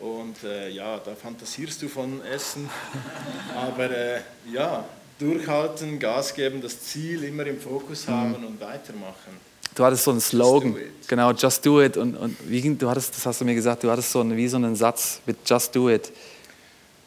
Und 0.00 0.42
äh, 0.42 0.68
ja, 0.70 0.98
da 0.98 1.14
fantasierst 1.14 1.80
du 1.82 1.88
von 1.88 2.24
Essen. 2.24 2.68
Aber 3.54 3.90
äh, 3.90 4.20
ja, 4.52 4.84
durchhalten, 5.18 5.98
Gas 6.00 6.34
geben, 6.34 6.60
das 6.60 6.80
Ziel 6.80 7.22
immer 7.22 7.46
im 7.46 7.60
Fokus 7.60 8.06
mhm. 8.06 8.12
haben 8.12 8.40
mhm. 8.40 8.46
und 8.46 8.60
weitermachen. 8.60 9.52
Du 9.74 9.84
hattest 9.84 10.04
so 10.04 10.10
einen 10.10 10.20
Slogan, 10.20 10.76
genau, 11.12 11.32
just 11.32 11.64
do 11.66 11.82
it. 11.82 11.98
Und, 11.98 12.16
und 12.16 12.36
wie 12.48 12.62
ging, 12.62 12.78
du 12.78 12.88
hattest, 12.88 13.14
das 13.14 13.26
hast 13.26 13.42
du 13.42 13.44
mir 13.44 13.54
gesagt, 13.54 13.84
du 13.84 13.90
hattest 13.90 14.10
so 14.12 14.20
einen, 14.20 14.34
wie 14.34 14.48
so 14.48 14.56
einen 14.56 14.74
Satz 14.74 15.20
mit 15.26 15.36
just 15.46 15.74
do 15.76 15.90
it. 15.90 16.10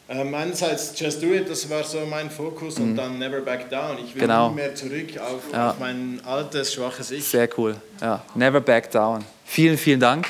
Ähm, 0.08 0.32
einerseits 0.32 0.96
Just 0.96 1.20
Do 1.20 1.34
It, 1.34 1.50
das 1.50 1.68
war 1.68 1.82
so 1.82 2.06
mein 2.08 2.30
Fokus, 2.30 2.78
mhm. 2.78 2.90
und 2.90 2.96
dann 2.96 3.18
Never 3.18 3.40
Back 3.40 3.68
Down. 3.68 3.98
Ich 3.98 4.14
will 4.14 4.22
genau. 4.22 4.50
nie 4.50 4.54
mehr 4.54 4.72
zurück 4.72 5.18
auf, 5.18 5.52
ja. 5.52 5.70
auf 5.70 5.80
mein 5.80 6.20
altes, 6.24 6.72
schwaches 6.72 7.10
Ich. 7.10 7.24
Sehr 7.24 7.48
cool, 7.58 7.74
ja. 8.00 8.22
Never 8.36 8.60
Back 8.60 8.88
Down. 8.92 9.24
Vielen, 9.44 9.76
vielen 9.76 9.98
Dank. 9.98 10.28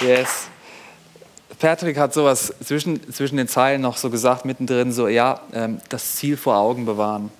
Yes. 0.00 0.43
Patrick 1.64 1.96
hat 1.96 2.12
sowas 2.12 2.52
zwischen, 2.62 3.10
zwischen 3.10 3.38
den 3.38 3.48
Zeilen 3.48 3.80
noch 3.80 3.96
so 3.96 4.10
gesagt, 4.10 4.44
mittendrin 4.44 4.92
so, 4.92 5.08
ja, 5.08 5.40
ähm, 5.54 5.80
das 5.88 6.16
Ziel 6.16 6.36
vor 6.36 6.58
Augen 6.58 6.84
bewahren. 6.84 7.32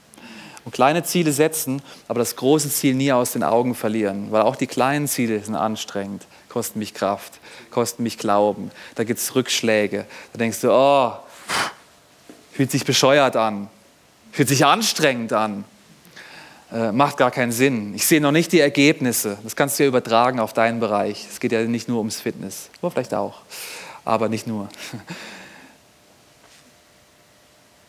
Und 0.65 0.73
kleine 0.73 1.03
Ziele 1.03 1.31
setzen, 1.31 1.83
aber 2.09 2.21
das 2.21 2.35
große 2.35 2.71
Ziel 2.71 2.95
nie 2.95 3.13
aus 3.13 3.33
den 3.33 3.43
Augen 3.43 3.75
verlieren, 3.75 4.29
weil 4.31 4.41
auch 4.41 4.57
die 4.57 4.67
kleinen 4.67 5.09
Ziele 5.09 5.41
sind 5.41 5.57
anstrengend, 5.57 6.25
kosten 6.49 6.79
mich 6.79 6.95
Kraft, 6.95 7.35
kosten 7.71 8.03
mich 8.03 8.17
Glauben, 8.17 8.71
da 8.95 9.05
gibt 9.05 9.21
es 9.21 9.35
Rückschläge. 9.35 10.07
Da 10.33 10.39
denkst 10.39 10.63
du, 10.63 10.73
oh, 10.73 11.13
fühlt 12.53 12.71
sich 12.71 12.87
bescheuert 12.87 13.37
an, 13.37 13.69
fühlt 14.33 14.49
sich 14.49 14.65
anstrengend 14.65 15.35
an 15.35 15.67
äh, 16.73 16.93
macht 16.93 17.19
gar 17.19 17.31
keinen 17.31 17.53
Sinn. 17.53 17.95
Ich 17.95 18.07
sehe 18.07 18.23
noch 18.23 18.33
nicht 18.33 18.51
die 18.53 18.61
Ergebnisse. 18.61 19.37
Das 19.45 19.55
kannst 19.55 19.79
du 19.79 19.83
ja 19.83 19.89
übertragen 19.89 20.41
auf 20.41 20.55
deinen 20.55 20.81
Bereich. 20.81 21.27
Es 21.31 21.39
geht 21.39 21.53
ja 21.53 21.63
nicht 21.65 21.89
nur 21.89 21.99
ums 21.99 22.21
Fitness, 22.21 22.71
oder 22.81 22.91
vielleicht 22.91 23.13
auch, 23.13 23.43
aber 24.05 24.29
nicht 24.29 24.47
nur. 24.47 24.69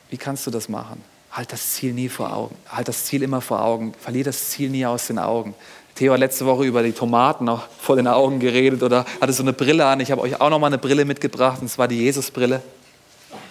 Wie 0.10 0.18
kannst 0.18 0.48
du 0.48 0.52
das 0.52 0.70
machen? 0.70 1.04
Halt 1.32 1.52
das 1.52 1.74
Ziel 1.74 1.94
nie 1.94 2.10
vor 2.10 2.34
Augen. 2.34 2.56
Halt 2.70 2.88
das 2.88 3.06
Ziel 3.06 3.24
immer 3.24 3.42
vor 3.42 3.62
Augen. 3.62 3.94
Verlier 4.00 4.24
das 4.24 4.50
Ziel 4.50 4.70
nie 4.70 4.86
aus 4.86 5.08
den 5.08 5.20
Augen. 5.20 5.56
Theo 5.96 6.14
hat 6.14 6.20
letzte 6.20 6.46
Woche 6.46 6.66
über 6.66 6.84
die 6.84 6.92
Tomaten 6.92 7.46
noch 7.46 7.68
vor 7.80 7.96
den 7.96 8.08
Augen 8.08 8.40
geredet 8.40 8.84
oder 8.84 9.06
hatte 9.20 9.34
so 9.34 9.44
eine 9.44 9.54
Brille 9.54 9.86
an. 9.86 10.00
Ich 10.00 10.12
habe 10.12 10.22
euch 10.22 10.40
auch 10.40 10.50
noch 10.50 10.60
mal 10.60 10.68
eine 10.68 10.78
Brille 10.78 11.06
mitgebracht 11.06 11.62
und 11.62 11.70
zwar 11.70 11.88
die 11.88 12.04
Jesusbrille. 12.04 12.62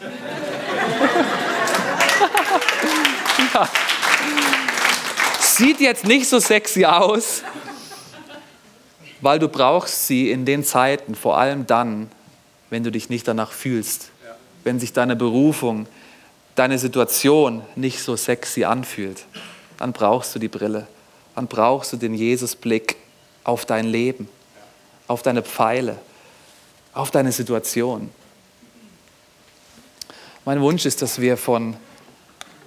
ja 3.55 3.69
sieht 5.57 5.81
jetzt 5.81 6.05
nicht 6.05 6.29
so 6.29 6.41
sexy 6.41 6.85
aus, 6.85 7.43
weil 9.21 9.39
du 9.39 9.49
brauchst 9.49 10.07
sie 10.07 10.31
in 10.31 10.45
den 10.45 10.65
Zeiten, 10.65 11.15
vor 11.15 11.39
allem 11.39 11.67
dann, 11.67 12.11
wenn 12.75 12.83
du 12.83 12.91
dich 12.91 13.09
nicht 13.09 13.29
danach 13.29 13.53
fühlst, 13.53 14.11
wenn 14.65 14.81
sich 14.81 14.93
deine 14.93 15.15
Berufung, 15.15 15.87
deine 16.57 16.77
Situation 16.77 17.63
nicht 17.77 18.01
so 18.03 18.17
sexy 18.17 18.65
anfühlt, 18.65 19.27
dann 19.79 19.93
brauchst 19.93 20.35
du 20.35 20.41
die 20.41 20.49
Brille, 20.49 20.89
dann 21.37 21.47
brauchst 21.47 21.93
du 21.93 21.97
den 21.97 22.15
Jesusblick 22.15 22.97
auf 23.45 23.65
dein 23.65 23.85
Leben, 23.85 24.29
auf 25.07 25.23
deine 25.23 25.45
Pfeile, 25.45 25.99
auf 26.95 27.13
deine 27.13 27.31
Situation. 27.31 28.11
Mein 30.45 30.61
Wunsch 30.61 30.85
ist, 30.85 31.01
dass 31.01 31.21
wir 31.21 31.37
von 31.37 31.77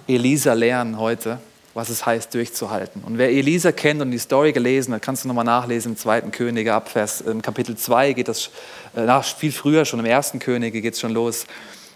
Elisa 0.06 0.54
lernen 0.54 0.98
heute, 0.98 1.38
was 1.78 1.90
es 1.90 2.04
heißt, 2.04 2.34
durchzuhalten. 2.34 3.04
Und 3.04 3.18
wer 3.18 3.30
Elisa 3.30 3.70
kennt 3.70 4.02
und 4.02 4.10
die 4.10 4.18
Story 4.18 4.52
gelesen 4.52 4.92
hat, 4.92 5.02
kannst 5.02 5.22
du 5.22 5.28
nochmal 5.28 5.44
nachlesen 5.44 5.92
im 5.92 5.96
zweiten 5.96 6.32
Könige 6.32 6.74
ab, 6.74 6.88
Vers, 6.88 7.20
in 7.20 7.40
Kapitel 7.40 7.76
2 7.76 8.14
geht 8.14 8.26
das, 8.26 8.50
äh, 8.96 9.02
nach, 9.02 9.24
viel 9.24 9.52
früher 9.52 9.84
schon, 9.84 10.00
im 10.00 10.06
ersten 10.06 10.40
Könige 10.40 10.80
geht 10.80 10.94
es 10.94 11.00
schon 11.00 11.12
los. 11.12 11.46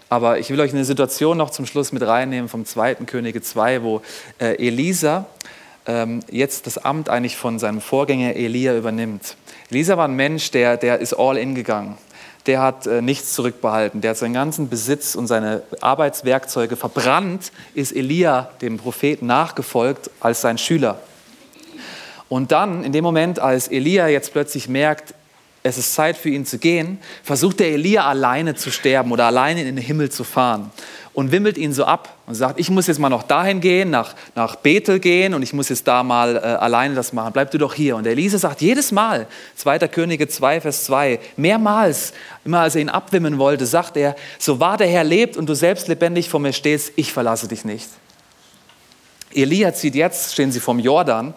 Aber 0.07 0.39
ich 0.39 0.49
will 0.49 0.61
euch 0.61 0.71
eine 0.71 0.85
Situation 0.85 1.37
noch 1.37 1.49
zum 1.49 1.65
Schluss 1.65 1.91
mit 1.91 2.01
reinnehmen 2.01 2.47
vom 2.47 2.65
zweiten 2.65 3.05
Könige 3.07 3.41
2, 3.41 3.83
wo 3.83 4.01
äh, 4.39 4.55
Elisa 4.55 5.25
ähm, 5.85 6.21
jetzt 6.31 6.65
das 6.65 6.77
Amt 6.77 7.09
eigentlich 7.09 7.35
von 7.35 7.59
seinem 7.59 7.81
Vorgänger 7.81 8.37
Elia 8.37 8.77
übernimmt. 8.77 9.35
Elisa 9.69 9.97
war 9.97 10.07
ein 10.07 10.15
Mensch, 10.15 10.49
der, 10.51 10.77
der 10.77 10.99
ist 10.99 11.13
all 11.13 11.37
in 11.37 11.55
gegangen 11.55 11.97
der 12.45 12.61
hat 12.61 12.87
äh, 12.87 13.01
nichts 13.01 13.33
zurückbehalten. 13.33 14.01
Der 14.01 14.11
hat 14.11 14.17
seinen 14.17 14.33
ganzen 14.33 14.69
Besitz 14.69 15.15
und 15.15 15.27
seine 15.27 15.63
Arbeitswerkzeuge 15.81 16.75
verbrannt, 16.75 17.51
ist 17.73 17.95
Elia, 17.95 18.49
dem 18.61 18.77
Propheten, 18.77 19.27
nachgefolgt 19.27 20.09
als 20.19 20.41
sein 20.41 20.57
Schüler. 20.57 20.99
Und 22.29 22.51
dann, 22.51 22.83
in 22.83 22.91
dem 22.91 23.03
Moment, 23.03 23.39
als 23.39 23.67
Elia 23.67 24.07
jetzt 24.07 24.33
plötzlich 24.33 24.67
merkt, 24.67 25.13
es 25.63 25.77
ist 25.77 25.93
Zeit 25.93 26.17
für 26.17 26.29
ihn 26.29 26.45
zu 26.45 26.57
gehen, 26.57 26.99
versucht 27.23 27.61
der 27.61 27.71
Elia 27.71 28.05
alleine 28.05 28.53
zu 28.53 28.69
sterben 28.69 29.11
oder 29.11 29.25
alleine 29.25 29.61
in 29.61 29.75
den 29.75 29.77
Himmel 29.77 30.11
zu 30.11 30.25
fahren 30.25 30.71
und 31.13 31.31
wimmelt 31.31 31.57
ihn 31.57 31.73
so 31.73 31.85
ab 31.85 32.17
und 32.25 32.35
sagt, 32.35 32.59
ich 32.59 32.69
muss 32.69 32.87
jetzt 32.87 32.99
mal 32.99 33.09
noch 33.09 33.23
dahin 33.23 33.61
gehen, 33.61 33.89
nach, 33.89 34.15
nach 34.35 34.55
Bethel 34.57 34.99
gehen 34.99 35.33
und 35.33 35.43
ich 35.43 35.53
muss 35.53 35.69
jetzt 35.69 35.87
da 35.87 36.03
mal 36.03 36.35
äh, 36.35 36.39
alleine 36.39 36.95
das 36.95 37.13
machen. 37.13 37.31
Bleib 37.33 37.51
du 37.51 37.57
doch 37.57 37.73
hier. 37.73 37.95
Und 37.95 38.07
Elisa 38.07 38.37
sagt 38.37 38.61
jedes 38.61 38.91
Mal, 38.91 39.27
2. 39.55 39.79
Könige 39.87 40.27
2, 40.27 40.61
Vers 40.61 40.85
2, 40.85 41.19
mehrmals, 41.37 42.13
immer 42.43 42.61
als 42.61 42.75
er 42.75 42.81
ihn 42.81 42.89
abwimmen 42.89 43.37
wollte, 43.37 43.65
sagt 43.65 43.95
er, 43.95 44.15
so 44.39 44.59
wahr 44.59 44.77
der 44.77 44.87
Herr 44.87 45.03
lebt 45.03 45.37
und 45.37 45.47
du 45.47 45.55
selbst 45.55 45.87
lebendig 45.87 46.29
vor 46.29 46.39
mir 46.39 46.53
stehst, 46.53 46.93
ich 46.95 47.13
verlasse 47.13 47.47
dich 47.47 47.63
nicht. 47.63 47.89
Elia 49.33 49.73
zieht 49.73 49.95
jetzt, 49.95 50.33
stehen 50.33 50.51
sie 50.51 50.59
vom 50.59 50.79
Jordan 50.79 51.33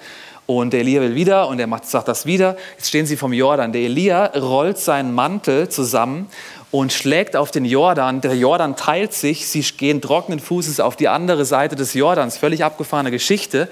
und 0.47 0.73
der 0.73 0.81
Elia 0.81 1.01
will 1.01 1.15
wieder 1.15 1.49
und 1.49 1.59
er 1.59 1.67
macht, 1.67 1.87
sagt 1.87 2.09
das 2.09 2.25
wieder. 2.25 2.57
Jetzt 2.77 2.89
stehen 2.89 3.05
sie 3.05 3.17
vom 3.17 3.33
Jordan. 3.33 3.73
Der 3.73 3.83
Elia 3.83 4.27
rollt 4.27 4.79
seinen 4.79 5.13
Mantel 5.13 5.69
zusammen 5.69 6.29
und 6.71 6.93
schlägt 6.93 7.37
auf 7.37 7.51
den 7.51 7.65
Jordan. 7.65 8.21
Der 8.21 8.37
Jordan 8.37 8.77
teilt 8.77 9.13
sich, 9.13 9.49
sie 9.49 9.63
gehen 9.63 10.01
trockenen 10.01 10.39
Fußes 10.39 10.79
auf 10.79 10.95
die 10.95 11.09
andere 11.09 11.45
Seite 11.45 11.75
des 11.75 11.95
Jordans. 11.95 12.37
Völlig 12.37 12.63
abgefahrene 12.65 13.11
Geschichte. 13.11 13.69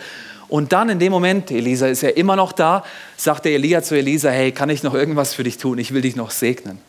Und 0.49 0.73
dann 0.73 0.89
in 0.89 0.99
dem 0.99 1.13
Moment, 1.13 1.51
Elisa 1.51 1.87
ist 1.87 2.03
ja 2.03 2.11
immer 2.11 2.37
noch 2.37 2.53
da, 2.53 2.85
sagt 3.17 3.45
der 3.45 3.53
Elia 3.53 3.83
zu 3.83 3.97
Elisa, 3.97 4.31
hey, 4.31 4.53
kann 4.53 4.69
ich 4.69 4.83
noch 4.83 4.95
irgendwas 4.95 5.33
für 5.33 5.45
dich 5.45 5.59
tun? 5.59 5.79
Ich 5.79 5.95
will 5.95 6.03
dich 6.03 6.17
noch 6.17 6.31
segnen. 6.31 6.81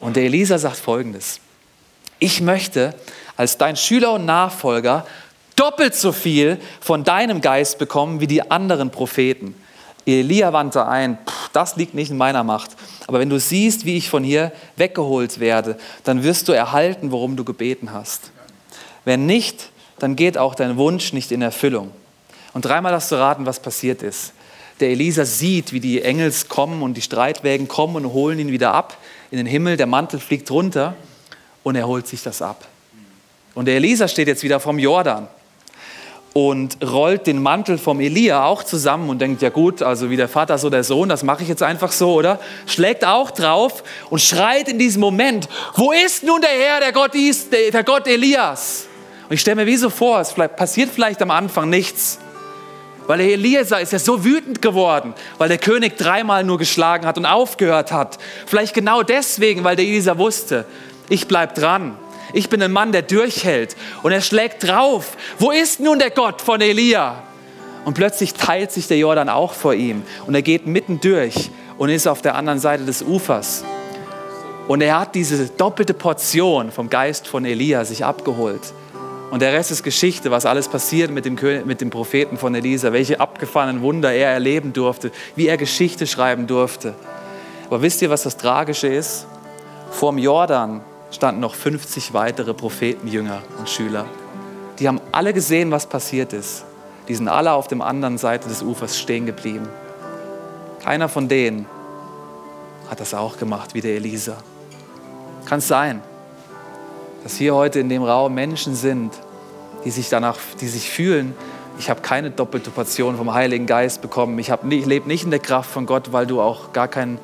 Und 0.00 0.16
der 0.16 0.24
Elisa 0.24 0.58
sagt 0.58 0.76
folgendes, 0.76 1.40
ich 2.20 2.40
möchte 2.40 2.94
als 3.36 3.58
dein 3.58 3.76
Schüler 3.76 4.12
und 4.12 4.24
Nachfolger 4.24 5.06
doppelt 5.58 5.94
so 5.94 6.12
viel 6.12 6.58
von 6.80 7.04
deinem 7.04 7.40
Geist 7.40 7.78
bekommen 7.78 8.20
wie 8.20 8.26
die 8.26 8.50
anderen 8.50 8.90
Propheten. 8.90 9.54
Elia 10.06 10.52
wandte 10.52 10.86
ein, 10.86 11.18
das 11.52 11.76
liegt 11.76 11.94
nicht 11.94 12.10
in 12.10 12.16
meiner 12.16 12.44
Macht. 12.44 12.70
Aber 13.06 13.18
wenn 13.18 13.28
du 13.28 13.38
siehst, 13.38 13.84
wie 13.84 13.96
ich 13.96 14.08
von 14.08 14.24
hier 14.24 14.52
weggeholt 14.76 15.40
werde, 15.40 15.76
dann 16.04 16.22
wirst 16.22 16.48
du 16.48 16.52
erhalten, 16.52 17.10
worum 17.10 17.36
du 17.36 17.44
gebeten 17.44 17.92
hast. 17.92 18.30
Wenn 19.04 19.26
nicht, 19.26 19.70
dann 19.98 20.16
geht 20.16 20.38
auch 20.38 20.54
dein 20.54 20.76
Wunsch 20.76 21.12
nicht 21.12 21.32
in 21.32 21.42
Erfüllung. 21.42 21.90
Und 22.54 22.64
dreimal 22.64 22.92
hast 22.92 23.12
du 23.12 23.16
raten, 23.16 23.44
was 23.44 23.60
passiert 23.60 24.02
ist. 24.02 24.32
Der 24.80 24.90
Elisa 24.90 25.24
sieht, 25.24 25.72
wie 25.72 25.80
die 25.80 26.02
Engels 26.02 26.48
kommen 26.48 26.82
und 26.82 26.94
die 26.94 27.02
Streitwägen 27.02 27.68
kommen 27.68 27.96
und 27.96 28.12
holen 28.12 28.38
ihn 28.38 28.52
wieder 28.52 28.72
ab 28.72 28.96
in 29.30 29.38
den 29.38 29.46
Himmel. 29.46 29.76
Der 29.76 29.86
Mantel 29.86 30.20
fliegt 30.20 30.50
runter 30.50 30.94
und 31.64 31.74
er 31.74 31.86
holt 31.86 32.06
sich 32.06 32.22
das 32.22 32.40
ab. 32.40 32.66
Und 33.54 33.66
der 33.66 33.76
Elisa 33.76 34.06
steht 34.06 34.28
jetzt 34.28 34.42
wieder 34.42 34.60
vom 34.60 34.78
Jordan 34.78 35.28
und 36.32 36.78
rollt 36.82 37.26
den 37.26 37.42
Mantel 37.42 37.78
vom 37.78 38.00
Elia 38.00 38.44
auch 38.44 38.62
zusammen 38.62 39.08
und 39.10 39.20
denkt, 39.20 39.42
ja 39.42 39.48
gut, 39.48 39.82
also 39.82 40.10
wie 40.10 40.16
der 40.16 40.28
Vater, 40.28 40.58
so 40.58 40.70
der 40.70 40.84
Sohn, 40.84 41.08
das 41.08 41.22
mache 41.22 41.42
ich 41.42 41.48
jetzt 41.48 41.62
einfach 41.62 41.92
so, 41.92 42.14
oder? 42.14 42.38
Schlägt 42.66 43.04
auch 43.04 43.30
drauf 43.30 43.82
und 44.10 44.20
schreit 44.20 44.68
in 44.68 44.78
diesem 44.78 45.00
Moment, 45.00 45.48
wo 45.74 45.92
ist 45.92 46.22
nun 46.22 46.40
der 46.40 46.50
Herr, 46.50 46.80
der 46.80 46.92
Gott, 46.92 47.14
ist, 47.14 47.52
der 47.52 47.84
Gott 47.84 48.06
Elias? 48.06 48.86
Und 49.28 49.34
ich 49.34 49.40
stelle 49.40 49.56
mir 49.56 49.66
wie 49.66 49.76
so 49.76 49.90
vor, 49.90 50.20
es 50.20 50.32
passiert 50.32 50.90
vielleicht 50.94 51.20
am 51.20 51.30
Anfang 51.30 51.68
nichts. 51.68 52.18
Weil 53.06 53.18
der 53.18 53.28
Eliezer 53.28 53.80
ist 53.80 53.92
ja 53.92 53.98
so 53.98 54.22
wütend 54.22 54.60
geworden, 54.60 55.14
weil 55.38 55.48
der 55.48 55.56
König 55.56 55.96
dreimal 55.96 56.44
nur 56.44 56.58
geschlagen 56.58 57.06
hat 57.06 57.16
und 57.16 57.24
aufgehört 57.24 57.90
hat. 57.90 58.18
Vielleicht 58.46 58.74
genau 58.74 59.02
deswegen, 59.02 59.64
weil 59.64 59.76
der 59.76 59.86
Eliezer 59.86 60.18
wusste, 60.18 60.66
ich 61.08 61.26
bleibe 61.26 61.58
dran. 61.58 61.96
Ich 62.32 62.48
bin 62.48 62.62
ein 62.62 62.72
Mann, 62.72 62.92
der 62.92 63.02
durchhält. 63.02 63.76
Und 64.02 64.12
er 64.12 64.20
schlägt 64.20 64.66
drauf. 64.66 65.16
Wo 65.38 65.50
ist 65.50 65.80
nun 65.80 65.98
der 65.98 66.10
Gott 66.10 66.42
von 66.42 66.60
Elia? 66.60 67.22
Und 67.84 67.94
plötzlich 67.94 68.34
teilt 68.34 68.72
sich 68.72 68.86
der 68.86 68.98
Jordan 68.98 69.28
auch 69.28 69.52
vor 69.52 69.74
ihm. 69.74 70.02
Und 70.26 70.34
er 70.34 70.42
geht 70.42 70.66
mitten 70.66 71.00
durch 71.00 71.50
und 71.78 71.88
ist 71.88 72.06
auf 72.06 72.22
der 72.22 72.34
anderen 72.34 72.58
Seite 72.58 72.84
des 72.84 73.02
Ufers. 73.02 73.64
Und 74.66 74.82
er 74.82 75.00
hat 75.00 75.14
diese 75.14 75.46
doppelte 75.46 75.94
Portion 75.94 76.70
vom 76.70 76.90
Geist 76.90 77.26
von 77.26 77.46
Elia 77.46 77.84
sich 77.84 78.04
abgeholt. 78.04 78.60
Und 79.30 79.40
der 79.42 79.52
Rest 79.52 79.70
ist 79.70 79.82
Geschichte, 79.82 80.30
was 80.30 80.46
alles 80.46 80.68
passiert 80.68 81.10
mit 81.10 81.24
dem, 81.24 81.36
König, 81.36 81.66
mit 81.66 81.80
dem 81.80 81.90
Propheten 81.90 82.38
von 82.38 82.54
Elisa, 82.54 82.92
welche 82.92 83.20
abgefahrenen 83.20 83.82
Wunder 83.82 84.12
er 84.12 84.30
erleben 84.30 84.72
durfte, 84.72 85.10
wie 85.36 85.48
er 85.48 85.58
Geschichte 85.58 86.06
schreiben 86.06 86.46
durfte. 86.46 86.94
Aber 87.66 87.82
wisst 87.82 88.00
ihr, 88.00 88.08
was 88.08 88.22
das 88.22 88.38
Tragische 88.38 88.88
ist? 88.88 89.26
Vorm 89.90 90.16
Jordan 90.16 90.82
standen 91.10 91.40
noch 91.40 91.54
50 91.54 92.12
weitere 92.12 92.54
Prophetenjünger 92.54 93.42
und 93.58 93.68
Schüler. 93.68 94.06
Die 94.78 94.86
haben 94.86 95.00
alle 95.12 95.32
gesehen, 95.32 95.70
was 95.70 95.86
passiert 95.86 96.32
ist. 96.32 96.64
Die 97.08 97.14
sind 97.14 97.28
alle 97.28 97.52
auf 97.52 97.68
der 97.68 97.80
anderen 97.80 98.18
Seite 98.18 98.48
des 98.48 98.62
Ufers 98.62 98.98
stehen 98.98 99.26
geblieben. 99.26 99.68
Keiner 100.82 101.08
von 101.08 101.28
denen 101.28 101.66
hat 102.90 103.00
das 103.00 103.14
auch 103.14 103.38
gemacht 103.38 103.74
wie 103.74 103.80
der 103.80 103.96
Elisa. 103.96 104.36
Kann 105.46 105.58
es 105.58 105.68
sein, 105.68 106.02
dass 107.22 107.36
hier 107.36 107.54
heute 107.54 107.80
in 107.80 107.88
dem 107.88 108.02
Raum 108.02 108.34
Menschen 108.34 108.74
sind, 108.74 109.12
die 109.84 109.90
sich 109.90 110.08
danach, 110.08 110.36
die 110.60 110.68
sich 110.68 110.90
fühlen, 110.90 111.34
ich 111.78 111.88
habe 111.88 112.00
keine 112.00 112.30
doppelte 112.30 112.70
Portion 112.70 113.16
vom 113.16 113.32
Heiligen 113.32 113.66
Geist 113.66 114.02
bekommen. 114.02 114.36
Ich, 114.40 114.50
ich 114.50 114.86
lebe 114.86 115.06
nicht 115.06 115.22
in 115.22 115.30
der 115.30 115.38
Kraft 115.38 115.70
von 115.70 115.86
Gott, 115.86 116.12
weil 116.12 116.26
du 116.26 116.40
auch 116.40 116.72
gar 116.72 116.88
kein, 116.88 117.18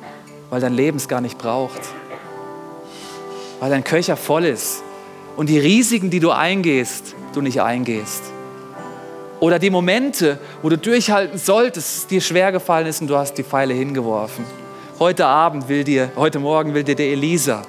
weil 0.49 0.61
dein 0.61 0.73
Leben 0.73 0.95
es 0.95 1.09
gar 1.09 1.19
nicht 1.19 1.37
braucht 1.37 1.81
weil 3.65 3.71
dein 3.71 3.83
Köcher 3.83 4.15
voll 4.15 4.45
ist 4.45 4.83
und 5.37 5.49
die 5.49 5.57
Risiken, 5.57 6.11
die 6.11 6.19
du 6.19 6.29
eingehst, 6.29 7.15
du 7.33 7.41
nicht 7.41 7.63
eingehst. 7.63 8.21
Oder 9.39 9.57
die 9.57 9.71
Momente, 9.71 10.37
wo 10.61 10.69
du 10.69 10.77
durchhalten 10.77 11.39
solltest, 11.39 11.97
es 11.97 12.05
dir 12.05 12.21
schwer 12.21 12.51
gefallen 12.51 12.85
ist 12.85 13.01
und 13.01 13.07
du 13.07 13.17
hast 13.17 13.33
die 13.33 13.43
Pfeile 13.43 13.73
hingeworfen. 13.73 14.45
Heute 14.99 15.25
Abend 15.25 15.67
will 15.67 15.83
dir, 15.83 16.11
heute 16.15 16.37
Morgen 16.37 16.75
will 16.75 16.83
dir 16.83 16.93
der 16.93 17.07
Elisa 17.07 17.63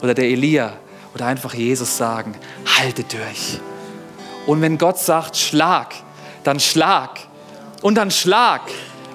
oder 0.00 0.14
der 0.14 0.26
Elia 0.26 0.74
oder 1.12 1.26
einfach 1.26 1.52
Jesus 1.52 1.96
sagen, 1.96 2.36
halte 2.78 3.02
durch. 3.02 3.58
Und 4.46 4.62
wenn 4.62 4.78
Gott 4.78 5.00
sagt, 5.00 5.36
schlag, 5.36 5.96
dann 6.44 6.60
schlag 6.60 7.18
und 7.82 7.96
dann 7.96 8.12
schlag 8.12 8.60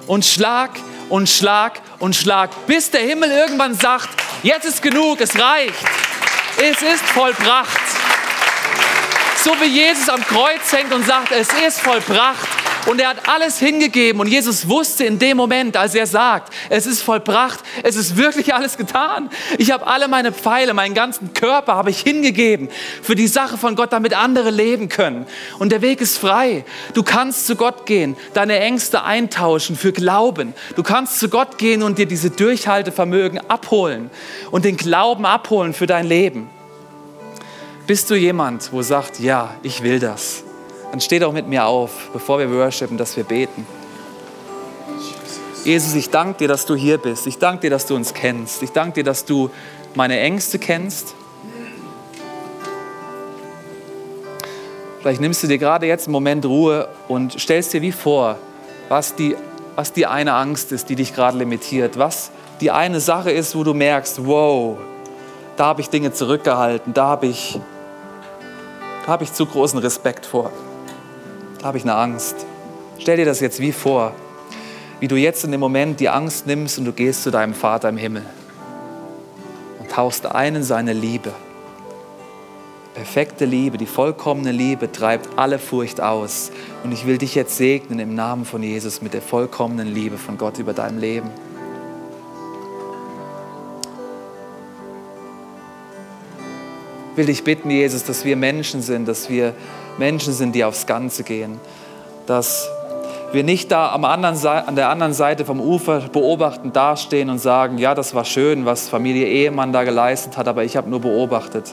und 0.06 0.26
schlag 0.26 0.72
und 1.08 1.30
schlag 1.30 1.80
und 1.98 2.14
schlag, 2.14 2.50
bis 2.66 2.90
der 2.90 3.00
Himmel 3.00 3.30
irgendwann 3.30 3.74
sagt, 3.74 4.10
jetzt 4.42 4.66
ist 4.66 4.82
genug, 4.82 5.22
es 5.22 5.34
reicht. 5.40 6.09
Es 6.62 6.82
ist 6.82 7.06
vollbracht. 7.06 7.80
So 9.42 9.58
wie 9.62 9.64
Jesus 9.64 10.10
am 10.10 10.20
Kreuz 10.20 10.70
hängt 10.70 10.92
und 10.92 11.06
sagt, 11.06 11.32
es 11.32 11.48
ist 11.66 11.80
vollbracht. 11.80 12.59
Und 12.86 13.00
er 13.00 13.10
hat 13.10 13.28
alles 13.28 13.58
hingegeben. 13.58 14.20
Und 14.20 14.28
Jesus 14.28 14.68
wusste 14.68 15.04
in 15.04 15.18
dem 15.18 15.36
Moment, 15.36 15.76
als 15.76 15.94
er 15.94 16.06
sagt, 16.06 16.52
es 16.70 16.86
ist 16.86 17.02
vollbracht, 17.02 17.60
es 17.82 17.96
ist 17.96 18.16
wirklich 18.16 18.54
alles 18.54 18.76
getan. 18.76 19.30
Ich 19.58 19.70
habe 19.70 19.86
alle 19.86 20.08
meine 20.08 20.32
Pfeile, 20.32 20.72
meinen 20.74 20.94
ganzen 20.94 21.34
Körper 21.34 21.74
habe 21.74 21.90
ich 21.90 22.00
hingegeben 22.00 22.68
für 23.02 23.14
die 23.14 23.26
Sache 23.26 23.58
von 23.58 23.76
Gott, 23.76 23.92
damit 23.92 24.14
andere 24.14 24.50
leben 24.50 24.88
können. 24.88 25.26
Und 25.58 25.72
der 25.72 25.82
Weg 25.82 26.00
ist 26.00 26.16
frei. 26.18 26.64
Du 26.94 27.02
kannst 27.02 27.46
zu 27.46 27.56
Gott 27.56 27.86
gehen, 27.86 28.16
deine 28.34 28.58
Ängste 28.58 29.04
eintauschen 29.04 29.76
für 29.76 29.92
Glauben. 29.92 30.54
Du 30.74 30.82
kannst 30.82 31.20
zu 31.20 31.28
Gott 31.28 31.58
gehen 31.58 31.82
und 31.82 31.98
dir 31.98 32.06
diese 32.06 32.30
Durchhaltevermögen 32.30 33.40
abholen 33.50 34.10
und 34.50 34.64
den 34.64 34.76
Glauben 34.76 35.26
abholen 35.26 35.74
für 35.74 35.86
dein 35.86 36.06
Leben. 36.06 36.48
Bist 37.86 38.08
du 38.10 38.14
jemand, 38.14 38.72
wo 38.72 38.82
sagt, 38.82 39.20
ja, 39.20 39.54
ich 39.62 39.82
will 39.82 39.98
das? 39.98 40.44
Dann 40.90 41.00
steh 41.00 41.18
doch 41.18 41.32
mit 41.32 41.46
mir 41.46 41.66
auf, 41.66 42.10
bevor 42.12 42.38
wir 42.38 42.50
worshipen, 42.50 42.96
dass 42.96 43.16
wir 43.16 43.24
beten. 43.24 43.66
Jesus, 45.64 45.94
ich 45.94 46.10
danke 46.10 46.38
dir, 46.38 46.48
dass 46.48 46.64
du 46.64 46.74
hier 46.74 46.98
bist. 46.98 47.26
Ich 47.26 47.38
danke 47.38 47.62
dir, 47.62 47.70
dass 47.70 47.86
du 47.86 47.94
uns 47.94 48.14
kennst. 48.14 48.62
Ich 48.62 48.72
danke 48.72 48.94
dir, 48.94 49.04
dass 49.04 49.24
du 49.24 49.50
meine 49.94 50.18
Ängste 50.18 50.58
kennst. 50.58 51.14
Vielleicht 55.00 55.20
nimmst 55.20 55.42
du 55.42 55.46
dir 55.46 55.58
gerade 55.58 55.86
jetzt 55.86 56.06
einen 56.06 56.12
Moment 56.12 56.44
Ruhe 56.44 56.88
und 57.08 57.38
stellst 57.38 57.72
dir 57.72 57.82
wie 57.82 57.92
vor, 57.92 58.36
was 58.88 59.14
die, 59.14 59.36
was 59.76 59.92
die 59.92 60.06
eine 60.06 60.34
Angst 60.34 60.72
ist, 60.72 60.88
die 60.88 60.96
dich 60.96 61.14
gerade 61.14 61.38
limitiert. 61.38 61.98
Was 61.98 62.30
die 62.60 62.70
eine 62.70 63.00
Sache 63.00 63.30
ist, 63.30 63.54
wo 63.54 63.64
du 63.64 63.74
merkst, 63.74 64.26
wow, 64.26 64.78
da 65.56 65.66
habe 65.66 65.80
ich 65.80 65.90
Dinge 65.90 66.12
zurückgehalten, 66.12 66.94
da 66.94 67.06
habe 67.06 67.26
ich, 67.26 67.58
da 69.04 69.12
habe 69.12 69.24
ich 69.24 69.32
zu 69.32 69.46
großen 69.46 69.78
Respekt 69.78 70.26
vor. 70.26 70.50
Da 71.60 71.66
habe 71.66 71.76
ich 71.76 71.84
eine 71.84 71.94
Angst. 71.94 72.46
Stell 72.98 73.18
dir 73.18 73.26
das 73.26 73.40
jetzt 73.40 73.60
wie 73.60 73.72
vor, 73.72 74.14
wie 74.98 75.08
du 75.08 75.16
jetzt 75.16 75.44
in 75.44 75.50
dem 75.50 75.60
Moment 75.60 76.00
die 76.00 76.08
Angst 76.08 76.46
nimmst 76.46 76.78
und 76.78 76.86
du 76.86 76.92
gehst 76.92 77.22
zu 77.22 77.30
deinem 77.30 77.52
Vater 77.52 77.90
im 77.90 77.98
Himmel 77.98 78.24
und 79.78 79.90
tauchst 79.90 80.24
ein 80.24 80.56
in 80.56 80.62
seine 80.62 80.94
Liebe. 80.94 81.32
Perfekte 82.94 83.44
Liebe, 83.44 83.76
die 83.76 83.86
vollkommene 83.86 84.52
Liebe 84.52 84.90
treibt 84.90 85.38
alle 85.38 85.58
Furcht 85.58 86.00
aus. 86.00 86.50
Und 86.82 86.92
ich 86.92 87.06
will 87.06 87.18
dich 87.18 87.34
jetzt 87.34 87.56
segnen 87.58 87.98
im 87.98 88.14
Namen 88.14 88.46
von 88.46 88.62
Jesus 88.62 89.02
mit 89.02 89.12
der 89.12 89.22
vollkommenen 89.22 89.86
Liebe 89.86 90.16
von 90.16 90.38
Gott 90.38 90.58
über 90.58 90.72
deinem 90.72 90.98
Leben. 90.98 91.30
Ich 97.12 97.16
will 97.18 97.26
dich 97.26 97.44
bitten, 97.44 97.70
Jesus, 97.70 98.04
dass 98.04 98.24
wir 98.24 98.36
Menschen 98.36 98.80
sind, 98.80 99.06
dass 99.06 99.28
wir 99.28 99.54
Menschen 100.00 100.32
sind, 100.32 100.54
die 100.56 100.64
aufs 100.64 100.86
Ganze 100.86 101.22
gehen. 101.22 101.60
Dass 102.26 102.68
wir 103.32 103.44
nicht 103.44 103.70
da 103.70 103.90
anderen, 103.90 104.36
an 104.44 104.74
der 104.74 104.88
anderen 104.88 105.12
Seite 105.12 105.44
vom 105.44 105.60
Ufer 105.60 106.00
beobachten, 106.00 106.72
dastehen 106.72 107.30
und 107.30 107.38
sagen, 107.38 107.78
ja, 107.78 107.94
das 107.94 108.14
war 108.14 108.24
schön, 108.24 108.64
was 108.64 108.88
Familie 108.88 109.28
Ehemann 109.28 109.72
da 109.72 109.84
geleistet 109.84 110.36
hat, 110.36 110.48
aber 110.48 110.64
ich 110.64 110.76
habe 110.76 110.90
nur 110.90 111.00
beobachtet. 111.00 111.72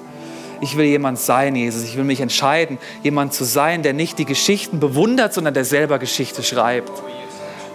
Ich 0.62 0.78
will 0.78 0.86
jemand 0.86 1.20
sein, 1.20 1.56
Jesus. 1.56 1.84
Ich 1.84 1.98
will 1.98 2.04
mich 2.04 2.20
entscheiden, 2.20 2.78
jemand 3.02 3.34
zu 3.34 3.44
sein, 3.44 3.82
der 3.82 3.94
nicht 3.94 4.20
die 4.20 4.26
Geschichten 4.26 4.80
bewundert, 4.80 5.34
sondern 5.34 5.54
der 5.54 5.66
selber 5.66 5.98
Geschichte 5.98 6.44
schreibt. 6.44 6.92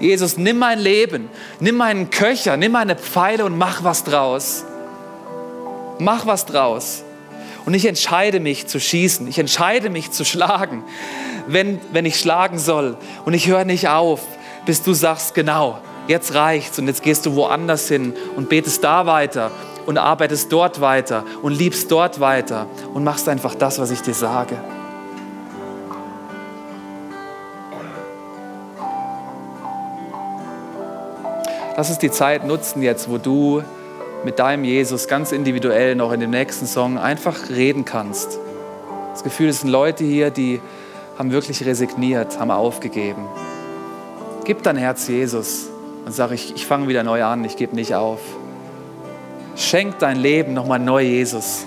Jesus, 0.01 0.37
nimm 0.37 0.59
mein 0.59 0.79
Leben, 0.79 1.29
nimm 1.61 1.77
meinen 1.77 2.11
Köcher, 2.11 2.57
nimm 2.57 2.73
meine 2.73 2.97
Pfeile 2.97 3.45
und 3.45 3.57
mach 3.57 3.85
was 3.85 4.05
draus. 4.05 4.65
Mach 5.99 6.27
was 6.27 6.45
draus. 6.45 7.05
Und 7.65 7.75
ich 7.75 7.87
entscheide 7.87 8.41
mich 8.41 8.67
zu 8.67 8.81
schießen. 8.81 9.29
Ich 9.29 9.39
entscheide 9.39 9.91
mich 9.91 10.11
zu 10.11 10.25
schlagen, 10.25 10.85
wenn, 11.47 11.81
wenn 11.93 12.05
ich 12.05 12.19
schlagen 12.19 12.59
soll. 12.59 12.97
Und 13.25 13.35
ich 13.35 13.47
höre 13.47 13.65
nicht 13.65 13.89
auf, 13.89 14.21
bis 14.67 14.83
du 14.83 14.95
sagst, 14.95 15.35
genau, 15.35 15.79
jetzt 16.09 16.35
reicht's 16.35 16.79
und 16.79 16.89
jetzt 16.89 17.03
gehst 17.03 17.27
du 17.27 17.37
woanders 17.37 17.89
hin 17.89 18.15
und 18.37 18.49
betest 18.49 18.83
da 18.83 19.07
weiter 19.07 19.51
und 19.87 19.99
arbeitest 19.99 20.53
dort 20.53 20.81
weiter 20.81 21.25
und 21.43 21.53
liebst 21.53 21.91
dort 21.91 22.21
weiter 22.21 22.67
und 22.95 23.05
machst 23.05 23.29
einfach 23.29 23.55
das, 23.55 23.79
was 23.79 23.91
ich 23.91 24.01
dir 24.01 24.15
sage. 24.15 24.57
Lass 31.77 31.89
uns 31.89 31.99
die 31.99 32.11
Zeit 32.11 32.47
nutzen 32.47 32.83
jetzt, 32.83 33.09
wo 33.09 33.19
du 33.19 33.63
mit 34.25 34.39
deinem 34.39 34.65
Jesus 34.65 35.09
ganz 35.09 35.33
individuell 35.33 35.95
noch 35.97 36.13
in 36.13 36.21
dem 36.21 36.31
nächsten 36.31 36.67
Song 36.67 36.99
einfach 36.99 37.49
reden 37.49 37.85
kannst. 37.85 38.39
Das 39.13 39.25
Gefühl, 39.25 39.49
es 39.49 39.61
sind 39.61 39.71
Leute 39.71 40.05
hier, 40.05 40.31
die 40.31 40.61
haben 41.19 41.33
wirklich 41.33 41.65
resigniert, 41.67 42.39
haben 42.39 42.51
aufgegeben. 42.51 43.27
Gib 44.45 44.63
dein 44.63 44.77
Herz 44.77 45.09
Jesus 45.09 45.69
und 46.05 46.13
sag, 46.13 46.31
ich, 46.33 46.55
ich 46.55 46.67
fange 46.67 46.89
wieder 46.89 47.03
neu 47.03 47.25
an, 47.25 47.45
ich 47.45 47.57
gebe 47.57 47.75
nicht 47.75 47.95
auf. 47.95 48.21
Schenk 49.57 49.99
dein 49.99 50.17
Leben 50.17 50.55
nochmal 50.55 50.79
neu 50.79 51.03
Jesus. 51.03 51.67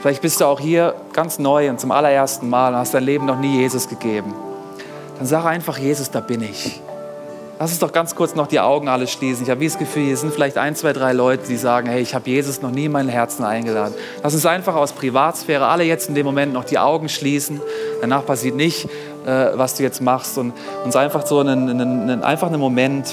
Vielleicht 0.00 0.22
bist 0.22 0.40
du 0.40 0.46
auch 0.46 0.58
hier 0.58 0.94
ganz 1.12 1.38
neu 1.38 1.68
und 1.68 1.78
zum 1.78 1.90
allerersten 1.90 2.48
Mal 2.48 2.72
und 2.72 2.78
hast 2.78 2.94
dein 2.94 3.04
Leben 3.04 3.26
noch 3.26 3.38
nie 3.38 3.60
Jesus 3.60 3.88
gegeben. 3.88 4.34
Dann 5.18 5.26
sag 5.26 5.44
einfach, 5.44 5.76
Jesus, 5.76 6.10
da 6.10 6.20
bin 6.20 6.40
ich. 6.40 6.80
Lass 7.60 7.72
uns 7.72 7.78
doch 7.78 7.92
ganz 7.92 8.14
kurz 8.14 8.34
noch 8.34 8.46
die 8.46 8.58
Augen 8.58 8.88
alle 8.88 9.06
schließen. 9.06 9.44
Ich 9.44 9.50
habe 9.50 9.62
das 9.62 9.76
Gefühl, 9.76 10.06
hier 10.06 10.16
sind 10.16 10.32
vielleicht 10.32 10.56
ein, 10.56 10.74
zwei, 10.74 10.94
drei 10.94 11.12
Leute, 11.12 11.46
die 11.46 11.58
sagen, 11.58 11.90
hey, 11.90 12.00
ich 12.00 12.14
habe 12.14 12.30
Jesus 12.30 12.62
noch 12.62 12.70
nie 12.70 12.86
in 12.86 12.92
mein 12.92 13.06
Herzen 13.10 13.44
eingeladen. 13.44 13.92
Lass 14.22 14.32
uns 14.32 14.46
einfach 14.46 14.74
aus 14.74 14.92
Privatsphäre 14.92 15.66
alle 15.66 15.84
jetzt 15.84 16.08
in 16.08 16.14
dem 16.14 16.24
Moment 16.24 16.54
noch 16.54 16.64
die 16.64 16.78
Augen 16.78 17.10
schließen. 17.10 17.60
Danach 18.00 18.24
passiert 18.24 18.56
nicht, 18.56 18.86
äh, 19.26 19.48
was 19.56 19.74
du 19.74 19.82
jetzt 19.82 20.00
machst 20.00 20.38
und 20.38 20.54
uns 20.86 20.96
einfach 20.96 21.26
so 21.26 21.40
einen, 21.40 21.68
einen, 21.68 22.08
einen, 22.08 22.24
einfach 22.24 22.46
einen 22.46 22.60
Moment 22.60 23.12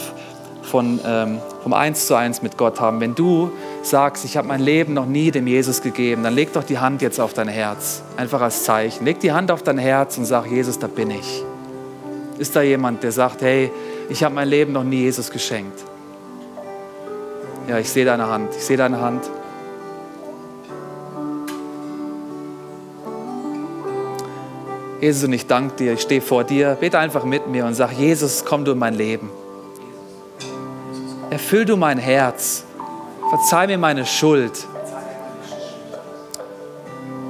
von, 0.62 1.02
ähm, 1.06 1.40
vom 1.62 1.74
Eins 1.74 2.08
zu 2.08 2.16
Eins 2.16 2.42
mit 2.42 2.56
Gott 2.56 2.80
haben. 2.80 3.02
Wenn 3.02 3.16
du 3.16 3.52
sagst, 3.82 4.24
ich 4.24 4.38
habe 4.38 4.48
mein 4.48 4.62
Leben 4.62 4.94
noch 4.94 5.08
nie 5.08 5.30
dem 5.30 5.48
Jesus 5.48 5.82
gegeben, 5.82 6.24
dann 6.24 6.34
leg 6.34 6.54
doch 6.54 6.64
die 6.64 6.80
Hand 6.80 7.02
jetzt 7.02 7.20
auf 7.20 7.34
dein 7.34 7.50
Herz. 7.50 8.02
Einfach 8.16 8.40
als 8.40 8.64
Zeichen. 8.64 9.04
Leg 9.04 9.20
die 9.20 9.34
Hand 9.34 9.52
auf 9.52 9.62
dein 9.62 9.78
Herz 9.78 10.18
und 10.18 10.24
sag, 10.24 10.50
Jesus, 10.50 10.80
da 10.80 10.88
bin 10.88 11.12
ich. 11.12 11.44
Ist 12.38 12.56
da 12.56 12.62
jemand, 12.62 13.04
der 13.04 13.12
sagt, 13.12 13.42
hey, 13.42 13.72
ich 14.10 14.24
habe 14.24 14.34
mein 14.36 14.48
Leben 14.48 14.74
noch 14.74 14.84
nie 14.84 15.02
Jesus 15.02 15.30
geschenkt? 15.30 15.84
Ja, 17.68 17.78
ich 17.80 17.90
sehe 17.90 18.06
deine 18.06 18.28
Hand. 18.28 18.56
Ich 18.56 18.64
sehe 18.64 18.78
deine 18.78 19.02
Hand. 19.02 19.30
Jesus, 25.02 25.26
und 25.26 25.34
ich 25.34 25.46
danke 25.46 25.76
dir, 25.76 25.94
ich 25.94 26.02
stehe 26.02 26.22
vor 26.22 26.44
dir, 26.44 26.76
bete 26.80 26.98
einfach 26.98 27.24
mit 27.24 27.48
mir 27.48 27.66
und 27.66 27.76
sag, 27.76 27.92
Jesus, 27.92 28.46
komm 28.46 28.66
du 28.66 28.72
in 28.72 28.80
mein 28.80 28.96
Leben. 28.96 29.30
Erfüll 31.30 31.66
du 31.66 31.78
mein 31.78 32.00
Herz. 32.00 32.64
Verzeih 33.30 33.68
mir 33.68 33.78
meine 33.78 34.06
Schuld. 34.06 34.66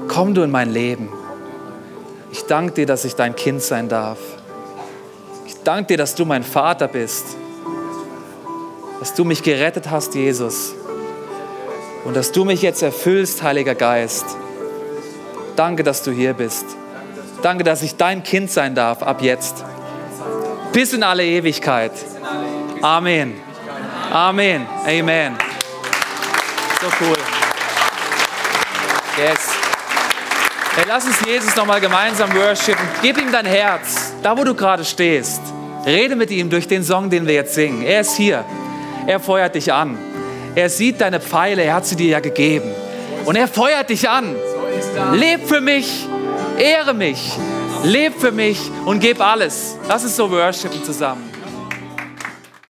Komm 0.07 0.34
du 0.34 0.43
in 0.43 0.51
mein 0.51 0.69
Leben. 0.69 1.09
Ich 2.32 2.45
danke 2.45 2.73
dir, 2.73 2.86
dass 2.86 3.03
ich 3.03 3.15
dein 3.15 3.36
Kind 3.36 3.61
sein 3.61 3.89
darf. 3.89 4.19
Danke 5.68 5.88
dir, 5.88 5.97
dass 5.97 6.15
du 6.15 6.24
mein 6.24 6.43
Vater 6.43 6.88
bist. 6.88 7.36
Dass 9.01 9.13
du 9.13 9.26
mich 9.26 9.43
gerettet 9.43 9.91
hast, 9.91 10.15
Jesus. 10.15 10.74
Und 12.05 12.15
dass 12.15 12.32
du 12.32 12.45
mich 12.45 12.61
jetzt 12.61 12.82
erfüllst, 12.82 13.43
Heiliger 13.43 13.76
Geist. 13.76 14.24
Danke, 15.57 15.84
dass 15.84 16.03
du 16.03 16.11
hier 16.11 16.34
bist. 16.34 16.63
Danke, 17.41 17.65
dass 17.65 17.82
ich 17.82 17.97
dein 17.97 18.24
Kind 18.24 18.49
sein 18.49 18.76
darf 18.76 19.03
ab 19.03 19.22
jetzt. 19.22 19.65
Bis 20.72 20.93
in 20.93 21.03
alle 21.03 21.26
Ewigkeit. 21.26 21.91
Amen. 22.82 23.34
Amen. 24.09 24.65
Amen. 24.86 25.36
So 26.80 26.88
cool. 27.01 27.18
Yes. 29.18 29.49
Hey, 30.78 30.86
lass 30.88 31.05
uns 31.05 31.20
Jesus 31.26 31.53
nochmal 31.57 31.82
gemeinsam 31.82 32.34
worshipen. 32.34 32.88
Gib 33.01 33.18
ihm 33.18 33.34
dein 33.34 33.45
Herz, 33.45 34.13
da 34.24 34.38
wo 34.38 34.45
du 34.45 34.55
gerade 34.55 34.86
stehst. 34.86 35.41
Rede 35.88 36.18
mit 36.18 36.32
ihm 36.32 36.50
durch 36.50 36.68
den 36.68 36.84
Song, 36.84 37.10
den 37.10 37.26
wir 37.26 37.34
jetzt 37.34 37.54
singen. 37.54 37.82
Er 37.82 38.02
ist 38.02 38.18
hier. 38.18 38.44
Er 39.08 39.22
feuert 39.22 39.56
dich 39.56 39.72
an. 39.72 39.98
Er 40.54 40.70
sieht 40.70 41.00
deine 41.00 41.22
Pfeile, 41.22 41.64
er 41.64 41.76
hat 41.76 41.86
sie 41.86 41.96
dir 41.96 42.10
ja 42.10 42.20
gegeben. 42.20 42.70
Und 43.26 43.38
er 43.38 43.48
feuert 43.48 43.90
dich 43.90 44.10
an. 44.10 44.36
Leb 45.14 45.48
für 45.48 45.62
mich, 45.62 46.06
ehre 46.58 46.94
mich, 46.94 47.32
leb 47.84 48.20
für 48.20 48.32
mich 48.32 48.60
und 48.86 49.00
gib 49.00 49.22
alles. 49.22 49.78
Lass 49.88 50.04
uns 50.04 50.16
so 50.16 50.30
worshipen 50.30 50.84
zusammen. 50.84 51.26